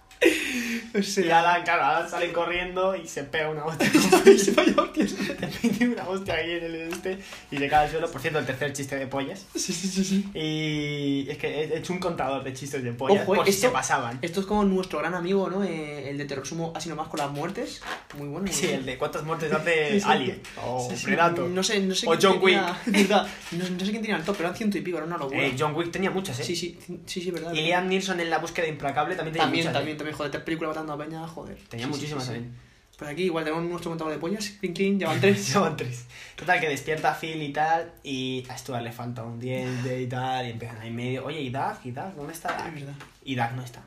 [0.96, 3.90] Y Alan, claro, Alan sale corriendo y se pega una hostia.
[4.34, 5.14] y se vaya hostias.
[5.16, 7.20] Te pide una hostia ahí en el este
[7.52, 8.10] y se cae al suelo.
[8.10, 9.46] Por cierto, el tercer chiste de pollas.
[9.56, 10.26] Sí, sí, sí, sí.
[10.34, 13.68] Y es que he hecho un contador de chistes de pollas Ojo, por si esto-
[13.68, 14.20] se pasaban.
[14.22, 15.64] Esto es como nuestro gran amigo, ¿no?
[15.64, 17.82] Eh, el de Terror Sumo, así nomás con las muertes.
[18.18, 18.46] Muy bueno.
[18.46, 20.06] muy Sí, el de cuántas muertes hace Sí.
[20.08, 21.50] Alien o Sí, sí, Predator.
[21.50, 24.38] No sé, no sé O John tenía- verdad, no, no sé quién tenía el top,
[24.38, 25.46] pero eran ciento y pico, era una locura.
[25.46, 26.44] Eh, John Wick tenía muchas, ¿eh?
[26.44, 27.52] Sí, sí, sí, sí, verdad.
[27.54, 27.62] Y.
[27.66, 29.72] Liam Neeson en la búsqueda implacable también tenía También, muchas.
[29.76, 29.78] ¿eh?
[29.80, 31.58] también, también, joder, tres películas matando a Peña, joder.
[31.70, 32.36] Tenía Sí, muchísimas sí, sí.
[32.36, 32.66] también.
[32.98, 35.50] Pues aquí igual tenemos nuestro contador de pollas, clink clink, llevan tres.
[35.54, 36.06] Llevan tres.
[36.38, 40.08] Total, que despierta a Phil y tal, y a Stuart le falta un diente y
[40.08, 41.26] tal, y empiezan ahí en medio.
[41.26, 41.76] Oye, ¿y Doug?
[41.84, 42.16] ¿Y Doug?
[42.16, 42.68] ¿Dónde está Doug?
[42.68, 42.94] Es verdad.
[43.26, 43.82] Y Doug no está.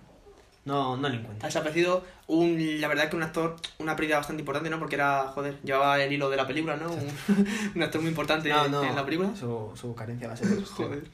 [0.66, 1.48] No, no le Ha encuentra.
[1.48, 4.78] desaparecido un, la verdad que un actor, una pérdida bastante importante, ¿no?
[4.78, 6.90] Porque era, joder, llevaba el hilo de la película, ¿no?
[6.92, 7.08] Un,
[7.76, 9.34] un actor muy importante No, no, en la película.
[9.34, 11.04] Su, su carencia va a ser Joder.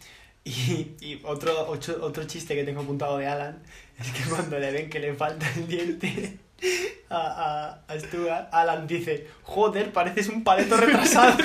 [0.47, 3.63] Y, y otro, otro, otro chiste que tengo apuntado de Alan
[3.99, 6.39] es que cuando le ven que le falta el diente
[7.09, 11.37] a, a, a Stuart, Alan dice, joder, pareces un paleto retrasado.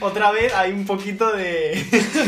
[0.00, 1.84] Otra vez hay un poquito de...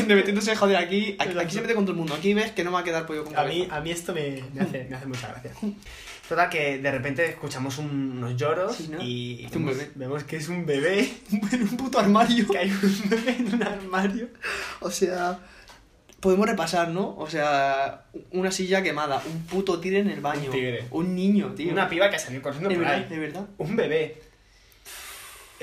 [0.07, 2.15] de metiéndose, joder, aquí, aquí, aquí se mete con todo el mundo.
[2.15, 3.77] Aquí ves que no va a quedar pollo con A mí, cabeza.
[3.77, 5.53] a mí esto me, me hace, me hace mucha gracia.
[6.33, 9.03] Total, que de repente escuchamos un- unos lloros Sí, ¿no?
[9.03, 9.91] y Es un vemos, bebé.
[9.97, 11.13] vemos que es un bebé,
[11.53, 12.49] en un puto armario.
[12.49, 14.29] que hay un bebé en un armario.
[14.81, 15.41] O sea,
[16.21, 17.15] podemos repasar, ¿no?
[17.19, 20.47] O sea, una silla quemada, un puto tigre en el baño.
[20.47, 20.85] Un tigre.
[20.91, 21.71] Un niño, tío.
[21.71, 23.07] Una piba que salió corriendo por verdad, ahí.
[23.11, 23.47] de verdad.
[23.59, 24.23] Un bebé.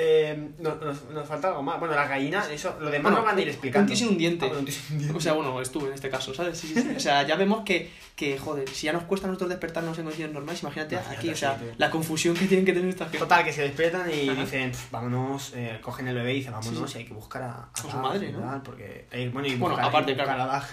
[0.01, 1.77] Eh, nos, nos, nos falta algo más.
[1.77, 3.87] Bueno, la gallina, eso, lo demás Bueno, lo van a ir un explicando.
[3.87, 4.45] tío sin un diente.
[4.45, 5.17] Ah, bueno, un tío sin un diente.
[5.17, 6.57] O sea, bueno, estuve en este caso, ¿sabes?
[6.57, 6.89] Sí, sí, sí.
[6.95, 10.05] O sea, ya vemos que, que, joder, si ya nos cuesta a nosotros despertarnos en
[10.05, 13.17] condiciones normales, imagínate, Imagínate, aquí, o sea, la confusión que tienen que tener esta gente.
[13.19, 14.39] Total, que se despiertan y Ajá.
[14.41, 17.67] dicen, "Pf, vámonos, eh, cogen el bebé y dicen, vámonos, y hay que buscar a,
[17.73, 18.63] a su Doug", madre, ¿no?
[18.63, 20.43] Porque, bueno, y Bueno, buscar- aparte, claro.
[20.43, 20.65] a.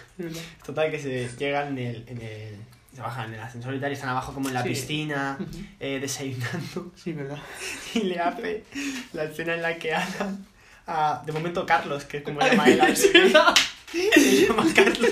[0.65, 2.57] Total, que se llegan en el, en el.
[2.97, 4.71] Se bajan en el ascensor y tal, y están abajo como en la Sí.
[4.71, 5.37] piscina,
[5.81, 6.93] eh, desayunando.
[6.97, 7.39] Sí, verdad.
[7.95, 8.65] Y le hace
[9.13, 10.47] la escena en la que Alan.
[10.87, 12.97] a- de momento, Carlos, que es como llama él.
[12.97, 15.11] Se llama Carlos.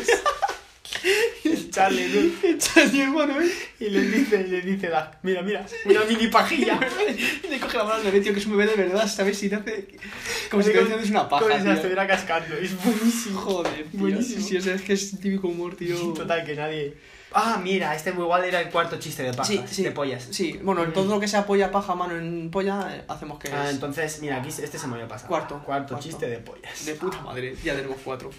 [1.44, 2.08] El Charlie,
[2.42, 2.58] ¿no?
[2.58, 3.50] Charlie, hermano, ¿eh?
[3.80, 6.80] Y le dice, le dice, Doug, mira, mira, una mini pajilla.
[7.44, 9.42] Y le coge la mano al bebé, tío, que es un bebé de verdad, ¿sabes?
[9.42, 9.88] Y le hace...
[10.50, 12.56] Como si te haciendo una paja, Como si la estuviera cascando.
[12.56, 13.40] Es buenísimo.
[13.40, 14.00] Joder, tío.
[14.00, 14.40] Buenísimo.
[14.40, 15.96] Sí, sí, o sea, es que es típico humor, tío.
[16.14, 16.94] Total, que nadie.
[17.34, 19.82] Ah, mira, este igual era el cuarto chiste de pajas, Sí, sí.
[19.82, 20.28] de pollas.
[20.30, 23.52] Sí, bueno, en todo lo que sea polla, paja, mano en polla, eh, hacemos que
[23.52, 25.28] Ah, es entonces, mira, aquí este se me había pasado.
[25.28, 25.98] Cuarto, Cuarto, cuarto.
[25.98, 26.84] chiste de pollas.
[26.86, 27.56] de puta madre.
[27.64, 28.30] Ya tenemos cuatro.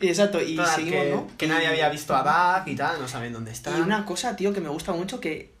[0.00, 1.26] Exacto, y Total, seguimos, que, ¿no?
[1.38, 3.76] que nadie había visto a Doug y tal, no saben dónde está.
[3.78, 5.53] Y una cosa, tío, que me gusta mucho que.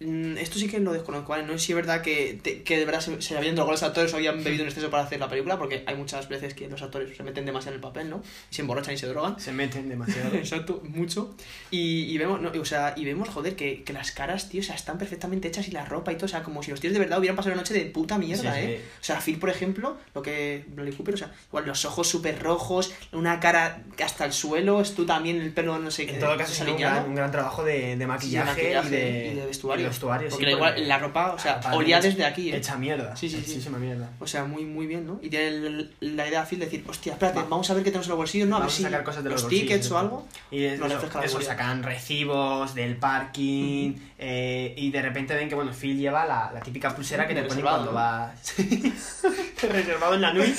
[0.00, 1.44] Mm, Esto sí que lo desconozco, ¿vale?
[1.44, 3.82] No sé si es verdad que, te- que de verdad se, se habían drogado los
[3.82, 6.68] actores o habían bebido en exceso para hacer la película, porque hay muchas veces que
[6.68, 8.22] los actores se meten demasiado en el papel, ¿no?
[8.50, 9.38] Y se emborrachan y se drogan.
[9.38, 10.34] Se meten demasiado.
[10.34, 11.34] Exacto, mucho.
[11.70, 14.64] Y, y vemos, no, o sea, y vemos, joder, que, que las caras, tío, o
[14.64, 16.92] sea, están perfectamente hechas y la ropa y todo, o sea, como si los tíos
[16.92, 18.66] de verdad hubieran pasado una noche de puta mierda, Sí, sí.
[18.72, 18.80] ¿eh?
[19.00, 22.42] O sea, Phil, por ejemplo, lo que Bradley Cooper, o sea, igual los ojos súper
[22.42, 26.14] rojos, una cara hasta el suelo, tú también el pelo, no sé qué.
[26.14, 26.70] En todo caso, es un
[27.10, 29.89] un gran trabajo de, de maquillaje, maquillaje y, de, y de vestuario.
[29.90, 32.56] Vestuario, Porque sí, da igual, la ropa, o sea, olía desde aquí, ¿eh?
[32.56, 33.14] Hecha mierda.
[33.16, 33.68] Sí, sí, sí.
[33.78, 34.10] Mierda.
[34.18, 35.18] O sea, muy, muy bien, ¿no?
[35.22, 37.46] Y tiene el- la idea Phil de decir, hostia, espérate, Va.
[37.48, 38.56] vamos a ver qué tenemos en los bolsillos, ¿no?
[38.56, 40.26] A ver Vamos a si sacar cosas de los, los tickets o algo.
[40.50, 45.54] Y es- No eso, eso, sacan recibos del parking eh, y de repente ven que,
[45.54, 47.96] bueno, Phil lleva la, la típica pulsera que te ponen Reservado, cuando ¿no?
[47.96, 48.54] vas...
[49.62, 50.54] reservado en la NUI.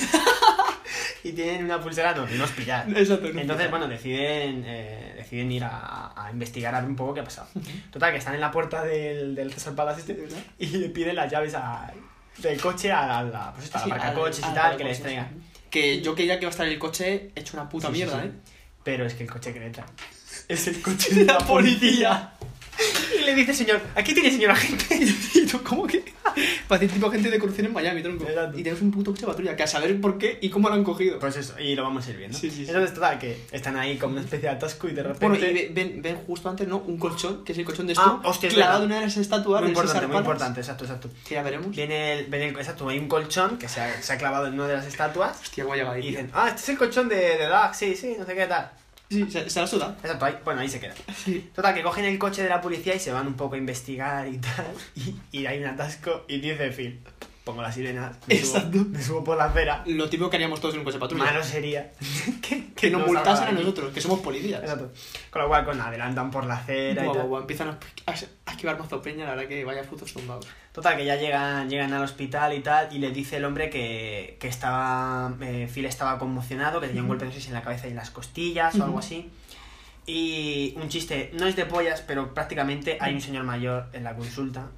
[1.24, 2.88] y tienen una pulsera, no, que nos pillar.
[2.90, 7.14] Exacto, no Entonces, bueno, deciden, eh, deciden ir a, a investigar a ver un poco
[7.14, 7.48] qué ha pasado.
[7.92, 11.30] Total, que están en la puerta del, del César Palace este y le piden las
[11.30, 11.92] llaves a-
[12.38, 15.42] del coche a la, pues Sí, marca coches al y tal, que les traigan.
[15.70, 18.26] Que yo quería que iba a estar el coche hecho una puta Sí, mierda, sí.
[18.28, 18.32] ¿eh?
[18.82, 19.88] Pero es que el coche que le traen
[20.48, 22.32] es el coche de la policía.
[23.20, 24.84] Y le dice, señor, aquí tiene señor agente.
[25.34, 26.02] Y tú, ¿cómo que?
[26.68, 28.24] Parece tipo gente de corrupción en Miami, tronco.
[28.28, 28.58] Exacto.
[28.58, 30.74] Y tenemos un puto coche de patrulla, que a saber por qué y cómo lo
[30.76, 31.18] han cogido.
[31.18, 32.38] Pues eso, y lo vamos a ir viendo.
[32.38, 32.70] Sí, sí, sí.
[32.70, 35.26] Entonces, total, que están ahí como una especie de atasco y de repente...
[35.26, 36.78] Bueno, y ve- ven, ven justo antes, ¿no?
[36.78, 39.16] Un colchón, que es el colchón de Ah, Stu, hostia, clavado en una de las
[39.16, 41.10] estatuas muy importante, muy importante, exacto, exacto.
[41.28, 41.70] Que ya veremos.
[41.74, 44.54] Viene el, viene el, exacto, hay un colchón que se ha, se ha clavado en
[44.54, 46.06] una de las estatuas Hostia, ahí.
[46.06, 48.46] y dicen, ah, este es el colchón de, de Doug, sí, sí, no sé qué
[48.46, 48.70] tal.
[49.12, 49.96] Sí, se, se la suda.
[50.02, 50.94] Exacto, ahí, bueno, ahí se queda.
[51.24, 51.50] Sí.
[51.54, 54.26] Total, que cogen el coche de la policía y se van un poco a investigar
[54.28, 54.66] y tal.
[54.96, 57.00] Y, y hay un atasco y dice Phil,
[57.44, 58.78] pongo la sirena, me subo, Exacto.
[58.88, 59.82] me subo por la acera.
[59.86, 61.24] Lo típico que haríamos todos en un coche patrulla.
[61.24, 61.92] Malo sería
[62.42, 64.60] que, que nos nos multasen a nosotros, que somos policías.
[64.62, 64.92] Exacto.
[65.30, 67.26] Con lo cual, con adelantan por la acera y Buah, tal.
[67.28, 68.12] buah, empiezan a, a,
[68.52, 70.46] esquivar peña, la verdad que vaya frutos tumbados.
[70.72, 74.36] Total, que ya llegan, llegan al hospital y tal, y le dice el hombre que,
[74.40, 75.34] que estaba.
[75.40, 77.90] eh, Phil estaba conmocionado, que tenía un golpe, no sé si en la cabeza y
[77.90, 79.28] en las costillas o algo así.
[80.06, 84.14] Y un chiste, no es de pollas, pero prácticamente hay un señor mayor en la
[84.16, 84.68] consulta.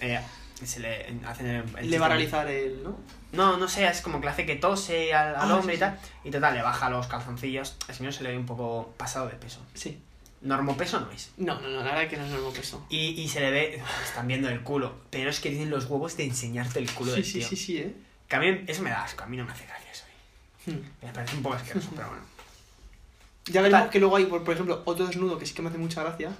[0.00, 0.18] Eh,
[0.66, 2.98] se le hacen el, el Le chiste va a realizar el, ¿no?
[3.32, 5.76] No, no sé, es como que le hace que tose al, al Ah, hombre sí,
[5.76, 5.98] y tal.
[6.24, 7.76] Y total, le baja los calzoncillos.
[7.88, 9.60] El señor se le ve un poco pasado de peso.
[9.74, 9.98] Sí.
[10.42, 11.30] Normopeso no es.
[11.36, 12.84] No, no, no, la verdad que no es nuevo peso.
[12.88, 14.94] Y, y se le ve, están viendo el culo.
[15.10, 17.48] Pero es que tienen los huevos de enseñarte el culo Sí, del sí, tío.
[17.48, 17.94] sí, sí, ¿eh?
[18.26, 20.04] Que a mí eso me da asco, a mí no me hace gracia eso.
[20.66, 21.04] Hmm.
[21.06, 22.22] Me parece un poco asqueroso, pero bueno.
[23.46, 25.78] Ya veremos que luego hay, por, por ejemplo, otro desnudo que sí que me hace
[25.78, 26.30] mucha gracia.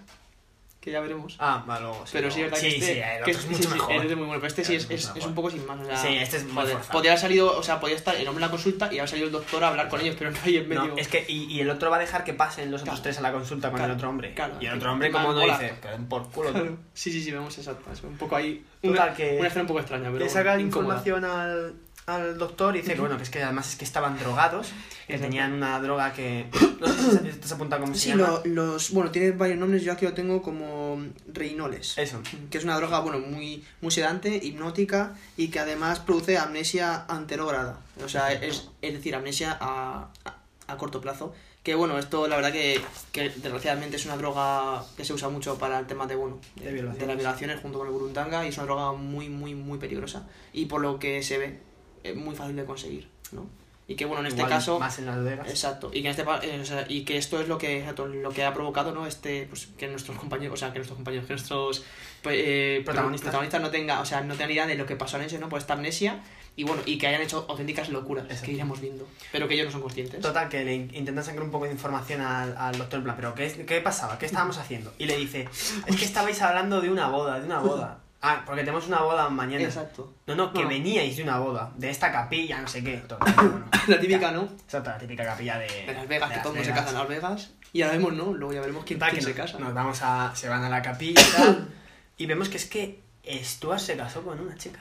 [0.80, 1.36] Que ya veremos.
[1.38, 2.06] Ah, luego.
[2.06, 2.56] sí, pero sí, es luego.
[2.56, 3.92] verdad que sí, este, sí, el que es mucho mejor.
[3.92, 5.78] este es muy bueno, pero este sí es, El es, es un poco sin más.
[5.78, 6.92] O sea, Sí, este es muy forzado.
[6.92, 9.26] Podría haber salido, o sea, podría estar el hombre en la consulta y haber salido
[9.26, 10.84] el doctor a hablar con ellos, pero no hay en medio.
[10.86, 13.18] No, es que, y, y el otro va a dejar que pasen los otros tres
[13.18, 14.32] a la consulta con Claro, el otro hombre.
[14.32, 14.54] claro.
[14.58, 16.50] y el otro hombre, como no dice, den por culo.
[16.50, 16.78] Claro.
[16.94, 17.92] Sí, sí, sí, vemos exacto.
[17.92, 18.64] Es un poco ahí.
[18.80, 20.18] Total, Una, que una escena un poco extraña, pero.
[20.20, 21.74] Le saca bueno, información al,
[22.10, 24.68] al doctor y dice que bueno, que es que además es que estaban drogados,
[25.06, 26.46] que tenían una droga que.
[26.80, 28.40] No sé si te has apuntado cómo se Sí, llama.
[28.42, 28.92] lo- los.
[28.92, 30.98] Bueno, tiene varios nombres, yo aquí lo tengo como
[31.30, 31.98] Reinoles.
[31.98, 32.22] Eso.
[32.50, 37.80] Que es una droga, bueno, muy, muy sedante, hipnótica y que además produce amnesia anterograda.
[38.02, 40.36] O sea, es, es decir, amnesia a, a,
[40.72, 41.34] a corto plazo.
[41.62, 42.80] Que bueno, esto la verdad que,
[43.12, 46.72] que desgraciadamente es una droga que se usa mucho para el tema de, bueno, De
[46.72, 50.26] de las violaciones junto con el burundanga y es una droga muy, muy, muy peligrosa.
[50.54, 51.60] Y por lo que se ve,
[52.02, 53.46] es muy fácil de conseguir, ¿no?
[53.88, 54.78] Y que bueno, en este caso...
[54.78, 55.48] Más en Las.
[55.48, 58.06] Exacto, y que, en este, eh, o sea, y que esto es lo que, exacto,
[58.06, 59.04] lo que ha provocado, ¿no?
[59.04, 61.84] Este, pues, que nuestros compañeros, o sea, que nuestros compañeros, que nuestros
[62.22, 63.24] pues, eh, Protagonistas.
[63.30, 65.48] protagonistas no tengan, o sea, no tengan idea de lo que pasó en ese, ¿no?
[65.48, 66.20] Por esta amnesia,
[66.54, 68.46] y bueno, y que hayan hecho auténticas locuras, Exacto.
[68.46, 70.20] que iremos viendo, pero que ellos no son conscientes.
[70.20, 73.34] Total, que le in- intentan sacar un poco de información al, al doctor plan, pero
[73.34, 74.20] ¿qué, ¿qué pasaba?
[74.20, 74.92] ¿Qué estábamos haciendo?
[74.98, 75.48] Y le dice,
[75.86, 77.98] es que estabais hablando de una boda, de una boda.
[78.22, 79.64] Ah, porque tenemos una boda mañana.
[79.64, 80.12] Exacto.
[80.26, 80.68] No, no, que No.
[80.68, 83.02] veníais de una boda, de esta capilla, no sé qué.
[83.18, 83.64] Bueno.
[83.86, 84.42] La típica, ¿no?
[84.42, 85.66] Exacto, la típica capilla de...
[85.86, 86.80] De Las Vegas, de que Las todo el mundo se Vegas.
[86.84, 88.32] casa en Las Vegas, y ahora vemos, ¿no?
[88.34, 89.58] Luego ya veremos quién, quién que se no- casa.
[89.58, 90.32] Nos vamos a...
[90.36, 91.68] Se van a la capilla y tal.
[92.18, 93.00] y vemos que es que
[93.42, 94.80] Stuart se casó con una chica.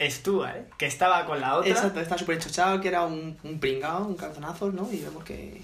[0.00, 0.64] Stuart, ¿eh?
[0.76, 1.70] Que estaba con la otra.
[1.70, 4.90] Exacto, está súper enchochado, que era un, un pringao, un calzonazo, ¿no?
[4.92, 5.62] Y vemos que,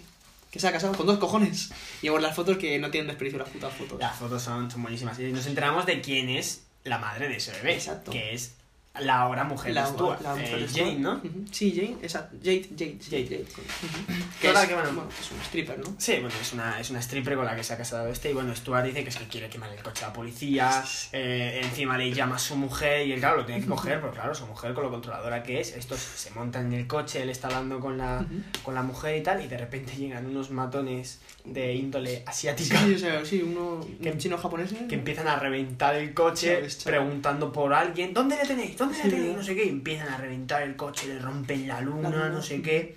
[0.50, 1.70] que se ha casado con dos cojones.
[2.02, 3.98] Y vemos las fotos que no tienen desperdicio las putas fotos.
[3.98, 5.18] Las fotos son, son buenísimas.
[5.18, 7.74] Y nos enteramos de quién es la madre de ese bebé.
[7.74, 8.10] Exacto.
[8.10, 8.54] Que es
[9.00, 10.20] la ahora mujer la, Stuart.
[10.22, 10.68] la mujer eh.
[10.72, 11.20] Jane, ¿no?
[11.50, 12.36] Sí, Jane, exacto.
[12.42, 13.24] Jade, Jade, Jade.
[13.24, 13.42] Jade.
[13.42, 14.24] Ujú.
[14.40, 15.08] Que es, que bueno.
[15.20, 15.94] es un stripper, ¿no?
[15.98, 18.30] Sí, bueno, es una, es una stripper con la que se ha casado este.
[18.30, 20.84] Y bueno, Stuart dice que es que quiere quemar el coche a la policía.
[21.12, 23.06] eh, encima le llama a su mujer.
[23.06, 24.00] Y él, claro, lo tiene que coger.
[24.00, 25.72] Porque, claro, su mujer, con lo controladora que es.
[25.76, 27.22] Estos se montan en el coche.
[27.22, 28.24] Él está hablando con la,
[28.62, 29.44] con la mujer y tal.
[29.44, 32.78] Y de repente llegan unos matones de índole asiática.
[32.80, 34.72] Sí, o sea, sí, uno, Que- chino japonés.
[34.88, 36.84] que empiezan a reventar el coche chaval.
[36.84, 38.76] preguntando por alguien, ¿dónde le tenéis?
[38.76, 42.16] ¿Dónde No sé qué, y empiezan a reventar el coche, le rompen la luna, La
[42.16, 42.28] luna.
[42.30, 42.96] no sé qué.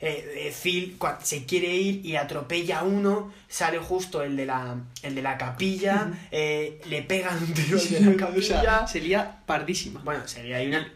[0.00, 4.76] Eh, eh, Phil se quiere ir y atropella a uno, sale justo el de la,
[5.02, 8.86] el de la capilla, eh, le pegan un tiro al de la o capilla.
[8.86, 10.00] sería pardísima.
[10.04, 10.86] bueno, sería ahí una...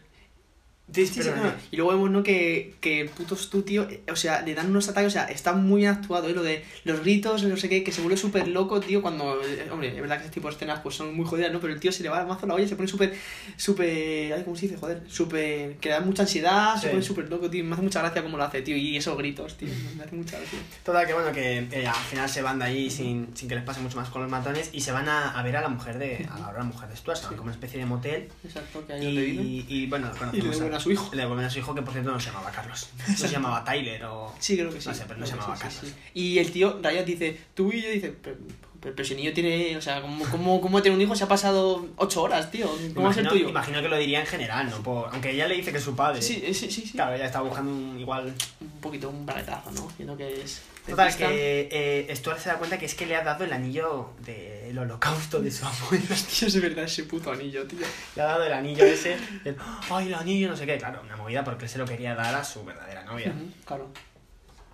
[0.94, 1.52] Sí, Sí, sí, pero- no.
[1.70, 2.22] Y luego vemos, ¿no?
[2.22, 5.80] Que, que puto Stu, tío, o sea, le dan unos ataques, o sea, está muy
[5.82, 6.32] bien actuado, ¿eh?
[6.34, 9.68] Lo de los gritos, no sé qué, que se vuelve súper loco, tío, cuando, eh,
[9.70, 11.60] hombre, es verdad que ese tipo de escenas pues son muy jodidas, ¿no?
[11.60, 13.14] Pero el tío se le va mazo la olla y se pone súper,
[13.56, 14.76] súper, ay, ¿cómo se dice?
[14.78, 16.82] Joder, súper, que le da mucha ansiedad, Sí.
[16.82, 19.16] se pone súper loco, tío, me hace mucha gracia cómo lo hace, tío, y esos
[19.16, 20.58] gritos, tío, me hace mucha gracia.
[20.84, 23.64] Total, que bueno, que eh, al final se van de ahí sin, sin que les
[23.64, 25.98] pase mucho más con los matones y se van a, a ver a la mujer
[25.98, 29.74] de, a la mujer de Stuart, como una especie de motel Exacto, que ahí y,
[29.74, 31.10] y bueno, Y le conocemos su hijo.
[31.12, 33.64] Le devuelven a su hijo que por cierto no se llamaba Carlos, no se llamaba
[33.64, 34.34] Tyler o...
[34.38, 34.88] Sí, creo que sí.
[34.88, 35.80] No sé, pero no se llamaba sí, Carlos.
[35.84, 35.94] sí.
[36.14, 38.14] Y el tío, Riot dice, tú y yo, dice,
[38.82, 41.14] pero, pero, si el niño tiene, o sea, ¿cómo, cómo, cómo tener un hijo?
[41.16, 42.66] Se ha pasado ocho horas, tío.
[42.94, 43.48] ¿Cómo ser Imagino, tuyo?
[43.48, 44.82] imagino que lo diría en general, ¿no?
[44.82, 46.20] Por- aunque ella le dice que es su padre.
[46.20, 46.92] Sí, eh, sí, sí, sí.
[46.92, 48.34] Claro, ella está buscando un igual...
[48.60, 49.88] Un poquito un planetazo, ¿no?
[49.96, 50.62] Viendo que es...
[50.86, 51.28] de Total, pista.
[51.28, 51.68] que
[52.10, 55.40] eh, Stuart se da cuenta que es que le ha dado el anillo del holocausto
[55.40, 56.04] de su abuelo.
[56.38, 57.78] Tío, es verdad ese puto anillo, tío.
[58.16, 59.16] Le ha dado el anillo ese.
[59.44, 59.56] el,
[59.88, 60.76] Ay, el anillo, no sé qué.
[60.78, 63.32] Claro, una movida porque él se lo quería dar a su verdadera novia.
[63.64, 63.92] Claro.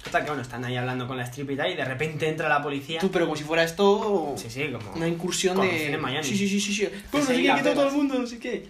[0.03, 1.71] Total, que bueno, están ahí hablando con la strip y tal.
[1.73, 3.01] Y de repente entra la policía.
[3.01, 4.35] Tú, pero como si fuera esto...
[4.37, 4.93] Sí, sí, como.
[4.95, 5.93] Una incursión de...
[5.93, 6.25] en Miami.
[6.27, 6.73] Sí, sí, sí, sí.
[6.73, 6.89] sí.
[7.11, 8.67] Pues no sé qué, todo, el mundo, no sé qué.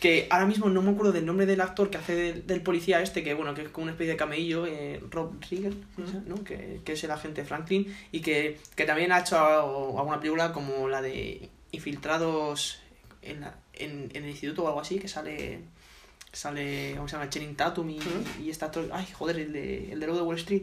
[0.00, 3.00] Que ahora mismo no me acuerdo del nombre del actor que hace del, del policía
[3.00, 5.74] este, que bueno, que es como una especie de camello, eh, Rob Riggle,
[6.26, 6.44] ¿no?
[6.44, 10.88] Que, que es el agente Franklin, y que, que también ha hecho alguna película como
[10.88, 12.80] la de Infiltrados
[13.22, 15.60] en, la- en, en el instituto o algo así, que sale
[16.36, 17.28] sale, ¿cómo se llama?
[17.30, 17.98] Channing Tatum y,
[18.42, 20.62] y este actor, ay, joder, el de, el de Lobo de Wall Street.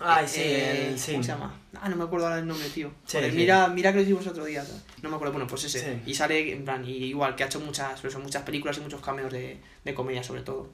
[0.00, 1.12] Ay, sí, Eh, el- sí.
[1.12, 1.54] ¿Cómo se llama?
[1.80, 2.92] Ah, no me acuerdo ahora el nombre, tío.
[3.04, 3.36] Sí, Joder, sí.
[3.36, 4.64] Mira, mira que lo hicimos otro día.
[5.02, 5.80] No me acuerdo, bueno, pues ese.
[5.80, 6.02] Sí.
[6.06, 9.00] Y sale, en plan, y igual, que ha hecho muchas, son muchas películas y muchos
[9.00, 10.70] cameos de, de comedia, sobre todo.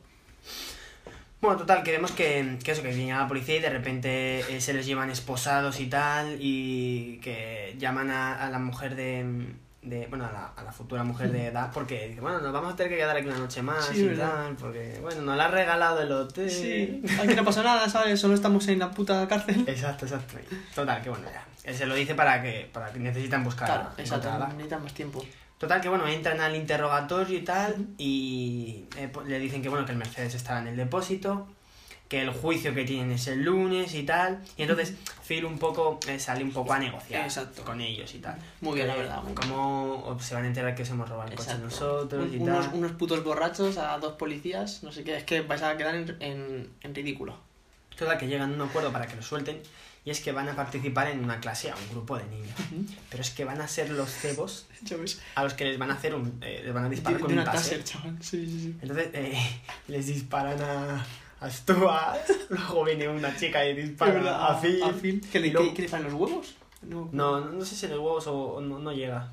[1.41, 4.61] Bueno, total, que vemos que, que eso, que viene la policía y de repente eh,
[4.61, 9.25] se les llevan esposados y tal, y que llaman a, a la mujer de,
[9.85, 12.73] de bueno, a la, a la futura mujer de edad, porque dice, bueno, nos vamos
[12.73, 14.47] a tener que quedar aquí una noche más Sí, y ¿verdad?
[14.47, 16.51] tal, porque, bueno, nos la ha regalado el hotel.
[16.51, 18.19] Sí, aquí no pasa nada, ¿sabes?
[18.19, 19.65] Solo estamos en la puta cárcel.
[19.67, 20.37] Exacto, exacto.
[20.75, 21.45] Total, que bueno, ya.
[21.65, 25.25] Él se lo dice para que, para que necesitan buscar Claro, exacto, necesitan más tiempo.
[25.59, 29.87] Total, que bueno, entran al interrogatorio y tal, y eh, pues, le dicen que bueno,
[29.87, 31.47] que el Mercedes estaba en el depósito,
[32.09, 34.95] que el juicio que tienen es el lunes y tal, y entonces
[35.27, 37.65] Phil un poco eh, sale un poco a negociar Exacto.
[37.65, 38.37] con ellos y tal.
[38.61, 39.23] Muy bien, Que la verdad.
[39.35, 41.65] Cómo se van a enterar que os hemos robado el coche Exacto.
[41.67, 42.75] nosotros y unos, tal.
[42.79, 46.17] unos putos borrachos a dos policías, no sé qué, es que vais a quedar en,
[46.21, 47.37] en, en ridículo.
[47.97, 49.61] Total, que llegan a un acuerdo para que lo suelten,
[50.05, 52.51] y es que van a participar en una clase a un grupo de niños.
[53.09, 54.67] Pero es que van a ser los cebos
[55.37, 56.39] a los que les van a hacer un...
[56.43, 57.79] eh, les van a disparar de con una un taser.
[57.81, 58.19] taser, chaval.
[58.21, 58.77] Sí, sí, sí.
[58.83, 59.39] Entonces eh,
[59.89, 61.07] les disparan a,
[61.41, 64.83] a Stuart, luego viene una chica y dispara a Phil.
[64.83, 65.21] A Phil.
[65.31, 66.55] ¿Que le, luego- que- que le salen los huevos?
[66.83, 69.33] No, No, no, no sé si en los huevos o, o no, no llega.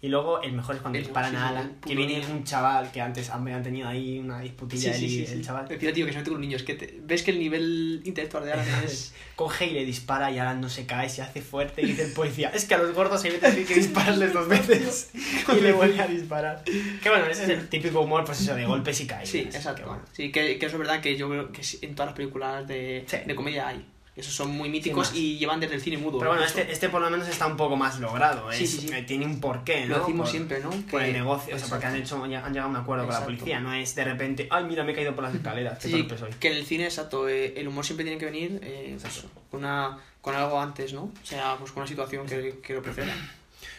[0.00, 3.00] Y luego el mejor es cuando El- disparan a Alan, que viene un chaval que
[3.00, 5.32] antes habían tenido ahí una disputilla sí, sí, sí.
[5.32, 5.66] el chaval.
[5.66, 6.62] Decía, tío, que se mete con niños.
[6.62, 9.12] Que te- ves que el nivel intelectual de Alan es...
[9.34, 12.12] Coge y le dispara y Alan no se cae, se hace fuerte y dice el
[12.12, 15.10] policía, es que a los gordos hay veces que que dispararles dos veces
[15.56, 16.62] y le vuelve a disparar.
[16.64, 19.28] Que bueno, ese es el típico humor, pues eso, de golpes y caídas.
[19.28, 19.86] Sí, que exacto.
[19.86, 20.02] bueno.
[20.12, 23.04] Sí, que, que eso es verdad que yo creo que en todas las películas de,
[23.26, 23.84] de comedia hay.
[24.18, 26.18] Esos son muy míticos y llevan desde el cine mudo.
[26.18, 28.80] Pero bueno, este, este por lo menos está un poco más logrado, Sí, es- sí,
[28.88, 28.92] sí.
[28.92, 29.94] eh, tiene un porqué, ¿no?
[29.96, 30.70] Lo decimos Por- siempre, ¿no?
[30.90, 33.24] Por el negocio, o sea, porque han, hecho, han llegado a un acuerdo con la
[33.24, 35.98] policía, no es de repente, ay, mira, me he caído por las escaleras, qué Sí,
[36.02, 36.30] torpe soy.
[36.40, 39.60] que en el cine, exacto, eh, el humor siempre tiene que venir eh, pues, con,
[39.60, 41.02] una, con algo antes, ¿no?
[41.04, 43.14] O sea, pues con una situación que, que lo preceda.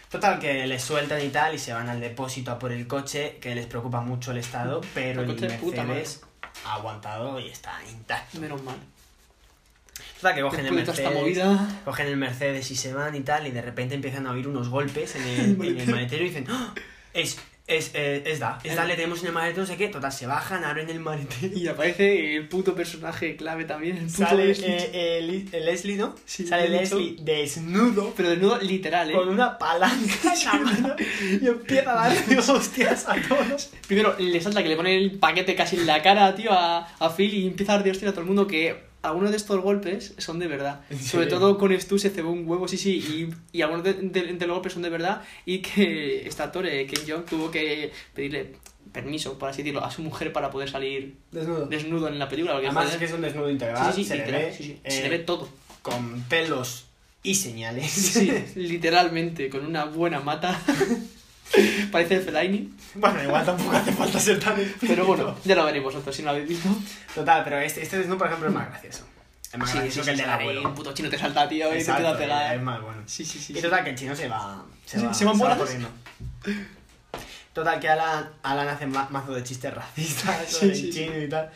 [0.10, 3.38] Total, que les sueltan y tal, y se van al depósito a por el coche,
[3.42, 6.22] que les preocupa mucho el estado, pero El el, de puta Mercedes
[6.66, 8.40] ha aguantado y está intacto.
[8.40, 8.78] Menos mal.
[10.22, 11.82] Que cogen el Mercedes, esta movida...
[11.86, 14.70] cogen el Mercedes y se van y tal, y de repente empiezan a oír unos
[14.70, 16.74] golpes en el, en el maletero y dicen, ¡Ah!
[17.14, 19.88] es, es, eh, es da, es da, le tenemos en el maletero, no sé qué,
[19.88, 24.26] total, se bajan, abren el maletero Y aparece el puto personaje clave también, el puto
[24.26, 24.68] Sale Leslie.
[24.76, 26.16] eh, el, el Leslie, ¿no?
[26.26, 29.14] Sí, Sale el Leslie desnudo Pero desnudo literal, ¿eh?
[29.14, 30.96] con una palanca en la mano
[31.42, 33.70] y empieza a darle hostias a todos.
[33.88, 37.10] Primero le salta que le pone el paquete casi en la cara, tío, a, a
[37.16, 39.62] Phil y empieza a dar de hostia a todo el mundo que algunos de estos
[39.62, 40.82] golpes son de verdad.
[40.90, 42.98] ¿En Sobre todo con Stu se cebó un huevo, sí, sí,
[43.54, 46.66] y, y algunos de, de- de los golpes son de verdad y que este actor,
[46.66, 48.56] eh, Ken Jeong, tuvo que pedirle
[48.92, 51.68] permiso, por así decirlo, a su mujer para poder salir Desnudo.
[51.68, 52.56] desnudo en la película.
[52.56, 54.54] Además joder, es que es un desnudo integral, sí, sí, sí, se, le literal, ve,
[54.58, 55.48] sí, sí, eh, se le ve todo.
[55.84, 56.86] con pelos
[57.22, 57.92] y señales.
[57.92, 60.60] Sí, literalmente, con una buena mata.
[61.92, 62.74] Parece el Fellaini.
[62.96, 66.28] bueno, igual tampoco hace falta ser tan Pero bueno, ya lo veréis vosotros si no
[66.28, 66.70] lo habéis visto.
[67.16, 69.06] Total, pero este, este desnudo, por ejemplo, es más gracioso.
[69.52, 70.62] Es más Sí, gracioso sí, que el sí, del abuelo.
[70.70, 72.56] Un puto chino te salta, tío, y te Exacto, empieza a pegar.
[72.56, 73.02] es más bueno.
[73.08, 73.58] Sí, sí, sí.
[73.58, 74.64] Y total, que el chino se va.
[74.86, 75.58] Se va, se va en bolas.
[75.58, 75.90] corriendo.
[77.54, 81.30] Total, que Alan, Alan hace ma- mazo de chistes racistas Sí, sobre el chino y
[81.30, 81.50] tal.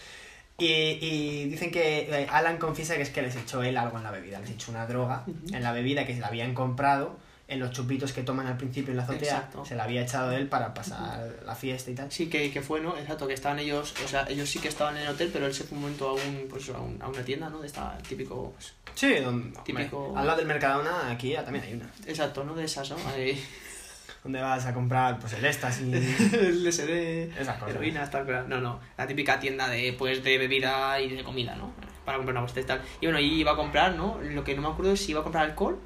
[0.57, 4.03] Y, y dicen que eh, Alan confiesa que es que les echó él algo en
[4.03, 4.39] la bebida.
[4.39, 7.17] Les echó una droga en la bebida que se la habían comprado
[7.53, 9.35] en los chupitos que toman al principio en la azotea.
[9.35, 9.63] Exacto.
[9.65, 12.11] Se la había echado él para pasar la fiesta y tal.
[12.11, 12.97] Sí, que, que fue, ¿no?
[12.97, 15.53] Exacto, que estaban ellos, o sea, ellos sí que estaban en el hotel, pero él
[15.53, 17.59] se fue un momento a, un, pues, a, un- a una tienda, ¿no?
[17.61, 21.73] De esta típico, pues, Sí, donde, Típico- al lado del Mercadona, aquí ya también hay
[21.73, 21.89] una.
[22.05, 22.53] exacto, ¿no?
[22.55, 22.97] De esas, ¿no?
[23.15, 23.43] Ahí,
[24.23, 25.93] Donde vas a comprar pues el éxtasis.
[26.33, 27.75] el SD, Esas cosas.
[27.75, 28.47] heroína, tal, claro.
[28.47, 31.73] No, no, la típica tienda de, pues, de bebida y de comida, ¿no?
[32.05, 32.81] Para comprar una bolsa y tal.
[33.01, 34.19] Y bueno, y iba a comprar, ¿no?
[34.21, 35.77] Lo que no me acuerdo es si iba a comprar alcohol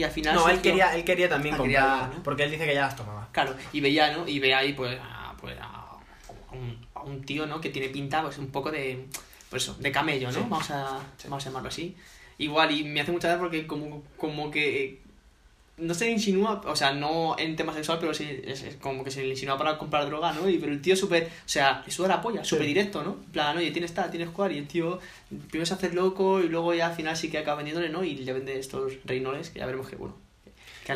[0.00, 0.34] y al final...
[0.34, 3.28] No, él quería, él quería también Ah, comprar, porque él dice que ya las tomaba.
[3.32, 4.26] Claro, y veía, ¿no?
[4.26, 5.96] Y ve ahí, pues, a, pues, a,
[6.52, 7.60] un, a un tío, ¿no?
[7.60, 9.06] Que tiene pinta, pues, un poco de,
[9.48, 10.34] pues eso, de camello, ¿no?
[10.34, 10.40] Sí.
[10.48, 11.96] Vamos, a, vamos a llamarlo así.
[12.38, 15.02] Igual, y me hace mucha gracia porque como, como que...
[15.80, 19.02] No se le insinúa, o sea, no en tema sexual, pero sí, es, es como
[19.02, 20.48] que se le insinúa para comprar droga, ¿no?
[20.48, 23.16] Y, pero el tío súper, o sea, le suda la polla, súper directo, ¿no?
[23.24, 24.98] En plan, oye, tienes tal, tienes cual, y el tío
[25.48, 28.04] primero se hace loco y luego ya al final sí que acaba vendiéndole, ¿no?
[28.04, 30.14] Y le vende estos reinoles que ya veremos que, bueno,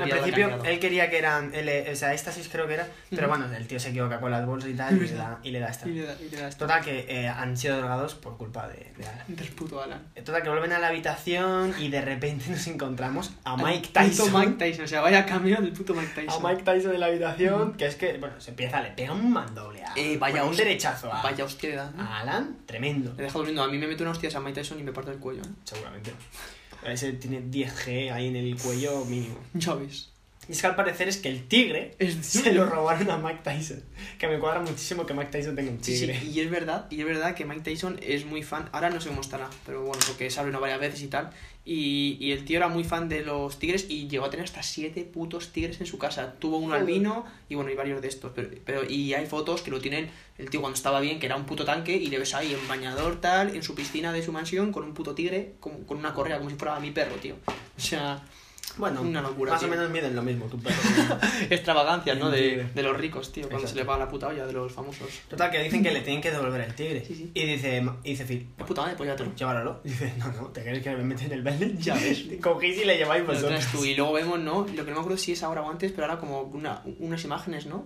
[0.02, 3.28] Al principio él quería que eran, él, eh, o sea, éxtasis creo que era, pero
[3.28, 5.60] bueno, el tío se equivoca con las bolsas y tal y le da, y le
[5.60, 5.88] da esta.
[5.88, 6.64] Y le da- y le da esto.
[6.66, 9.24] Total que eh, han sido drogados por culpa de, de Alan.
[9.28, 10.02] Del puto Alan.
[10.24, 14.32] Total que vuelven a la habitación y de repente nos encontramos a Mike puto Tyson.
[14.32, 16.42] Mike Tyson, o sea, vaya cambio del puto Mike A Tyson.
[16.42, 19.82] Mike Tyson en la habitación, que es que, bueno, se empieza, le pega un mandoble
[19.84, 22.02] a, Eh, vaya bueno, un derechazo a, Vaya hostia ¿no?
[22.02, 23.62] a Alan, tremendo, Le deja durmiendo.
[23.62, 25.48] A mí me meto una hostia a Mike Tyson y me parto el cuello, ¿eh?
[25.64, 26.12] seguramente.
[26.85, 29.36] Ese tiene 10G ahí en el cuello mínimo.
[29.55, 30.11] Ya ves.
[30.47, 33.40] Y es que al parecer es que el tigre Es se lo robaron a Mike
[33.43, 33.82] Tyson.
[34.19, 36.23] Que me cuadra muchísimo que Mike Tyson tenga un Sí, sí, tigre.
[36.23, 39.09] y es verdad, y es verdad que Mike Tyson es muy fan, ahora no sé
[39.09, 41.31] cómo estará, pero bueno, porque se habló varias veces y tal,
[41.65, 44.62] y, y el tío era muy fan de los tigres y llegó a tener hasta
[44.62, 46.35] siete putos tigres en su casa.
[46.39, 49.70] Tuvo un albino y bueno, y varios de estos, pero, pero y hay fotos que
[49.70, 52.35] lo tienen el tío cuando estaba bien, que era un puto tanque, y le ves
[52.35, 55.85] ahí en bañador tal, en su piscina de su mansión, con un puto tigre, con,
[55.85, 57.36] con una correa, como si fuera mi perro, tío.
[57.47, 58.23] O sea,
[58.77, 59.69] Bueno, Una locura, más tío.
[59.69, 60.74] o menos miden lo mismo, tu perro.
[61.51, 62.31] extravagancias, ¿no?
[62.31, 63.74] De, de los ricos, tío, cuando Exacto.
[63.78, 65.09] se le va la puta olla de los famosos.
[65.28, 67.05] Total, que dicen que le tienen que devolver el tigre.
[67.05, 67.31] Sí, sí.
[67.35, 69.81] Y dice, y dice Phil, Es puta madre, pues ya te lo llévalo.
[69.85, 71.78] Y dice, no, no, ¿te crees que me meten en el Belden?
[71.81, 72.24] Ya ves.
[72.43, 73.65] Cogís y le lleváis vosotros.
[73.70, 73.85] tú.
[73.85, 74.66] Y luego vemos, ¿no?
[74.74, 77.23] Lo que no me acuerdo si es ahora o antes, pero ahora como una, unas
[77.24, 77.85] imágenes, ¿no?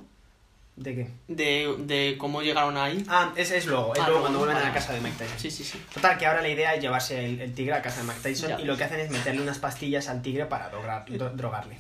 [0.79, 1.09] ¿De qué?
[1.27, 3.05] De, de cómo llegaron ahí.
[3.09, 5.01] Ah, es, es luego, es Ah, luego no, cuando no, vuelven a la casa de.
[5.01, 5.39] Mike Tyson.
[5.39, 5.83] Sí, sí, sí.
[5.93, 8.49] Total, que ahora la idea es llevarse el, el tigre a casa de Mike Tyson
[8.51, 11.77] Ya y lo que hacen es meterle unas pastillas al tigre para drogar- dro- drogarle.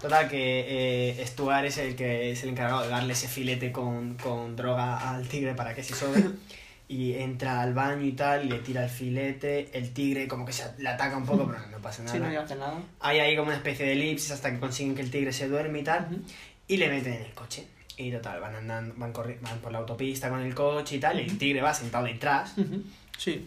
[0.00, 4.14] Total, que eh, Stuart es el que es el encargado de darle ese filete con,
[4.14, 6.22] con droga al tigre para que se sobe.
[6.90, 10.54] Y entra al baño y tal, y le tira el filete, el tigre como que
[10.54, 12.16] se le ataca un poco, pero no pasa nada.
[12.16, 12.78] Sí, no hacer nada.
[13.00, 15.80] Hay ahí como una especie de elipsis hasta que consiguen que el tigre se duerme
[15.80, 16.08] y tal.
[16.66, 17.66] Y le meten en el coche.
[17.98, 21.18] Y total, van andando, van, van por la autopista con el coche y tal.
[21.20, 22.52] Y el tigre va sentado detrás.
[22.56, 22.82] Ujú.
[23.18, 23.44] Sí.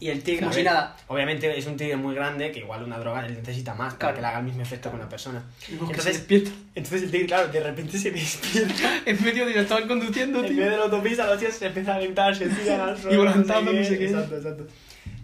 [0.00, 0.40] Y el tigre.
[0.40, 0.96] Como si nada.
[1.06, 4.14] Obviamente es un tigre muy grande que igual una droga necesita más para Claro.
[4.16, 5.44] que le haga el mismo efecto que una persona.
[5.70, 6.50] Entonces- despierta.
[6.74, 9.00] Entonces el tigre, claro, de repente se despierta.
[9.06, 10.56] en medio de estaban conduciendo, en tío.
[10.56, 13.18] medio de la autopista, los tíos se empiezan a gritar, se tiran al suelo.
[13.18, 14.06] volantando, no sé qué.
[14.06, 14.66] Exacto, exacto.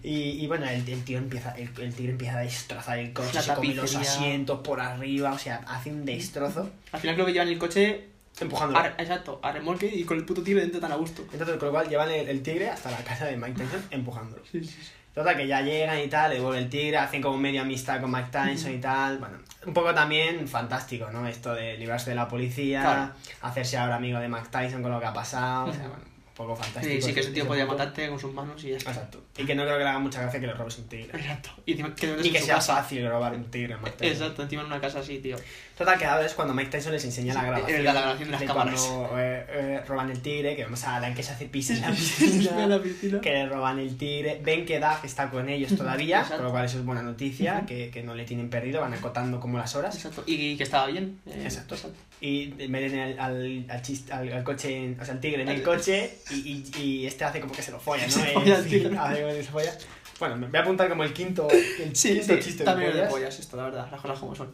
[0.04, 0.14] Y,
[0.44, 3.42] y bueno, el, el tío empieza, el, el tigre empieza a destrozar el coche, La
[3.42, 7.32] se come los asientos por arriba, o sea, hace un destrozo Al final creo que
[7.32, 8.04] llevan el coche.
[8.40, 8.80] Empujándolo.
[8.84, 11.22] a- exacto, a remolque y con el puto tigre dentro tan a gusto.
[11.32, 14.42] Entonces, con lo cual llevan el, el tigre hasta la casa de Mike Tyson empujándolo.
[14.50, 14.92] Sí, sí, sí.
[15.14, 18.12] Total, que ya llegan y tal, le devuelve el tigre, hacen como medio amistad con
[18.12, 19.18] Mike Tyson y tal.
[19.18, 21.26] Bueno, un poco también fantástico, ¿no?
[21.26, 23.10] Esto de librarse de la policía, Claro.
[23.42, 25.70] hacerse ahora amigo de Mike Tyson con lo que ha pasado.
[25.70, 26.04] O sea, bueno,
[26.38, 26.94] poco fantástico.
[26.94, 27.78] Sí, sí, que ese tío podía punto.
[27.78, 28.92] matarte con sus manos y ya está.
[28.92, 29.22] Exacto.
[29.36, 31.10] Y que no creo que le haga mucha gracia que le robes un tigre.
[31.18, 31.50] Exacto.
[31.66, 32.76] Y encima que Y que sea casa.
[32.76, 34.12] fácil robar un tigre Mike Tyson.
[34.14, 35.36] Exacto, encima en una casa así, tío.
[35.76, 37.84] Total, que ahora es cuando Mike Tyson les enseña la grabación.
[37.84, 38.80] la grabación de las cámaras.
[38.80, 41.80] Cuando eh, eh, roban el tigre, que vemos a Alan que se hace pis en
[41.82, 42.66] la En piscina.
[42.66, 43.20] la piscina.
[43.20, 44.40] que le roban el tigre.
[44.42, 46.36] Ven que Duff está con ellos todavía, Exacto.
[46.38, 49.38] con lo cual eso es buena noticia, que, que no le tienen perdido, van acotando
[49.40, 49.94] como las horas.
[49.94, 50.24] Exacto.
[50.26, 51.18] Y que estaba bien.
[51.26, 51.76] eh, Exacto.
[52.20, 55.62] Y meten al, al, al, al- al coche, en- o sea, al tigre en el
[55.62, 56.34] coche y,
[56.76, 58.12] y, y este hace como que se lo folla, ¿no?
[58.12, 58.96] Se folla sí, tigre.
[58.98, 59.78] hace como que se folla.
[60.18, 62.96] Bueno, me voy a apuntar como el quinto, el Sí, quinto sí, chiste también de
[63.02, 63.12] pollas.
[63.12, 64.50] pollas esto, la verdad, las cosas como son.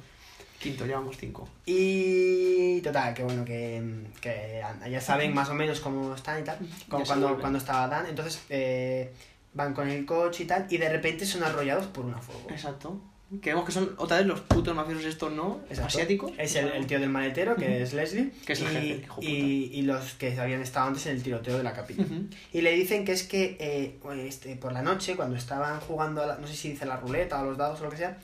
[0.59, 1.49] Quinto, llevamos cinco.
[1.67, 3.83] Y total, que bueno, que,
[4.21, 8.07] que ya saben más o menos cómo están y tal, como cuando, cuando estaba Dan,
[8.07, 9.13] entonces eh,
[9.53, 12.47] van con el coche y tal, y de repente son arrollados por una fuego.
[12.51, 12.99] Exacto.
[13.41, 15.61] Que vemos que son otra vez los putos mafiosos estos, ¿no?
[15.69, 15.87] Exacto.
[15.87, 16.33] Asiáticos.
[16.39, 19.71] Es el, el tío del maletero, que es Leslie, Que es el y, jefe, y,
[19.75, 22.05] y los que habían estado antes en el tiroteo de la capilla.
[22.53, 26.27] Y le dicen que es que eh, este, por la noche, cuando estaban jugando, a
[26.27, 28.19] la- no sé si dice la ruleta o los dados o lo que sea,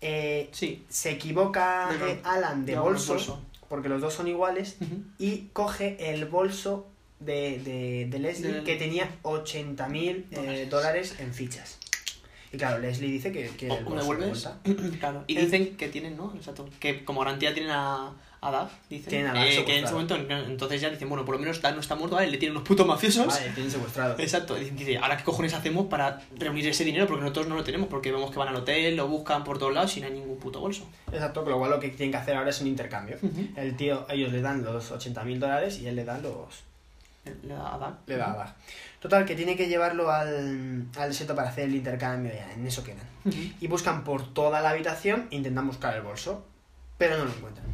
[0.00, 0.84] eh, Sí.
[0.88, 3.42] se equivoca eh, Alan de bolso, bolso.
[3.68, 4.76] porque los dos son iguales,
[5.18, 6.86] y coge el bolso
[7.20, 10.26] de, de, de Leslie Del- que tenía 80 mil
[10.70, 11.78] dólares en fichas.
[12.52, 14.56] Y claro, Leslie dice que quiere el ¿O bolso
[15.00, 15.24] claro.
[15.26, 16.32] Y El- dicen que tienen, ¿no?
[16.34, 16.68] Exacto.
[16.80, 19.08] Que como garantía tienen a, a Duff, dicen.
[19.10, 21.60] Tienen a Duff eh, que en ese momento, entonces ya dicen, bueno, por lo menos
[21.60, 22.28] Duff no está muerto, ¿vale?
[22.30, 23.26] Le tienen unos putos mafiosos.
[23.26, 24.16] Vale, tienen secuestrado.
[24.18, 27.88] Exacto, dice, ahora qué cojones hacemos para reunir ese dinero porque nosotros no lo tenemos,
[27.88, 30.38] porque vemos que van al hotel, lo buscan por todos lados y no hay ningún
[30.38, 30.88] puto bolso.
[31.12, 33.18] Exacto, con lo cual lo que tienen que hacer ahora es un intercambio.
[33.56, 36.62] El tío, ellos le dan los 80 mil dólares y él le da los...
[37.42, 37.94] Le da a Duff.
[38.06, 38.54] Le da a Bach.
[39.00, 42.82] Total, que tiene que llevarlo al, al desierto para hacer el intercambio, ya, en eso
[42.82, 43.06] quedan.
[43.60, 46.44] Y buscan por toda la habitación, intentan buscar el bolso,
[46.96, 47.66] pero no lo encuentran.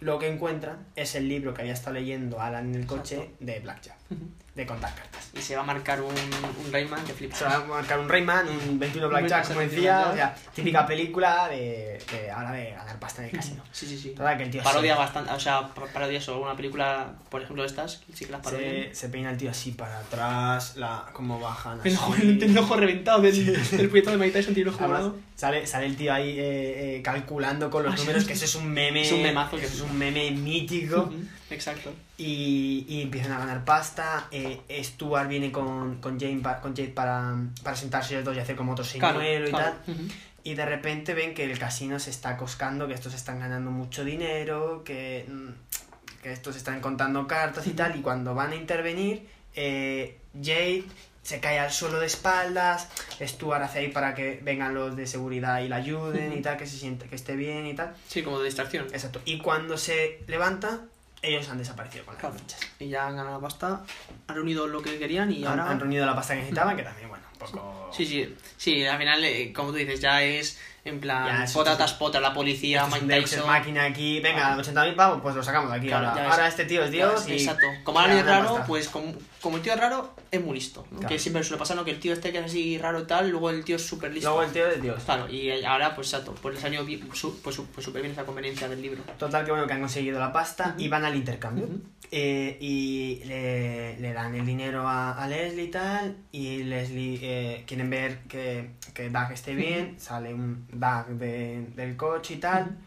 [0.00, 3.36] Lo que encuentran es el libro que había estado leyendo Alan en el coche Exacto.
[3.44, 4.24] de Blackjack, Ujú.
[4.54, 5.30] De contar cartas.
[5.34, 7.34] Y se va a marcar un, un Rayman que flipa.
[7.34, 10.84] Se va a marcar un Rayman, un 21 Blackjack, como 21 decía, o sea, típica
[10.84, 13.62] película de, de ahora de ganar pasta el casino.
[13.72, 14.14] Sí, sí, sí.
[14.14, 17.62] Que el tío Parodia se- bastante, o sea, pa- parodia eso, alguna película, por ejemplo,
[17.62, 18.70] de estas, sí que las parodian.
[18.90, 21.88] Se, se peina el tío así para atrás, la, como bajan así.
[21.88, 25.16] El ojo, el ojo reventado del, del proyecto de Mike Tyson tiene el ojo morado.
[25.34, 28.02] sale, sale el tío ahí eh, eh, calculando con los Ah, sí.
[28.02, 29.00] números, que eso es un meme.
[29.00, 31.04] Es un memazo que eso es un meme mítico.
[31.04, 31.14] Ujú,
[31.52, 31.92] Exacto.
[32.18, 34.28] y, y empiezan a ganar pasta.
[34.30, 38.56] Eh, Stuart viene con, con, Jane con Jade para, para sentarse los dos y hacer
[38.56, 39.74] como otro Claro, señuelo y claro.
[39.86, 39.94] tal.
[39.94, 40.04] Ujú.
[40.44, 44.04] Y de repente ven que el casino se está coscando, que estos están ganando mucho
[44.04, 47.96] dinero, que, mm, que estos están contando cartas y tal.
[47.96, 50.84] Y cuando van a intervenir, eh, Jade
[51.22, 52.88] se cae al suelo de espaldas,
[53.20, 56.66] Stuart hace ahí para que vengan los de seguridad y la ayuden y tal, que
[56.66, 57.94] se siente, que esté bien y tal.
[58.08, 58.86] Sí, como de distracción.
[58.92, 59.20] Exacto.
[59.24, 60.80] Y cuando se levanta,
[61.22, 62.36] ellos han desaparecido con las Claro.
[62.38, 62.60] fichas.
[62.80, 63.80] Y ya han ganado la pasta,
[64.26, 65.70] han reunido lo que querían y Han, ahora...
[65.72, 67.90] han reunido la pasta que necesitaban, que también, bueno, un poco...
[67.92, 71.52] Sí, sí, sí, al final, eh, como tú dices, ya es en plan Ya, es-
[71.52, 73.46] potatas pota, la policía, Mike Tyson...
[73.46, 75.86] máquina aquí, venga, 80.000 pavos, pues lo sacamos de aquí.
[75.86, 77.34] Claro, ahora, ahora este tío es Dios y...
[77.34, 77.66] Exacto.
[77.84, 78.66] Como ahora gana raro, pasta.
[78.66, 80.86] pues como, como el tío es raro, es muy listo.
[80.90, 81.00] ¿no?
[81.00, 81.08] Claro.
[81.14, 81.84] Que siempre suele pasar, ¿no?
[81.84, 84.12] Que el tío este que es así raro y tal, luego el tío es súper
[84.12, 84.28] listo.
[84.30, 85.02] Luego el tío es Dios.
[85.04, 88.00] Claro, y ahora, pues exacto, pues les ha ido bien- su- pues su- pues súper
[88.02, 89.02] bien esa conveniencia del libro.
[89.18, 91.68] Total, que bueno, que han conseguido la pasta y van al intercambio.
[92.14, 96.16] Eh, y le, le dan el dinero a, a Leslie y tal.
[96.30, 99.98] Y Leslie eh, quieren ver que, que Doug esté bien.
[99.98, 102.78] Sale un Doug de- del coche y tal.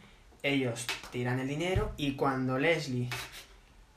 [0.44, 1.91] Ellos tiran el dinero.
[1.98, 3.10] Y cuando Leslie.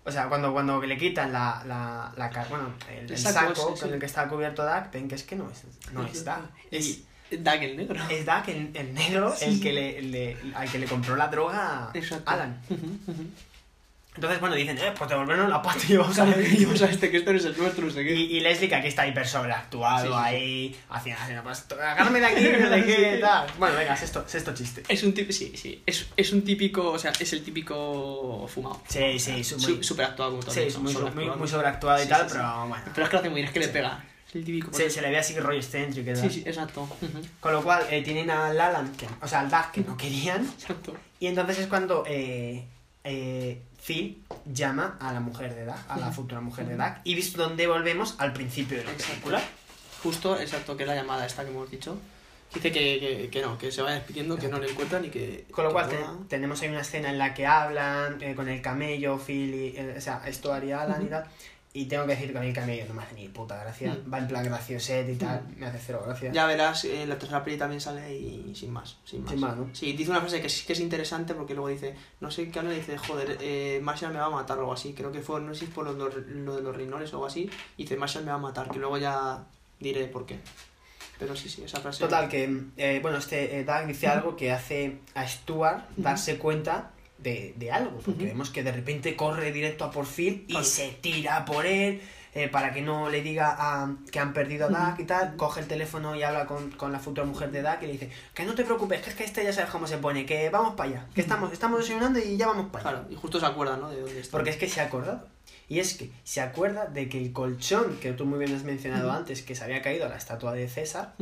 [0.09, 3.80] O sea, cuando, cuando le quitan la, la, la bueno, el, El saco saco, ese,
[3.80, 3.94] con sí.
[3.94, 6.48] el que está cubierto Doug, ven que es que no es, no es Doug.
[6.70, 8.02] Es, Doug el negro.
[8.09, 9.60] es Doug el, el negro Sí, el sí.
[9.60, 11.93] que le, le- al que le compró la droga a.
[12.24, 12.59] Alan.
[12.70, 13.24] Ujú, ujú.
[14.18, 16.44] Entonces, bueno, dicen, eh, pues devolvernos la pasta y vamos a ver.
[16.52, 18.12] Y vamos a este que esto no es el nuestro, no sé qué.
[18.14, 20.34] Y, y Leslie, que aquí está hiper sobreactuado, Sí, sí, sí.
[20.36, 23.46] ahí, haciendo, haciendo, pues, agárrame de aquí, no sé qué, tal.
[23.60, 24.82] Bueno, venga, sexto, sexto chiste.
[24.88, 28.82] Es un típico, sí, sí, es, es un típico, o sea, es el típico fumado.
[28.88, 30.52] Sí, sí, Su- súper actuado como todo.
[30.52, 31.36] Sí, muy, muy, sobreactuado.
[31.38, 32.34] muy sobreactuado y Sí, tal, sí, sí.
[32.36, 32.84] pero bueno.
[32.92, 34.04] Pero es que lo hace muy bien, es que le pega.
[34.28, 34.72] Es el típico.
[34.76, 36.16] Se, se le ve así rollo excéntrico.
[36.16, 36.88] Sí, sí, exacto.
[37.40, 40.44] Con lo cual, eh, tienen al Alan, que, o sea, al Doug que no querían,
[40.44, 40.94] Exacto.
[41.20, 42.64] y entonces es cuando eh,
[43.04, 47.15] eh, Phil llama a la mujer de Doug, a la futura mujer de Doug, y
[47.15, 49.12] visto donde volvemos al principio de la Exacto.
[49.15, 49.43] película.
[50.02, 51.98] Justo, exacto, que es la llamada esta que hemos dicho.
[52.55, 55.47] Dice que, que, que no, que se va despidiendo, que no le encuentran y que.
[55.51, 58.48] Con lo que cual te- tenemos ahí una escena en la que hablan eh, con
[58.48, 61.24] el camello, Phil y, eh, o sea, Stuart y Alan y tal.
[61.80, 63.92] Y tengo que decir que a mí el camello no me hace ni puta gracia.
[63.94, 64.12] Mm.
[64.12, 66.32] Va en plan gracioset y tal, me hace cero gracia.
[66.32, 68.96] Ya verás, eh, la tercera peli también sale y sin más.
[69.05, 69.68] Sin más, Sin más, ¿no?
[69.72, 72.59] Sí, dice una frase que sí que es interesante porque luego dice, no sé qué
[72.59, 74.92] habla, dice, joder, eh, Marshall me va a matar o algo así.
[74.92, 77.26] Creo que fue, no sé si por lo, lo- lo de los rinoles o algo
[77.26, 77.48] así.
[77.76, 79.44] Y dice, Marshall me va a matar, que luego ya
[79.78, 80.40] diré por qué.
[81.18, 82.00] Pero sí, sí, esa frase.
[82.00, 86.90] Total, que, eh, bueno, este eh, Doug dice algo que hace a Stuart darse cuenta
[87.18, 90.88] de, de algo, porque vemos que de repente corre directo a por Phil y se
[91.00, 92.00] tira por él.
[92.34, 95.60] eh, para que no le diga a- que han perdido a Doug y tal, coge
[95.60, 98.44] el teléfono y habla con, con la futura mujer de Doug y le dice que
[98.44, 100.90] no te preocupes, que es que este ya sabes cómo se pone, que vamos para
[100.90, 102.98] allá, que estamos, estamos desayunando y ya vamos para allá.
[103.00, 103.90] Claro, y justo se acuerda, ¿no?
[103.90, 104.32] De dónde está.
[104.32, 105.26] Porque es que se ha acordado.
[105.70, 109.10] Y es que se acuerda de que el colchón que tú muy bien has mencionado
[109.10, 111.14] antes, que se había caído a la estatua de César.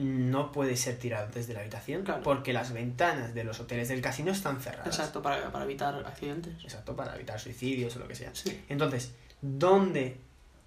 [0.00, 2.22] No puede ser tirado desde la habitación Claro.
[2.22, 4.86] porque las ventanas de los hoteles del casino están cerradas.
[4.86, 6.54] Exacto, para, para evitar accidentes.
[6.64, 8.30] Exacto, para evitar suicidios o lo que sea.
[8.34, 8.64] Sí.
[8.68, 10.16] Entonces, ¿dónde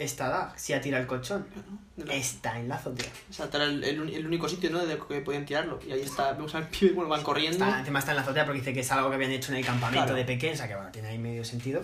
[0.04, 1.46] está Doug si ha tirado el colchón?
[1.96, 3.06] De la- Está en la azotea.
[3.30, 4.84] Exacto, era el, el el único sitio, ¿no?
[4.84, 5.80] De que podían tirarlo.
[5.88, 7.64] Y ahí está, vemos al pibe, bueno, van corriendo.
[7.66, 9.60] Está, encima está en la azotea porque dice que es algo que habían hecho en
[9.60, 10.16] el campamento Claro.
[10.16, 11.84] de pequeños, o sea que bueno, tiene ahí medio sentido.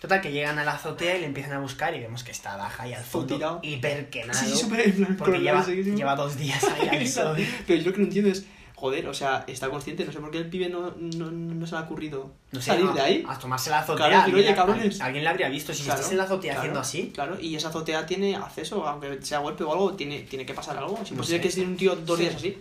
[0.00, 2.56] Total, que llegan a la azotea y le empiezan a buscar y vemos que está
[2.56, 3.60] Daja ahí al fondo, tirado.
[3.62, 4.38] hiper quemado.
[4.38, 7.36] Sí, en plan, porque lleva, lleva dos días ahí al sol.
[7.66, 8.44] Pero yo lo que no entiendo es,
[8.84, 11.72] joder, o sea, está consciente, no sé por qué el pibe no, no, no se
[11.72, 13.24] le ha ocurrido No sé, salir de ahí.
[13.26, 14.08] a tomarse la azotea.
[14.08, 15.00] Claro, alguien, oye, cabrones.
[15.00, 15.72] alguien la habría visto.
[15.72, 18.86] Si Claro, estás en la azotea claro, haciendo así, Claro, y esa azotea tiene acceso,
[18.86, 20.98] aunque sea golpe o algo, tiene, tiene que pasar algo.
[21.02, 22.24] Es No imposible que esté un tío dos Sí.
[22.24, 22.58] días así.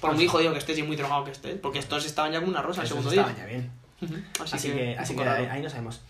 [0.00, 1.58] Por muy jodido que estés y muy drogado que estés.
[1.58, 3.34] Porque estos estaban ya como una rosa el segundo día.
[3.36, 3.68] ya bien.
[4.56, 6.02] Así, que, así que ahí, no sabemos.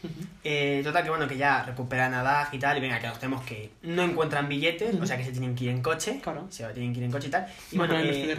[0.42, 3.18] Eh, total, que bueno, que ya recuperan a Dag y tal, y venga, que nos
[3.18, 6.20] tenemos que no encuentran billetes, o sea que se tienen que ir en coche.
[6.22, 6.46] Claro.
[6.50, 7.46] Se tienen que ir en coche y tal.
[7.72, 8.34] Y bueno, el eh.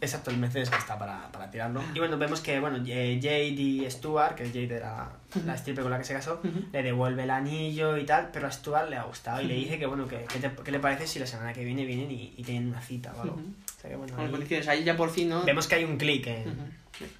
[0.00, 1.82] Exacto, el Mercedes que está para, para tirarlo.
[1.94, 5.10] Y bueno, vemos que bueno, Jade y Stuart, que es Jade era
[5.46, 6.40] la stripper con la que se casó,
[6.72, 9.78] le devuelve el anillo y tal, pero a Stuart le ha gustado y le dice
[9.78, 12.34] que bueno, que, que te- ¿qué le parece si la semana que viene vienen y,
[12.36, 13.36] y tienen una cita o algo.
[13.36, 15.42] O sea que bueno, ahí condiciones, ahí ya por fin, ¿no?
[15.44, 16.48] vemos que hay un clic en...
[16.48, 16.60] Ujú.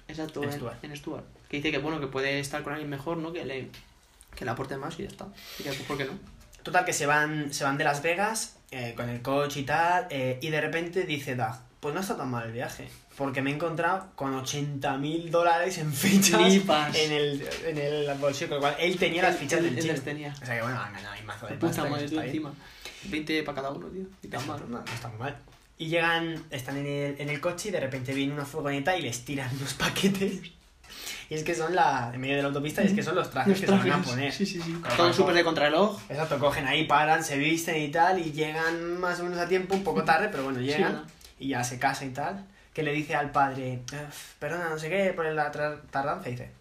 [0.07, 0.83] Exacto, En en, Stuart.
[0.83, 1.23] en Stuart.
[1.53, 3.31] Que dice que bueno, que puede estar con alguien mejor, ¿no?
[3.31, 3.67] Que le,
[4.35, 5.27] que le aporte más y ya está.
[5.59, 6.13] Y ya, pues, ¿por qué no?
[6.63, 10.07] Total, que se van, se van de Las Vegas eh, con el coche y tal,
[10.09, 13.51] eh, y de repente dice Doug, pues no está tan mal el viaje, porque me
[13.51, 16.41] he encontrado con 80 mil dólares en fichas
[16.95, 19.81] en el, en el bolsillo, con lo cual él tenía las fichas él- del él
[19.81, 19.93] chino.
[19.93, 20.33] las tenía.
[20.41, 22.51] O sea que bueno, han ganado mazo de pasta, que madre, encima.
[23.03, 24.05] 20 para cada uno, tío.
[24.23, 24.59] Y tan mal.
[24.67, 25.37] No, no está muy mal.
[25.77, 29.03] Y llegan, están en el, en el coche y de repente viene una furgoneta y
[29.03, 30.39] les tiran unos paquetes.
[31.29, 33.29] Y es que son la, en medio de la autopista, y es que son los
[33.29, 34.31] trajes Los que se van a poner.
[34.31, 34.81] Sí, sí, sí.
[34.97, 35.99] Todo súper de contrarreloj.
[36.09, 39.75] Exacto, cogen ahí, paran, se visten y tal, y llegan más o menos a tiempo,
[39.75, 41.03] un poco tarde, pero bueno, llegan,
[41.39, 44.89] y ya se casa y tal, que le dice al padre, "Uf, perdona, no sé
[44.89, 46.51] qué, por la tardanza, y dice,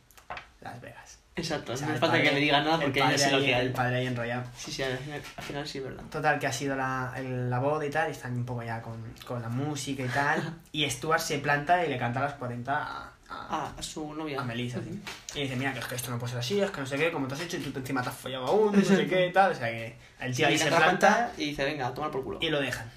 [0.60, 1.18] Las Vegas.
[1.34, 3.30] Exacto, O sea, no hace falta padre- que me digan nada porque ya padre sé
[3.32, 3.58] lo que.
[3.58, 4.44] El padre ahí enrollado.
[4.54, 6.02] Sí, sí, al final, al final sí, verdad.
[6.10, 8.82] Total, que ha sido la, el- la boda y tal, y están un poco ya
[8.82, 10.58] con, con la música y tal.
[10.72, 13.11] y Stuart se planta y le canta a las 40 a,
[13.50, 14.40] a, a su novia.
[14.40, 14.80] a Melissa.
[14.82, 15.00] ¿sí?
[15.34, 16.96] Y dice, mira, que es que esto no puede ser así, es que no sé
[16.96, 19.06] qué, como te has hecho y tú encima te has follado a uno, no sé
[19.06, 19.52] qué tal.
[19.52, 22.38] O sea que el tío ahí se planta y dice, venga, toma por culo.
[22.40, 22.90] y lo dejan.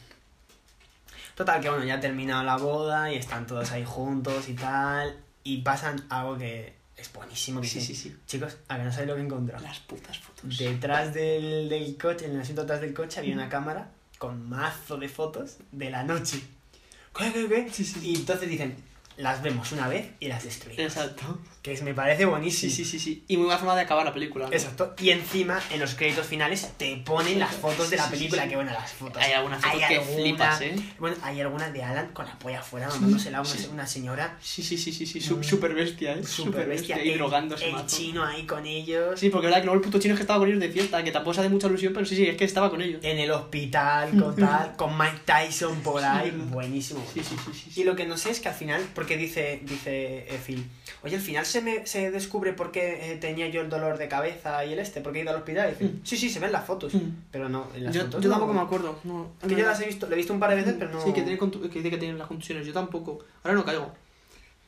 [1.36, 5.18] Total, que bueno, ya ha terminado la boda y están todos ahí juntos y tal.
[5.44, 7.60] Y pasan algo que es buenísimo.
[7.60, 8.16] Que Sí, sí, sí.
[8.26, 9.62] Chicos, a que no sabéis lo que he encontrado.
[9.64, 10.58] Las putas fotos.
[10.58, 14.96] Detrás del, del coche, en el asiento atrás del coche, había una cámara con mazo
[14.98, 16.42] de fotos de la noche.
[17.18, 17.84] ¿Qué, qué, qué?
[18.02, 18.76] Y entonces dicen,
[19.18, 20.84] las vemos una vez y las destruimos.
[20.84, 21.40] Exacto.
[21.66, 22.72] Que es- me parece buenísimo.
[22.72, 23.24] Sí, sí, sí, sí.
[23.28, 24.46] Y muy buena forma de acabar la película.
[24.46, 24.54] ¿no?
[24.54, 24.94] Exacto.
[25.00, 28.44] Y encima, en los créditos finales, te ponen las fotos de la sí, película.
[28.44, 28.50] sí.
[28.50, 29.20] Que bueno, las fotos.
[29.20, 30.76] Hay algunas fotos que flipas, ¿eh?
[31.00, 34.38] Bueno, hay algunas de Alan con la polla afuera, mamándosela a una, una señora.
[34.44, 35.20] Sí, sí, sí, sí, sí.
[35.22, 36.24] Súper bestia, ¿eh?
[36.24, 37.04] Súper bestia.
[37.04, 39.20] Y drogándose El chino ahí con ellos.
[39.20, 41.04] Sí, porque verdad que luego el puto chino es que estaba con ellos de fiesta,
[41.04, 43.00] que tampoco se hace mucha ilusión, pero sí, sí, es que estaba con ellos.
[43.04, 46.30] En el hospital, con tal, con Mike Tyson por ahí.
[46.52, 47.04] Buenísimo.
[47.12, 47.72] Sí, sí, sí, sí.
[47.74, 47.82] sí.
[47.82, 50.64] Y lo que no sé es que al final, porque dice, dice eh, Phil,
[51.02, 54.08] oye, al final se me se descubre por qué eh, tenía yo el dolor de
[54.08, 55.68] cabeza y el este, porque he ido al hospital.
[55.80, 57.10] Y dice, sí, sí, se ven las fotos, Mm.
[57.32, 58.36] pero no, en las Yo, fotos yo no.
[58.36, 59.00] tampoco me acuerdo.
[59.04, 60.92] No, Es que yo las he visto, le he visto un par de veces, pero
[60.92, 61.02] no.
[61.02, 61.38] Sí, que, tiene
[61.70, 62.66] que dice que las contusiones.
[62.68, 63.20] Yo tampoco.
[63.44, 63.92] Ahora no caigo.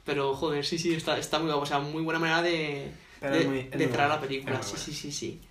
[0.05, 1.63] Pero, joder, sí, sí, está, está muy guapo.
[1.63, 4.63] O sea, muy buena manera de, Pero de, muy- de cerrar buena, la película.
[4.63, 5.41] Sí, sí, sí, sí.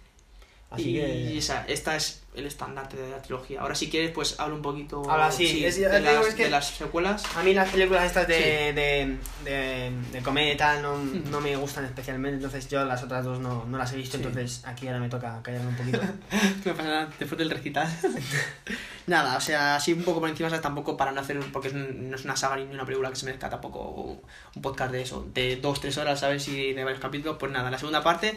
[0.69, 3.61] Así y que- esa, esta es el estandarte de la trilogía.
[3.63, 6.35] Ahora, si quieres, pues habla un poquito Habla, sí, es- ya de, digo, las, es
[6.35, 7.25] que- de las secuelas.
[7.37, 11.31] A mí las películas estas de, de, de, de comedia y tal no, Hmm.
[11.31, 14.25] no me gustan especialmente, entonces yo las otras dos no, no las he visto, Sí.
[14.25, 16.01] entonces aquí ahora me toca callarme un poquito.
[16.67, 17.89] No pasa nada, después del recital.
[19.07, 20.63] Nada, o sea, así un poco por encima, ¿sabes?
[20.63, 23.17] tampoco para no hacer, porque es un- no es una saga ni una película que
[23.17, 24.21] se merezca tampoco
[24.55, 26.47] un podcast de eso, de dos, tres horas, ¿sabes?
[26.49, 28.37] Y de varios capítulos, pues nada, la segunda parte,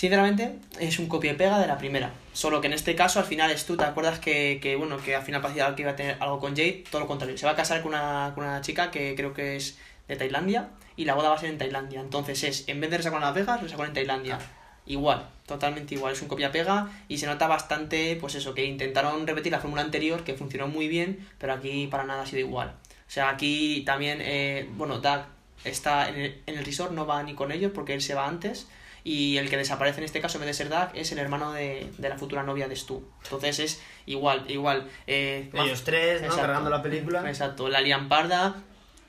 [0.00, 2.10] sinceramente, es un copia y pega de la primera.
[2.32, 5.14] Solo que en este caso, al final es tú, ¿te acuerdas que, que bueno, que
[5.14, 6.84] al final parecía que iba a tener algo con Jade?
[6.90, 9.56] Todo lo contrario, se va a casar con una, con una chica que creo que
[9.56, 9.76] es
[10.08, 12.00] de Tailandia y la boda va a ser en Tailandia.
[12.00, 14.38] Entonces es, en vez de resacar en Las Vegas, resacar en Tailandia.
[14.86, 19.52] Igual, totalmente igual, es un copia-pega y se nota bastante, pues eso, que intentaron repetir
[19.52, 22.68] la fórmula anterior, que funcionó muy bien, pero aquí para nada ha sido igual.
[22.68, 25.24] O sea, aquí también, eh, bueno, Doug
[25.62, 28.26] está en el, en el resort, no va ni con ellos porque él se va
[28.26, 28.66] antes,
[29.04, 31.52] y el que desaparece en este caso, en vez de ser Doug, es el hermano
[31.52, 33.02] de, de la futura novia de Stu.
[33.24, 34.88] Entonces es igual, igual.
[35.06, 36.26] Eh, Ellos tres, ¿no?
[36.26, 36.46] Exacto.
[36.46, 37.28] Cargando la película.
[37.28, 38.62] Exacto, la lian parda.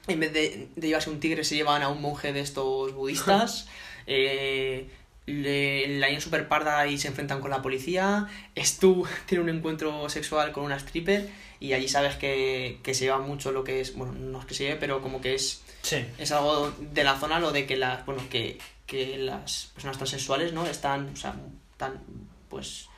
[0.08, 3.68] En vez de, de llevarse un tigre, se llevan a un monje de estos budistas.
[4.08, 4.90] eh,
[5.26, 8.28] le, la lian super parda y se enfrentan con la policía.
[8.58, 11.30] Stu tiene un encuentro sexual con una stripper.
[11.60, 13.96] Y allí sabes que, que se lleva mucho lo que es.
[13.96, 15.62] Bueno, no es que se lleve, pero como que es.
[15.84, 16.04] Sí.
[16.18, 18.04] Es algo de la zona lo de que las.
[18.06, 18.58] Bueno, que,
[18.92, 20.66] que las personas transexuales, ¿no?
[20.66, 21.08] Están.
[21.14, 21.34] O sea,
[21.78, 22.04] tan.
[22.50, 22.90] Pues.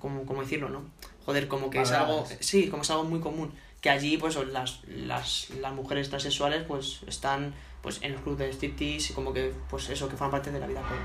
[0.00, 0.82] ¿Cómo, cómo decirlo, no?
[1.24, 2.26] Joder, como que es algo.
[2.40, 3.52] Sí, como es algo muy común.
[3.80, 8.52] Que allí, pues, las, las, las mujeres transexuales, pues, están pues en los clubes de
[8.52, 11.00] striptease, como que, pues eso, que forman parte de la vida, pues,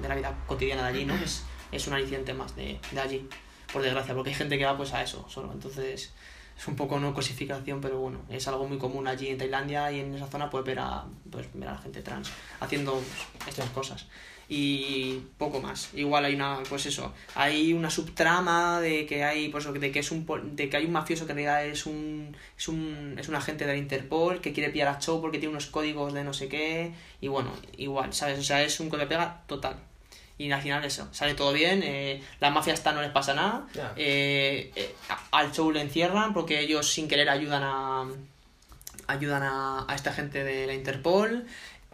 [0.00, 1.14] de la vida cotidiana de allí, ¿no?
[1.14, 1.42] Es,
[1.72, 3.28] es un aliciente más de, de allí,
[3.72, 6.12] por desgracia, porque hay gente que va pues a eso solo, entonces
[6.60, 10.00] es un poco no cosificación, pero bueno, es algo muy común allí en Tailandia y
[10.00, 12.30] en esa zona puedes ver a, pues, ver a la gente trans
[12.60, 13.00] haciendo
[13.48, 14.06] estas cosas.
[14.46, 15.88] Y poco más.
[15.94, 20.10] Igual hay una, pues eso, hay una subtrama de que hay, pues de que es
[20.10, 23.36] un de que hay un mafioso que en realidad es un, es un, es un
[23.36, 26.34] agente de la Interpol que quiere pillar a Chow porque tiene unos códigos de no
[26.34, 26.92] sé qué.
[27.22, 28.38] Y bueno, igual, ¿sabes?
[28.38, 29.76] O sea, es un copia pega total.
[30.40, 33.66] Y al final eso, sale todo bien, eh, la mafia está, no les pasa nada,
[33.96, 34.94] eh, eh,
[35.32, 38.06] al show le encierran porque ellos sin querer ayudan a
[39.06, 41.44] ayudan a, a esta gente de la Interpol,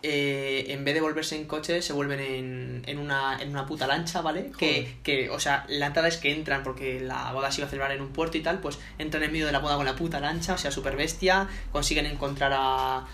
[0.05, 3.89] eh, en vez de volverse en coche se vuelven en, en, una, en una puta
[3.89, 4.53] lancha, ¿vale?
[4.57, 7.71] Que, que, o sea, la entrada es que entran porque la boda se iba a
[7.71, 9.97] celebrar en un puerto y tal, pues entran en medio de la boda con la
[9.97, 13.07] puta lancha, o sea, súper bestia, consiguen encontrar a,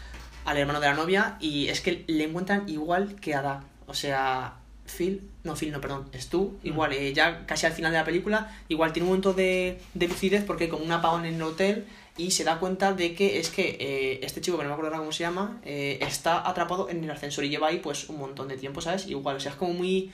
[0.44, 3.94] al hermano de la novia y es que le encuentran igual que a Doug, o
[3.94, 4.56] sea,
[4.96, 8.54] Phil, no Phil, no, perdón, Stu, igual, eh, ya casi al final de la película,
[8.68, 11.86] igual tiene un momento de, de lucidez porque como un apagón en el hotel
[12.16, 14.88] y se da cuenta de que es que eh, este chico, que no me acuerdo
[14.90, 18.18] ahora cómo se llama, eh, está atrapado en el ascensor y lleva ahí pues un
[18.18, 19.06] montón de tiempo, ¿sabes?
[19.06, 20.12] Igual, o sea, es como muy...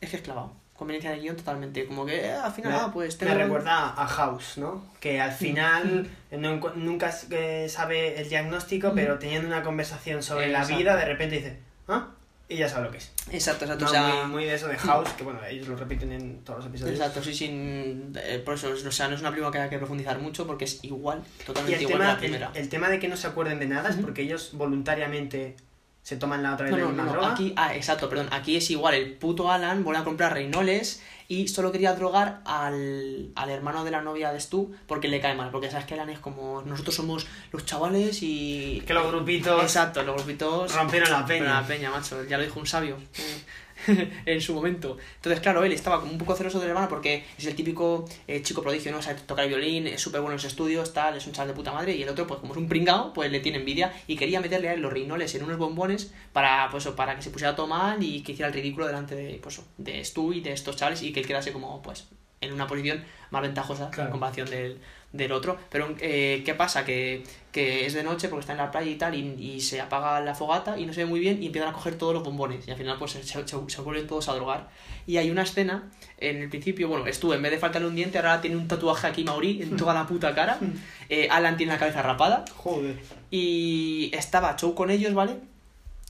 [0.00, 0.52] Es que es clavado.
[0.76, 1.86] Conveniencia de guion totalmente.
[1.86, 3.38] Como que eh, al final, Me, ah, pues me tengo...
[3.38, 4.84] recuerda a House, ¿no?
[5.00, 10.46] Que al final no encu- nunca eh, sabe el diagnóstico, pero teniendo una conversación sobre
[10.48, 10.78] la Exacto.
[10.78, 11.58] vida, de repente dice,
[11.88, 12.10] ¿ah?
[12.50, 13.12] Y ya sabe lo que es.
[13.30, 13.84] Exacto, exacto.
[13.84, 16.38] No, o sea, muy, muy de eso de House, que bueno, ellos lo repiten en
[16.44, 16.98] todos los episodios.
[16.98, 19.76] Exacto, sí, sin eh, por eso, o sea, no es una película que haya que
[19.76, 22.50] profundizar mucho porque es igual, totalmente igual tema, que la primera.
[22.54, 25.56] el tema de que no se acuerden de nada es porque ellos voluntariamente
[26.02, 28.56] se toman la otra vez No, la no, misma no, aquí, ah, exacto, perdón, aquí
[28.56, 33.50] es igual, el puto Alan vuelve a comprar reinoles y solo quería drogar al, al
[33.50, 36.18] hermano de la novia de Stu porque le cae mal, porque sabes que Alan es
[36.18, 38.82] como, nosotros somos los chavales y...
[38.86, 40.74] Que los grupitos Exacto, los grupitos...
[40.74, 41.60] rompieron la peña.
[41.60, 42.96] la peña, macho, ya lo dijo un sabio
[44.26, 44.96] en su momento.
[45.16, 48.42] Entonces, claro, él estaba como un poco celoso del hermano porque es el típico eh,
[48.42, 48.98] chico prodigio, ¿no?
[48.98, 51.48] O sea, toca el violín, es súper bueno en los estudios, tal, es un chaval
[51.48, 51.94] de puta madre.
[51.94, 54.68] Y el otro, pues como es un pringao, pues le tiene envidia y quería meterle
[54.68, 58.02] a él los reinoles en unos bombones para, pues, para que se pusiera todo mal
[58.02, 61.12] y que hiciera el ridículo delante de, pues, de Stu y de estos chavales y
[61.12, 62.06] que él quedase como, pues,
[62.40, 64.08] en una posición más ventajosa Claro.
[64.08, 64.78] en comparación del,
[65.12, 65.58] del otro.
[65.70, 66.84] Pero, eh, ¿qué pasa?
[66.84, 69.80] Que, que es de noche porque está en la playa y tal, y, y se
[69.80, 72.22] apaga la fogata y no se ve muy bien y empiezan a coger todos los
[72.22, 72.66] bombones.
[72.68, 74.68] Y al final, pues se, se, se vuelven todos a drogar.
[75.06, 78.18] Y hay una escena en el principio, bueno, estuvo en vez de faltarle un diente,
[78.18, 80.58] ahora tiene un tatuaje aquí maorí en toda la puta cara.
[81.10, 82.44] Eh, Alan tiene la cabeza rapada.
[82.54, 82.98] Joder.
[83.30, 85.36] Y estaba Chow con ellos, ¿vale?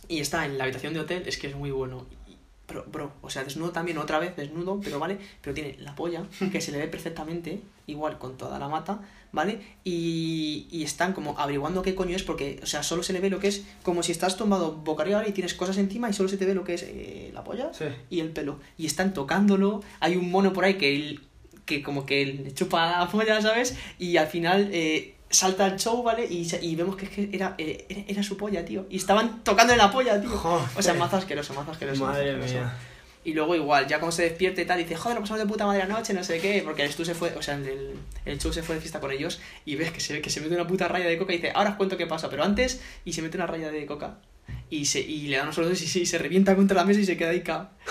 [0.08, 2.04] Y está en la habitación de hotel, es que es muy bueno.
[2.68, 5.94] Y- Bro, bro, o sea, desnudo también, otra vez desnudo, pero vale, pero tiene la
[5.94, 9.00] polla, que se le ve perfectamente, igual con toda la mata,
[9.32, 9.58] ¿vale?
[9.84, 13.30] Y, y están como averiguando qué coño es, porque, o sea, solo se le ve
[13.30, 16.28] lo que es, como si estás tumbado boca arriba y tienes cosas encima y solo
[16.28, 17.86] se te ve lo que es eh, la polla Sí.
[18.10, 18.60] y el pelo.
[18.76, 21.20] Y están tocándolo, hay un mono por ahí que, él-
[21.64, 23.76] que como que le chupa la polla, ¿sabes?
[23.98, 26.24] Y al final eh, salta el show, ¿vale?
[26.26, 28.86] Y, y vemos que, es que era, eh, era, era su polla, tío.
[28.90, 30.30] Y estaban tocando en la polla, tío.
[30.30, 30.66] Joder.
[30.76, 32.04] O sea, más asqueroso, más asqueroso.
[32.04, 32.54] más Madre asqueroso.
[32.54, 32.74] mía.
[33.24, 35.66] Y luego igual, ya cuando se despierta y tal, dice, joder, lo pasamos de puta
[35.66, 37.94] madre anoche, no sé qué, porque el Stu se fue, o sea, el,
[38.24, 40.54] el, Chu se fue de fiesta con ellos y ves que se, que se mete
[40.54, 43.12] una puta raya de coca y dice, ahora os cuento qué pasa, pero antes, y
[43.12, 44.18] se mete una raya de coca.
[44.70, 47.04] Y, se, y le dan unos dos y, sí, se revienta contra la mesa y
[47.04, 47.42] se queda ahí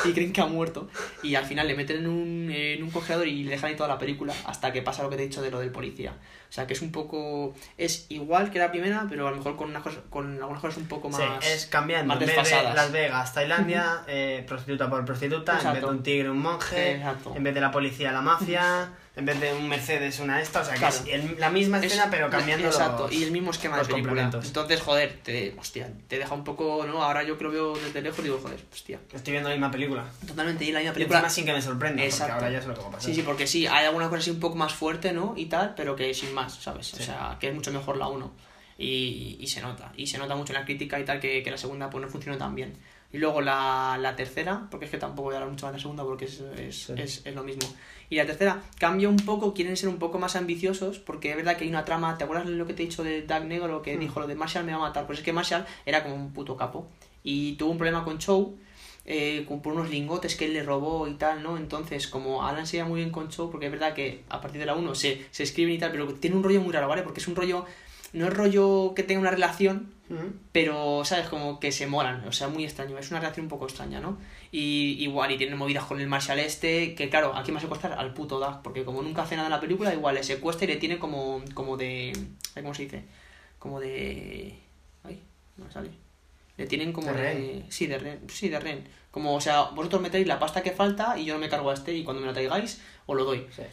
[0.06, 0.90] y creen que ha muerto.
[1.24, 3.90] Y al final le meten en un, en un congelador y le dejan ahí toda
[3.90, 6.14] la película hasta que pasa lo que te he dicho de lo del policía.
[6.50, 7.54] O sea que es un poco.
[7.78, 10.78] Es igual que la primera, pero a lo mejor con, unas cosas, con algunas cosas
[10.78, 11.20] un poco más.
[11.44, 12.14] Sí, es cambiando.
[12.14, 12.76] más en vez de desfasadas.
[12.76, 15.90] Las Vegas, Tailandia, eh, prostituta por prostituta, en vez de Exacto.
[15.90, 17.34] un tigre, un monje, Exacto.
[17.36, 20.62] en vez de la policía, la mafia, en vez de un Mercedes, una esta.
[20.62, 20.96] O sea, que Claro.
[20.96, 23.86] es el- la misma escena, Es- pero cambiando Exacto, los- y el mismo esquema de
[23.86, 24.22] película.
[24.24, 27.02] Entonces, joder, te, hostia, te deja un poco, ¿no?
[27.04, 29.00] Ahora yo que lo veo desde lejos digo, joder, hostia.
[29.14, 30.06] Estoy viendo la misma película.
[30.28, 31.30] Totalmente, y la misma Y película.
[31.30, 32.34] sin que me sorprenda, Exacto.
[32.34, 33.10] porque ahora ya sé lo que va a pasar.
[33.10, 35.34] Sí, sí, porque sí, hay alguna cosa así un poco más fuerte, ¿no?
[35.38, 36.94] Y tal, pero que sin más, ¿sabes?
[36.94, 38.32] O sea, que es mucho mejor la 1.
[38.80, 39.92] Y, y se nota.
[39.98, 42.10] Y se nota mucho en la crítica y tal que, que la segunda pues no
[42.10, 42.74] funcionó tan bien.
[43.12, 45.78] Y luego la, la tercera, porque es que tampoco voy a hablar mucho más de
[45.78, 47.68] la segunda porque es, es, es, es lo mismo.
[48.10, 51.58] Y la tercera cambia un poco, quieren ser un poco más ambiciosos, porque es verdad
[51.58, 52.18] que hay una trama.
[52.18, 54.36] ¿Te acuerdas de lo que te he dicho de Doug Negro que dijo lo de
[54.36, 55.06] Marshall me va a matar?
[55.06, 56.88] Pues es que Marshall era como un puto capo.
[57.24, 58.58] Y tuvo un problema con Chow
[59.10, 61.58] eh, por unos lingotes que él le robó y tal, ¿no?
[61.58, 64.60] Entonces, como Alan se lleva muy bien con Chow, porque es verdad que a partir
[64.60, 67.04] de la 1 se, se escriben y tal, pero tiene un rollo muy raro, ¿vale?
[67.04, 67.66] Porque es un rollo,
[68.14, 69.94] no es rollo que tenga una relación,
[70.52, 71.28] Pero, ¿sabes?
[71.28, 74.18] Como que se molan, o sea, muy extraño, es una relación un poco extraña, ¿no?
[74.52, 77.94] Y igual, y tienen movidas con el Marshall este, que claro, aquí va a secuestrar
[77.94, 80.68] al puto Doug, porque como nunca hace nada en la película, igual le secuestra y
[80.68, 82.14] le tiene como, como de...
[82.54, 83.04] ¿Cómo se dice?
[83.60, 84.58] Como de...
[85.04, 85.22] Ay,
[85.58, 85.90] no me sale.
[86.56, 87.66] Le tienen como De de...
[87.70, 88.22] Sí, de rehén.
[88.30, 88.88] Sí, de rehén.
[89.12, 91.74] Como, o sea, vosotros metéis la pasta que falta y yo no me cargo a
[91.74, 93.46] este y cuando me lo traigáis os lo doy.
[93.56, 93.64] Sí.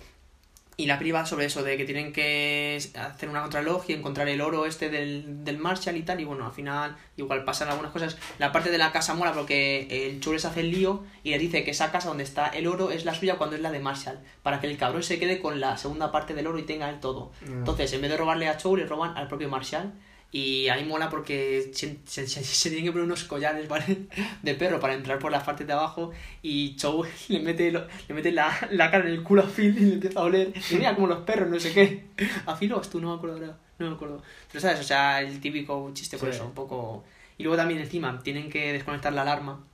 [0.76, 4.40] Y la priva sobre eso, de que tienen que hacer una contralog y encontrar el
[4.40, 6.20] oro este del, del Marshall y tal.
[6.20, 8.16] Y bueno, al final igual pasan algunas cosas.
[8.38, 11.40] La parte de la casa mola porque el Chu les hace el lío y les
[11.40, 13.80] dice que esa casa donde está el oro es la suya cuando es la de
[13.80, 14.18] Marshall.
[14.42, 17.01] Para que el cabrón se quede con la segunda parte del oro y tenga el
[17.01, 17.30] todo.
[17.42, 17.59] Mm.
[17.59, 19.92] Entonces, en vez de robarle a Chow, le roban al propio Marshall.
[20.36, 24.06] Y ahí mola porque se, se, se- se tienen que poner unos collares, ¿vale?
[24.43, 26.11] De perro para entrar por las partes de abajo.
[26.43, 29.77] Y Chow le mete, lo- le mete la, la cara en el culo a Phil
[29.78, 30.52] y le empieza a oler.
[30.70, 32.06] Y mira como los perros, no sé qué.
[32.47, 33.59] A Phil o tú, no me acuerdo ahora.
[33.78, 34.23] No me acuerdo.
[34.51, 36.35] Pero sabes, o sea, el típico chiste por Sí.
[36.35, 37.05] eso, un poco.
[37.39, 39.65] Y luego también encima tienen que desconectar la alarma.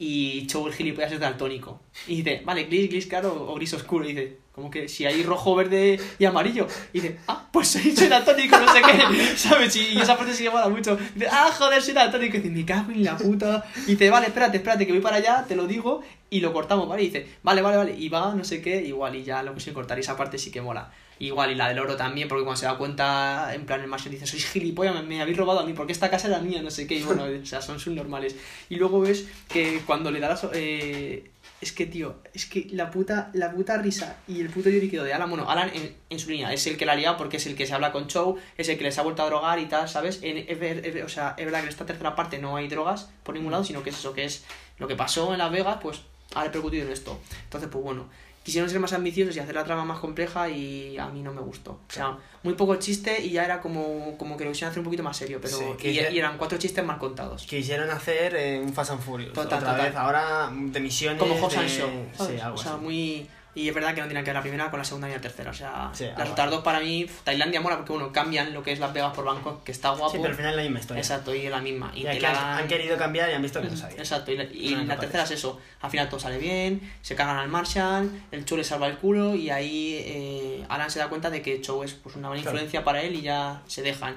[0.00, 1.80] Y Chow el gilipollas es daltónico.
[2.06, 4.04] Y dice, vale, gris, gris claro o gris oscuro.
[4.04, 6.68] Y dice, como que si hay rojo, verde y amarillo.
[6.92, 9.26] Y dice, ah, pues soy, soy daltónico, no sé qué.
[9.36, 9.74] ¿Sabes?
[9.74, 10.96] Y esa parte se lleva mucho.
[11.14, 12.36] Dice, ah, joder, soy daltónico.
[12.36, 13.64] Y dice, me cago en la puta.
[13.86, 16.02] Y dice, vale, espérate, espérate, que voy para allá, te lo digo.
[16.30, 17.02] Y lo cortamos, ¿vale?
[17.02, 17.96] Y dice, vale, vale, vale.
[17.98, 19.98] Y va, no sé qué, igual, y ya lo consigo cortar.
[19.98, 20.92] Y esa parte sí que mola.
[21.20, 24.12] Igual, y la del oro también, porque cuando se da cuenta, en plan, el Marshall
[24.12, 26.70] dice, sois gilipollas, me, me habéis robado a mí, porque esta casa era mía, no
[26.70, 28.36] sé qué, y bueno, o sea, son subnormales.
[28.68, 30.40] Y luego ves que cuando le da la...
[30.52, 31.30] eh,
[31.60, 35.12] es que, tío, es que la puta, la puta risa y el puto lloriqueo de
[35.12, 37.46] Alan, bueno, Alan en, en su línea es el que la ha liado porque es
[37.46, 39.66] el que se habla con Chow, es el que les ha vuelto a drogar y
[39.66, 40.20] tal, ¿sabes?
[40.22, 42.54] En, es ver- es ver- o sea, es verdad que en esta tercera parte no
[42.54, 44.44] hay drogas por ningún lado, sino que es eso, que es
[44.78, 46.02] lo que pasó en Las Vegas, pues
[46.36, 47.18] ha repercutido en esto.
[47.44, 48.08] Entonces, pues bueno,
[48.48, 51.40] quisieron ser más ambiciosos y hacer la trama más compleja y a mí no me
[51.42, 51.72] gustó.
[51.72, 54.84] O sea, muy poco chiste y ya era como, como que lo quisieron hacer un
[54.84, 57.44] poquito más serio, pero Sí, que y, ya- y eran cuatro chistes mal contados.
[57.44, 59.32] Quisieron hacer eh, un Fast and Furious.
[59.34, 59.86] Total, otra total.
[59.86, 61.18] vez, ahora de misiones.
[61.20, 62.82] Como Hobbs and de- Shaw, Sí, algo o sea, así.
[62.82, 63.26] muy...
[63.54, 65.20] Y es verdad que no tiene que ver la primera con la segunda ni la
[65.20, 65.50] tercera.
[65.50, 68.70] O sea, Sí, las otras dos para mí, Tailandia mola porque, bueno, cambian lo que
[68.72, 70.10] es Las Vegas por Bangkok, que está guapo.
[70.12, 71.00] Sí, pero al final es la misma historia.
[71.00, 71.90] Exacto, y es la misma.
[71.94, 73.96] Y, Y te la dan- han querido cambiar y han visto que no sabía.
[73.98, 75.60] Exacto, y, la, y No la tercera es eso.
[75.80, 79.34] Al final todo sale bien, se cagan al Marshall, el Cho le salva el culo
[79.34, 82.56] y ahí eh, Alan se da cuenta de que Cho es pues, una buena Claro.
[82.58, 84.16] influencia para él y ya se dejan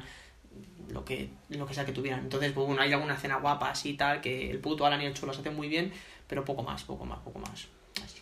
[0.89, 2.19] lo que, lo que sea que tuvieran.
[2.19, 5.05] Entonces, pues bueno, hay alguna escena guapa así y tal, que el puto Alan y
[5.05, 5.91] el Cho las hacen muy bien,
[6.27, 7.67] pero poco más, poco más, poco más.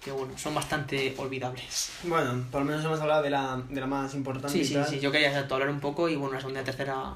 [0.01, 1.91] Que bueno, son bastante olvidables.
[2.03, 4.53] Bueno, por lo menos hemos hablado de la, de la más importante.
[4.53, 4.87] Sí, y sí, tal.
[4.87, 7.13] sí, yo quería exacto, hablar un poco y bueno, la segunda y la tercera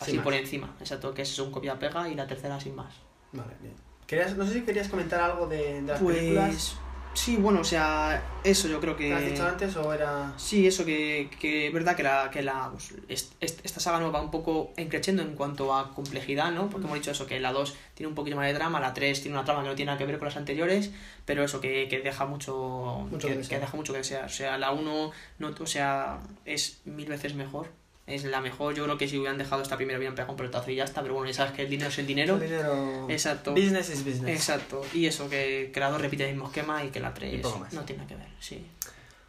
[0.00, 0.74] así por encima.
[0.80, 2.94] Exacto, que es un copia-pega y la tercera sin más.
[3.32, 3.74] Vale, bien.
[4.06, 6.76] Querías, no sé si querías comentar algo de, de las películas.
[7.14, 9.10] Sí, bueno, o sea, eso yo creo que...
[9.10, 10.32] ¿Lo has dicho antes o era.?
[10.38, 14.00] Sí, eso que, que es verdad que la, que la pues, est- est- esta saga
[14.00, 16.70] no va un poco encrechendo en cuanto a complejidad, ¿no?
[16.70, 19.20] Porque hemos dicho eso, que la 2 tiene un poquito más de drama, la 3
[19.20, 20.90] tiene una trama que no tiene nada que ver con las anteriores,
[21.26, 24.24] pero eso que, que deja mucho, Mucho que, que deja mucho que desear.
[24.24, 27.68] O sea, la 1 no, o sea, es mil veces mejor.
[28.14, 30.70] Es la mejor, yo creo que si hubieran dejado esta primera hubieran pegado un pelotazo
[30.70, 32.34] y ya está, pero bueno, ya sabes que el dinero es el dinero.
[32.34, 33.52] El dinero- Exacto.
[33.52, 34.28] Business is business.
[34.36, 34.82] Exacto.
[34.92, 37.72] Y eso, que, la 2 repite el mismo esquema y que la 3 poco más.
[37.72, 38.66] no tiene que ver, sí.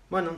[0.09, 0.35] Bueno,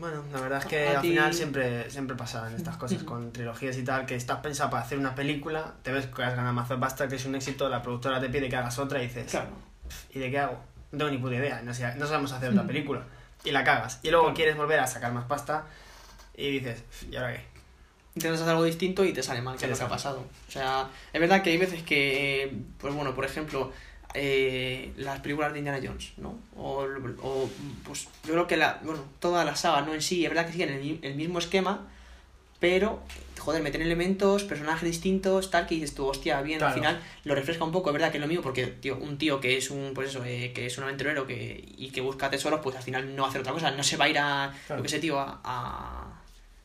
[0.00, 3.32] bueno, la verdad es que A al ti- final siempre, siempre pasan estas cosas con
[3.32, 6.66] trilogías y tal, que estás pensado para hacer una película, te ves que has ganado
[6.66, 9.30] de pasta, que es un éxito, la productora te pide que hagas otra y dices,
[9.30, 9.50] Claro.
[10.14, 10.58] ¿y de qué hago?
[10.92, 13.02] No tengo ni puta idea, no, sé, no sabemos hacer otra película.
[13.44, 13.98] Y la cagas.
[14.02, 15.64] Y luego quieres volver a sacar más pasta
[16.36, 17.51] y dices, ¿y ahora qué?
[18.14, 20.24] Intentas hacer algo distinto y te sale mal, que es lo que ha pasado.
[20.48, 23.72] O sea, es verdad que hay veces que, eh, pues bueno, por ejemplo,
[24.14, 26.38] eh, las películas de Indiana Jones, ¿no?
[26.56, 26.84] O,
[27.22, 27.50] o,
[27.84, 29.94] pues yo creo que la, bueno, toda la saga, ¿no?
[29.94, 31.88] En sí, es verdad que siguen el, mi- el mismo esquema,
[32.60, 33.00] pero,
[33.40, 36.74] joder, meten elementos, personajes distintos, tal, que dices tú, hostia, bien, Claro.
[36.74, 39.18] al final lo refresca un poco, es verdad que es lo mismo, porque, tío, un
[39.18, 42.30] tío que es un, pues eso, eh, que es un aventurero que, y que busca
[42.30, 44.78] tesoros, pues al final no hacer otra cosa, no se va a ir a, Claro.
[44.78, 46.22] lo que sé, tío, a, a-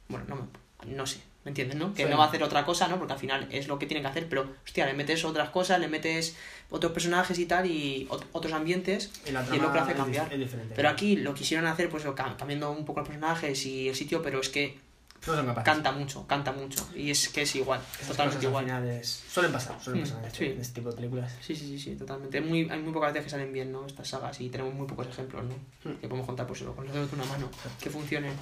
[0.10, 0.48] bueno, no,
[0.96, 1.94] no sé, ¿me entiendes, no?
[1.94, 2.10] Que Sí.
[2.10, 2.98] no va a hacer otra cosa, ¿no?
[2.98, 5.80] Porque al final es lo que tiene que hacer, pero, hostia, le metes otras cosas,
[5.80, 6.36] le metes
[6.70, 9.94] otros personajes y tal, y ot- otros ambientes, Y la y es lo que hace
[9.94, 10.34] cambiar.
[10.34, 10.74] es diferente.
[10.76, 14.22] Pero aquí lo quisieron hacer, pues, ca- cambiando un poco los personajes y el sitio,
[14.22, 14.78] pero es que
[15.26, 18.66] No canta mucho, canta mucho, y es que es igual, Esas totalmente igual.
[19.04, 20.52] Suelen pasar, suelen Mm, pasar en este, sí.
[20.52, 21.34] en este tipo de películas.
[21.42, 22.42] Sí, sí, sí, sí, totalmente.
[22.42, 23.86] Muy, hay muy pocas veces que salen bien, ¿no?
[23.88, 25.56] Estas sagas y tenemos muy pocos ejemplos, ¿no?
[25.90, 25.96] Mm.
[26.00, 27.50] Que podemos contar solo con los dedos de una mano,
[27.82, 28.34] que funcionen.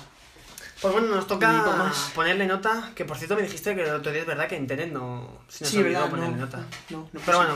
[0.86, 2.12] Pues bueno, nos toca más.
[2.14, 4.68] ponerle nota, que por cierto me dijiste que el otro día es verdad que en
[4.68, 6.66] Tenet no se nos Sí, olvidó verdad, ponerle no, nota.
[6.92, 7.56] no, no Pero bueno,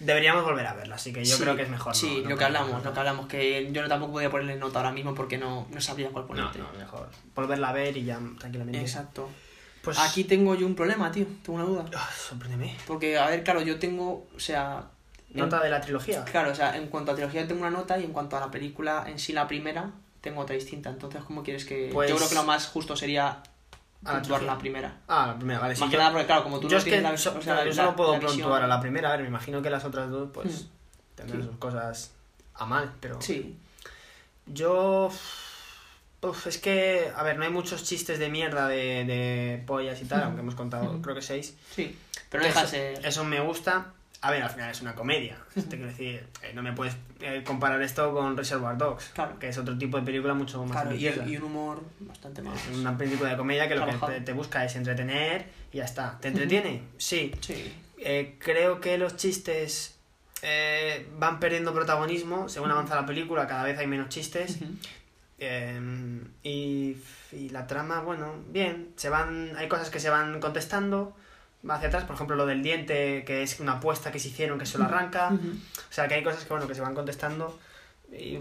[0.00, 1.94] deberíamos volver a verla, así que yo Sí, creo que es mejor.
[1.94, 5.14] Sí, lo que hablamos, lo que hablamos, que yo tampoco podía ponerle nota ahora mismo
[5.14, 6.58] porque no, no sabría cuál ponerte.
[6.60, 7.08] no, mejor.
[7.34, 8.80] Volverla a ver y ya tranquilamente.
[8.80, 9.28] Exacto.
[9.82, 11.84] Pues Aquí tengo yo un problema, tío, tengo una duda.
[11.96, 12.76] Ah, sorpréndeme.
[12.86, 14.84] Porque, a ver, claro, yo tengo, o sea...
[15.30, 16.24] en- Nota de la trilogía.
[16.24, 18.50] Claro, o sea, en cuanto a trilogía tengo una nota y en cuanto a la
[18.50, 19.90] película en sí, la primera,
[20.22, 20.88] tengo otra distinta.
[20.88, 21.90] Entonces, ¿cómo quieres que...?
[21.92, 23.42] Pues- Yo creo que lo más justo sería
[24.04, 24.96] A la puntuar la primera.
[25.08, 25.72] Ah, la primera, vale.
[25.74, 27.30] Más sí, que yo, nada porque, claro, como tú yo no es que la- so-
[27.36, 29.08] o sea, claro, yo solo puedo puntuar a la primera.
[29.08, 30.66] A ver, me imagino que las otras dos, pues, Mm.
[31.16, 31.48] tendrán Sí.
[31.48, 32.12] sus cosas
[32.54, 33.20] a mal, pero...
[33.20, 33.56] Sí,
[34.46, 35.10] Yo.
[36.24, 40.04] Uf, es que, a ver, no hay muchos chistes de mierda de, de pollas y
[40.04, 41.56] tal, aunque hemos contado, creo que seis.
[41.74, 41.98] sí.
[42.30, 43.06] Pero no deja de eso, ser...
[43.06, 43.92] eso me gusta.
[44.24, 45.36] A ver, al final es una comedia.
[45.54, 49.36] Te quiero decir, eh, no me puedes eh, comparar esto con Reservoir Dogs, Claro.
[49.40, 51.28] que es otro tipo de película mucho más Claro, y, el- ambiciosa.
[51.30, 52.66] y un humor bastante más...
[52.68, 55.84] Es una película de comedia que lo que te, te busca es entretener y ya
[55.84, 56.18] está.
[56.20, 56.82] ¿Te entretiene?
[56.98, 57.32] Sí.
[57.40, 57.74] Sí.
[57.98, 59.98] Eh, creo que los chistes
[60.42, 64.58] eh, van perdiendo protagonismo según avanza la película, cada vez hay menos chistes.
[65.38, 66.96] Eh, y,
[67.32, 71.16] y la trama, bueno, bien, se van, hay cosas que se van contestando,
[71.68, 74.66] hacia atrás, por ejemplo lo del diente, que es una apuesta que se hicieron que
[74.66, 77.58] se lo arranca, o sea que hay cosas que bueno que se van contestando
[78.12, 78.38] y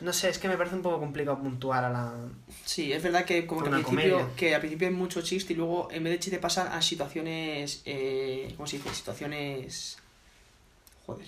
[0.00, 2.12] no sé, es que me parece un poco complicado puntuar a la...
[2.64, 5.56] Sí, es verdad que como que al principio, que al principio hay mucho chiste y
[5.56, 8.92] luego en vez de chiste pasan a situaciones, eh, ¿cómo se dice?
[8.94, 9.98] Situaciones,
[11.06, 11.26] joder,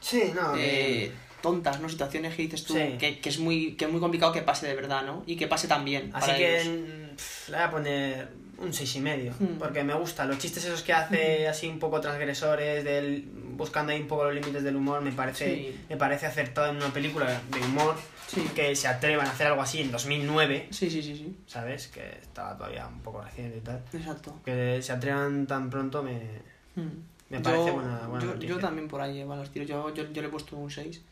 [0.00, 1.12] Sí, no, eh,
[1.42, 1.88] tontas, ¿no?
[1.88, 2.96] Situaciones que dices tú Sí.
[2.98, 5.22] que, que es muy que es muy complicado que pase de verdad, ¿no?
[5.26, 6.10] Y que pase también.
[6.14, 6.76] Así para que ellos.
[7.16, 8.28] pf, le voy a poner
[8.62, 9.58] un seis y medio, Mm.
[9.58, 10.24] porque me gusta.
[10.24, 14.34] Los chistes esos que hace así un poco transgresores, del, buscando ahí un poco los
[14.34, 15.80] límites del humor, me parece, Sí.
[15.88, 17.96] me parece acertado en una película de humor
[18.28, 18.42] Sí.
[18.54, 21.36] que se atrevan a hacer algo así en 2009, Sí, sí, sí, sí.
[21.46, 21.88] ¿sabes?
[21.88, 23.82] Que estaba todavía un poco reciente y tal.
[23.92, 24.40] Exacto.
[24.44, 26.20] Que se atrevan tan pronto me,
[26.76, 26.88] Mm.
[27.30, 29.68] me parece yo, buena, buena yo, yo también por ahí van los tiros.
[29.68, 31.02] Yo, yo, yo le he puesto un 6.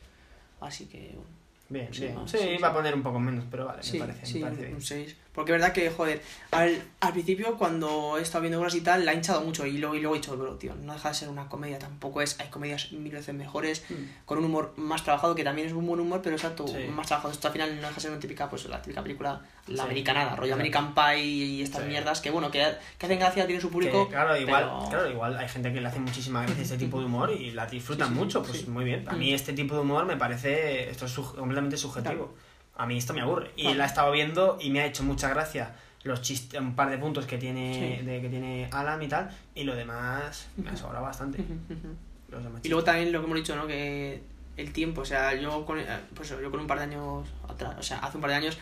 [0.60, 1.40] Así que, bueno.
[1.70, 2.16] Bien, Sí, bien.
[2.26, 4.74] Sí, va a poner un poco menos, pero vale, me parece, sí, me parece bien.
[4.74, 5.16] un 6.
[5.32, 6.20] Porque es verdad que, joder,
[6.50, 9.78] al, al principio cuando he estado viendo obras y tal, la he hinchado mucho y
[9.78, 12.38] luego, y luego he dicho, bro, tío, no deja de ser una comedia, tampoco es,
[12.40, 13.84] hay comedias mil veces mejores,
[14.24, 16.66] con un humor más trabajado, que también es un buen humor, pero exacto, Mm.
[16.68, 16.88] Sí.
[16.92, 17.32] más trabajado.
[17.32, 19.80] Esto al final no deja de ser una típica, pues la típica película, la Sí.
[19.82, 20.54] americanada, rollo.
[20.54, 22.66] American Pie y estas mierdas, que bueno, que,
[22.98, 24.06] que hacen gracia, tienen su público.
[24.08, 26.98] Que, claro, igual, pero- claro, igual hay gente que le hace muchísima gracia este tipo
[26.98, 29.08] de humor y la disfrutan mucho, pues muy bien.
[29.08, 29.18] A Mm.
[29.20, 32.34] mí este tipo de humor me parece, esto es su- completamente subjetivo.
[32.80, 33.50] A mí esto me aburre.
[33.56, 33.76] Y Claro.
[33.78, 36.96] la he estado viendo y me ha hecho mucha gracia los chistes, un par de
[36.98, 38.06] puntos que tiene, Sí.
[38.06, 41.44] de, que tiene Alan y tal, y lo demás me ha sobrado bastante.
[42.30, 43.66] Los demás Y luego también lo que hemos dicho, ¿no?
[43.66, 44.22] Que
[44.56, 45.84] el tiempo, o sea, yo con, eh,
[46.14, 48.58] pues yo con un par de años atrás, o sea, hace un par de años,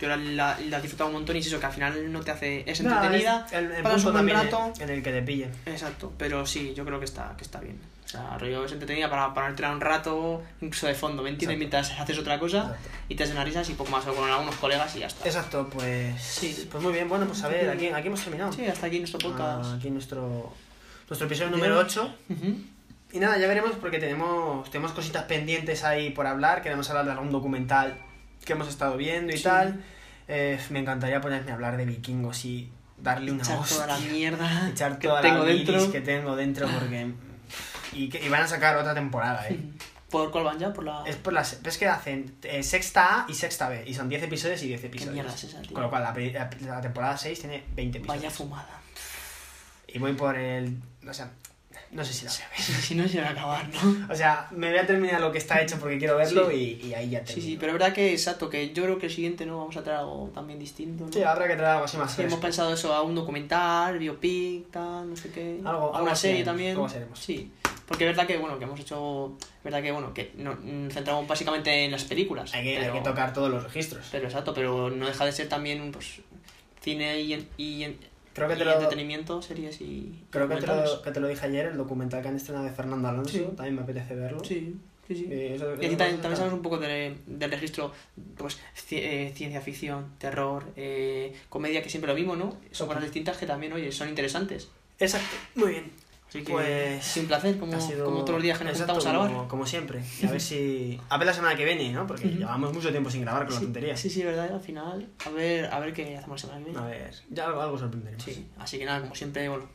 [0.00, 2.20] yo la, la, la he disfrutado un montón y es eso, que al final no
[2.20, 2.68] te hace...
[2.70, 4.72] Es entretenida, es el, el punto un también rato...
[4.80, 5.48] en el que te pille.
[5.66, 7.78] Exacto, pero sí, yo creo que está, que está bien.
[8.10, 11.56] O sea, rollo es entretenida para ponerte un rato, incluso de fondo, ¿me entiendes?
[11.58, 12.88] Mientras haces otra cosa Exacto.
[13.08, 15.24] y te hacen las risas y poco más, o con algunos colegas y ya está.
[15.26, 16.66] Exacto, pues, Sí.
[16.68, 18.52] pues muy bien, bueno, pues a ver, aquí, aquí hemos terminado.
[18.52, 19.64] Sí, hasta aquí nuestro podcast.
[19.64, 20.52] Ah, aquí nuestro,
[21.08, 21.84] nuestro episodio número hoy.
[21.84, 22.16] 8.
[22.30, 22.54] Ujú.
[23.12, 26.62] Y nada, ya veremos porque tenemos, tenemos cositas pendientes ahí por hablar.
[26.62, 27.96] Queremos hablar de algún documental
[28.44, 29.44] que hemos estado viendo y Sí.
[29.44, 29.84] tal.
[30.26, 33.76] Eh, me encantaría ponerme a hablar de vikingos y darle una Echar hostia.
[33.76, 35.92] toda la mierda Echar que toda tengo la bilis dentro.
[35.92, 37.12] que tengo dentro porque...
[37.92, 39.58] Y, que, y van a sacar otra temporada, ¿eh?
[40.10, 40.72] ¿Por cuál van ya?
[40.72, 41.04] Por la...
[41.06, 44.24] Es por las es que hacen eh, sexta A y sexta B y son 10
[44.24, 45.14] episodios y 10 episodios.
[45.14, 45.72] mierda es esa, tío?
[45.72, 48.22] Con lo cual la, la- la temporada 6 tiene 20 episodios.
[48.22, 48.80] Vaya fumada.
[49.86, 50.76] Y voy por el...
[51.08, 51.30] O sea,
[51.92, 52.28] no sé si.
[52.28, 52.42] Sí,
[52.72, 54.06] si no se va a acabar, ¿no?
[54.12, 56.80] O sea, me voy a terminar lo que está hecho porque quiero verlo Sí.
[56.82, 57.46] y, y ahí ya Sí, termino.
[57.48, 59.82] sí, pero es verdad que exacto, que yo creo que el siguiente no vamos a
[59.84, 61.06] traer algo también distinto.
[61.06, 61.12] ¿no?
[61.12, 64.70] Sí, habrá que traer algo así más Sí, hemos pensado eso, a un documental, biopic,
[64.72, 65.60] tal, no sé qué.
[65.64, 66.72] Algo- a una serie también.
[66.72, 67.18] algo así haremos.
[67.18, 67.52] Sí.
[67.90, 69.36] Porque es verdad que, bueno, que hemos hecho...
[69.40, 72.54] Es verdad que, bueno, que no- nos centramos básicamente en las películas.
[72.54, 74.06] Hay que, pero, hay que tocar todos los registros.
[74.12, 76.20] Pero exacto, pero no deja de ser también, pues,
[76.80, 77.96] cine y, y,
[78.32, 81.26] Creo que y te lo- entretenimiento, series y Creo que te, lo, que te lo
[81.26, 83.44] dije ayer, el documental que han estrenado de Fernando Alonso, Sí.
[83.56, 84.44] también me apetece verlo.
[84.44, 84.76] Sí,
[85.08, 85.24] sí, sí.
[85.28, 87.92] Y eso- Y aquí eso- también, también sabemos un poco de- del registro,
[88.36, 88.60] pues,
[88.92, 92.56] eh, ciencia ficción, terror, eh, comedia, que siempre lo mismo, ¿no?
[92.70, 94.68] Son cosas distintas que también, oye, son interesantes.
[95.00, 95.90] Exacto, muy bien.
[96.30, 99.10] Así que, Pues, sin placer, como, sido- como todos los días que nos Exacto, a
[99.10, 99.28] grabar.
[99.30, 100.00] Como, como siempre.
[100.22, 100.98] Y a ver si.
[101.08, 102.06] A ver la semana que viene, ¿no?
[102.06, 103.96] Porque llevamos mucho tiempo sin grabar con la tontería.
[103.96, 106.84] Sí, sí, verdad, al final, a ver, a ver qué hacemos la semana que viene.
[106.86, 108.22] A ver, ya algo, algo sorprenderemos.
[108.24, 109.68] Sí, así que nada, como siempre, bueno,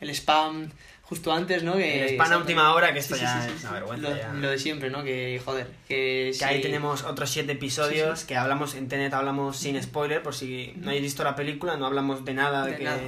[0.00, 0.70] el spam
[1.02, 1.74] justo antes, ¿no?
[1.74, 3.68] Que, El spam a última hora, que esto Sí, sí, ya sí, es sí, una
[3.68, 3.74] sí.
[3.74, 4.08] vergüenza.
[4.08, 4.32] Lo, ya.
[4.32, 5.04] lo de siempre, ¿no?
[5.04, 9.58] Que, joder, que, Que ahí tenemos otros siete episodios Sí, que hablamos en Tenet, hablamos
[9.58, 12.78] sin spoiler, por si no habéis visto la película, no hablamos de nada de, De
[12.78, 13.00] que, nada.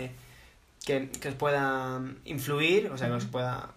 [0.85, 3.74] Que, que os pueda influir, o sea, que os pueda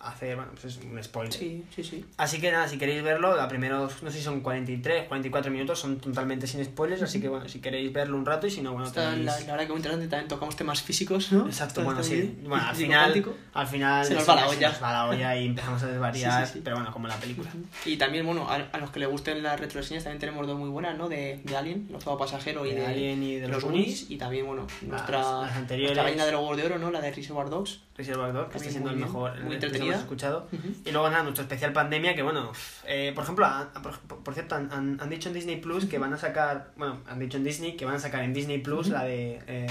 [0.00, 1.32] hacer, bueno, pues es un spoiler.
[1.32, 2.04] Sí, sí, sí.
[2.16, 5.78] Así que nada, si queréis verlo, la primeros, no sé si son 43, 44 minutos,
[5.78, 8.72] son totalmente sin spoilers, así que bueno, si queréis verlo un rato y si no,
[8.72, 9.26] bueno, Está, tenéis...
[9.26, 11.46] la, la verdad que muy interesante, también tocamos temas físicos, ¿no?
[11.46, 12.14] Exacto, Está- bueno, sí.
[12.14, 12.38] bien.
[12.48, 14.68] Bueno, al final, al final Se nos va la se olla.
[14.70, 16.60] nos va la olla y empezamos a desvariar, Sí, sí, sí.
[16.64, 17.50] pero bueno, como la película.
[17.84, 20.70] Y también, bueno, a, a los que les gusten las retroseñas también tenemos dos muy
[20.70, 21.08] buenas, ¿no?
[21.08, 23.62] De, de Alien, el octavo pasajero y De de, Alien y de los.
[23.62, 24.10] Goonies.
[24.10, 25.90] Y también, bueno, nuestra, las anteriores.
[25.96, 26.90] nuestra gallina de los de oro, ¿no?
[26.90, 27.80] La de Reservoir Dogs.
[27.96, 29.89] Reservoir Dogs, que está siendo el mejor, muy entretenida.
[29.90, 30.48] Hemos escuchado.
[30.84, 32.52] Y luego nada, nuestro especial pandemia, que bueno,
[32.86, 33.46] eh, por ejemplo,
[33.82, 37.00] por, por cierto, han, han- han dicho en Disney Plus que van a sacar, bueno,
[37.08, 39.66] han dicho en Disney que van a sacar en Disney Plus la de eh,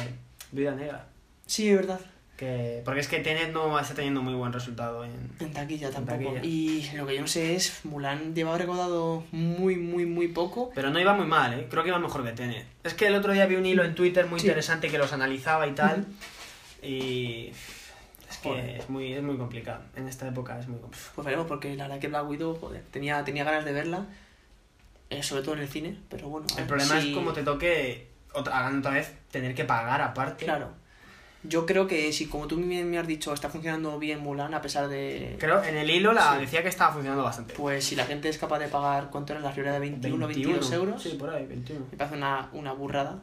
[0.52, 1.08] Vida Negra.
[1.46, 2.00] Sí, es verdad.
[2.38, 5.12] Que, porque es que Tenet no está teniendo muy buen resultado en...
[5.42, 6.36] En taquilla En tampoco.
[6.36, 6.46] taquilla.
[6.46, 10.72] Y lo que yo no sé es, Mulan llevaba recaudado muy, muy, muy poco.
[10.74, 11.68] Pero no iba muy mal, ¿eh?
[11.70, 12.66] Creo que iba mejor que Tenet.
[12.86, 14.48] Es que el otro día vi un hilo en Twitter muy Sí.
[14.48, 16.06] interesante que los analizaba y tal.
[16.82, 17.52] Y...
[18.40, 18.70] Es que Joder.
[18.80, 19.82] es muy, es muy complicado.
[19.98, 21.12] En esta época es muy complicado.
[21.16, 24.06] Pues veremos, porque la verdad que Black Widow, joder, tenía, tenía ganas de verla.
[25.10, 26.46] eh, sobre todo en el cine, pero bueno.
[26.58, 30.46] El problema si- es como te toque, otra, hagan otra vez, tener que pagar aparte.
[30.46, 30.70] Claro.
[31.44, 34.88] Yo creo que si, como tú me has dicho, está funcionando bien Mulan, a pesar
[34.88, 35.36] de.
[35.40, 36.42] Creo, en el hilo la Sí.
[36.42, 37.54] decía que estaba funcionando bastante.
[37.56, 40.28] Pues si la gente es capaz de pagar, ¿cuánto era la fibra de 21 o
[40.28, 41.02] 22 euros?
[41.02, 41.86] Sí, por ahí, 21.
[41.92, 43.20] Me parece una, una burrada.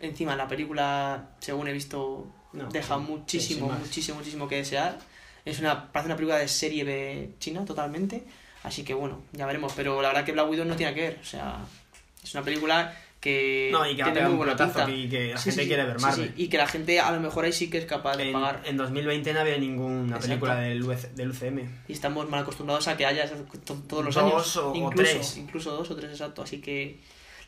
[0.00, 4.98] Encima, la película, según he visto, No, deja sí, muchísimo, sí, muchísimo, muchísimo que desear.
[5.44, 8.24] Es una, parece una película de serie B china, totalmente.
[8.62, 9.72] Así que bueno, ya veremos.
[9.74, 11.18] Pero la verdad que Black Widow no tiene que ver.
[11.20, 11.64] O sea,
[12.22, 14.88] es una película que No, y que tiene muy buena pinta.
[14.90, 16.32] y que la Sí, gente sí, quiere ver Marvel.
[16.36, 16.42] sí.
[16.44, 18.62] Y que la gente a lo mejor ahí sí que es capaz de En, pagar.
[18.64, 20.26] en 2020 no había ninguna Exacto.
[20.28, 21.60] película del, UC del UCM.
[21.88, 23.28] Y estamos mal acostumbrados a que haya
[23.88, 24.56] todos los Dos años.
[24.56, 25.36] o- o incluso, tres.
[25.36, 26.42] Incluso dos o tres, exacto.
[26.42, 26.98] Así que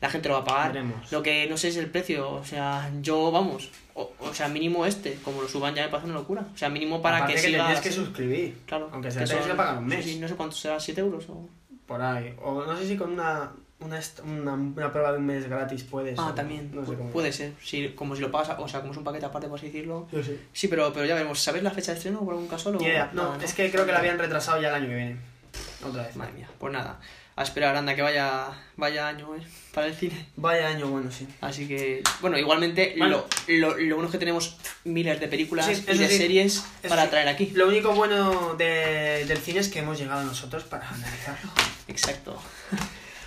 [0.01, 0.72] la gente lo va a pagar.
[0.72, 1.10] Veremos.
[1.12, 2.31] Lo que no sé es el precio.
[2.31, 3.70] O sea, yo, vamos.
[3.95, 5.15] O, o sea, mínimo este.
[5.25, 6.45] Como lo suban ya me parece una locura.
[6.53, 7.65] O sea, mínimo para Aparte que que siga.
[7.66, 8.59] tienes que suscribir.
[8.66, 8.89] Claro.
[8.93, 10.05] Aunque sea son- que pagar un mes.
[10.05, 11.49] sí, sí, no sé cuánto será, 7 euros o.
[11.87, 12.35] por ahí.
[12.43, 16.19] O no sé si con una, una, una, una prueba de un mes gratis puedes.
[16.19, 16.71] Ah, o- también.
[16.75, 17.11] No sé cómo.
[17.11, 17.53] puede ser.
[17.62, 20.09] Sí, como si lo pagas, o sea, como es un paquete aparte, por así decirlo.
[20.11, 20.41] Sí, sí.
[20.53, 21.41] Sí, pero, pero ya veremos.
[21.41, 22.73] ¿Sabes la fecha de estreno por algún caso?
[22.73, 23.11] Ni idea.
[23.12, 25.16] No, es que creo que la habían retrasado ya el año que viene.
[25.87, 26.16] Otra vez.
[26.16, 26.49] Madre mía.
[26.59, 26.99] Pues nada.
[27.36, 28.47] A esperar, anda, que vaya,
[28.77, 29.43] vaya año, ¿eh?
[29.73, 30.27] Para el cine.
[30.36, 31.27] Vaya año bueno, sí.
[31.40, 33.24] Así que, bueno, igualmente, Bueno.
[33.48, 36.16] Lo, lo, lo bueno es que tenemos miles de películas Sí, y de sí.
[36.16, 37.11] series Eso para sí.
[37.11, 37.51] traer aquí.
[37.55, 41.51] Lo único bueno de- del cine es que hemos llegado nosotros para analizarlo.
[41.89, 42.40] Exacto.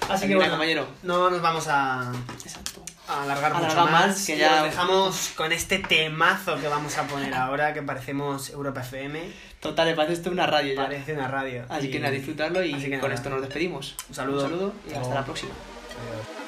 [0.07, 0.87] Así que bueno, compañero.
[1.03, 2.09] no nos vamos a,
[2.41, 2.85] Exacto.
[3.07, 6.97] A alargar mucho Alargar más, más, que ya- os dejamos con este temazo que vamos
[6.97, 9.21] a poner ahora, que parecemos Europa FM.
[9.59, 10.83] Total, parece esto una radio ya.
[10.83, 11.65] Parece una radio.
[11.69, 13.13] Así Y- que nada, disfrutarlo y con nada.
[13.15, 13.95] esto nos despedimos.
[14.09, 14.37] Un saludo.
[14.43, 15.51] Un saludo y Hasta la próxima.
[15.51, 16.46] You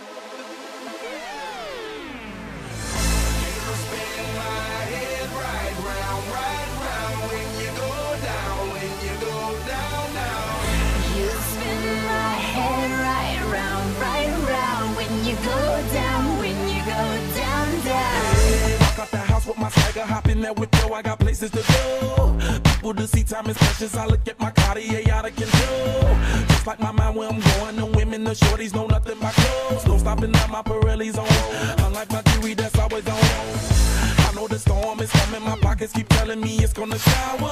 [19.49, 22.37] The with my swagger, hop in that whip, yo, I got places to go.
[22.63, 23.95] People to see, time is precious.
[23.97, 26.15] I look at my Cartier out of control.
[26.49, 29.87] Just like my mind where I'm going, the women, the shorties know nothing but clothes.
[29.87, 31.25] No stopping at my Pirelli's on.
[31.83, 33.17] Unlike my jewelry, that's always on.
[33.17, 37.49] I know the storm is coming, my pockets keep telling me it's gonna shower.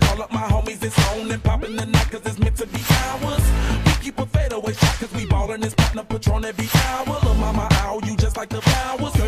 [0.00, 2.80] Call up my homies, it's on and popping the night, cause it's meant to be
[3.08, 3.44] ours.
[3.86, 7.18] We keep a fadeaway shot, cause we ballin' this partner Patron every hour.
[7.22, 9.18] Lil' mama, ow, you just like the flowers.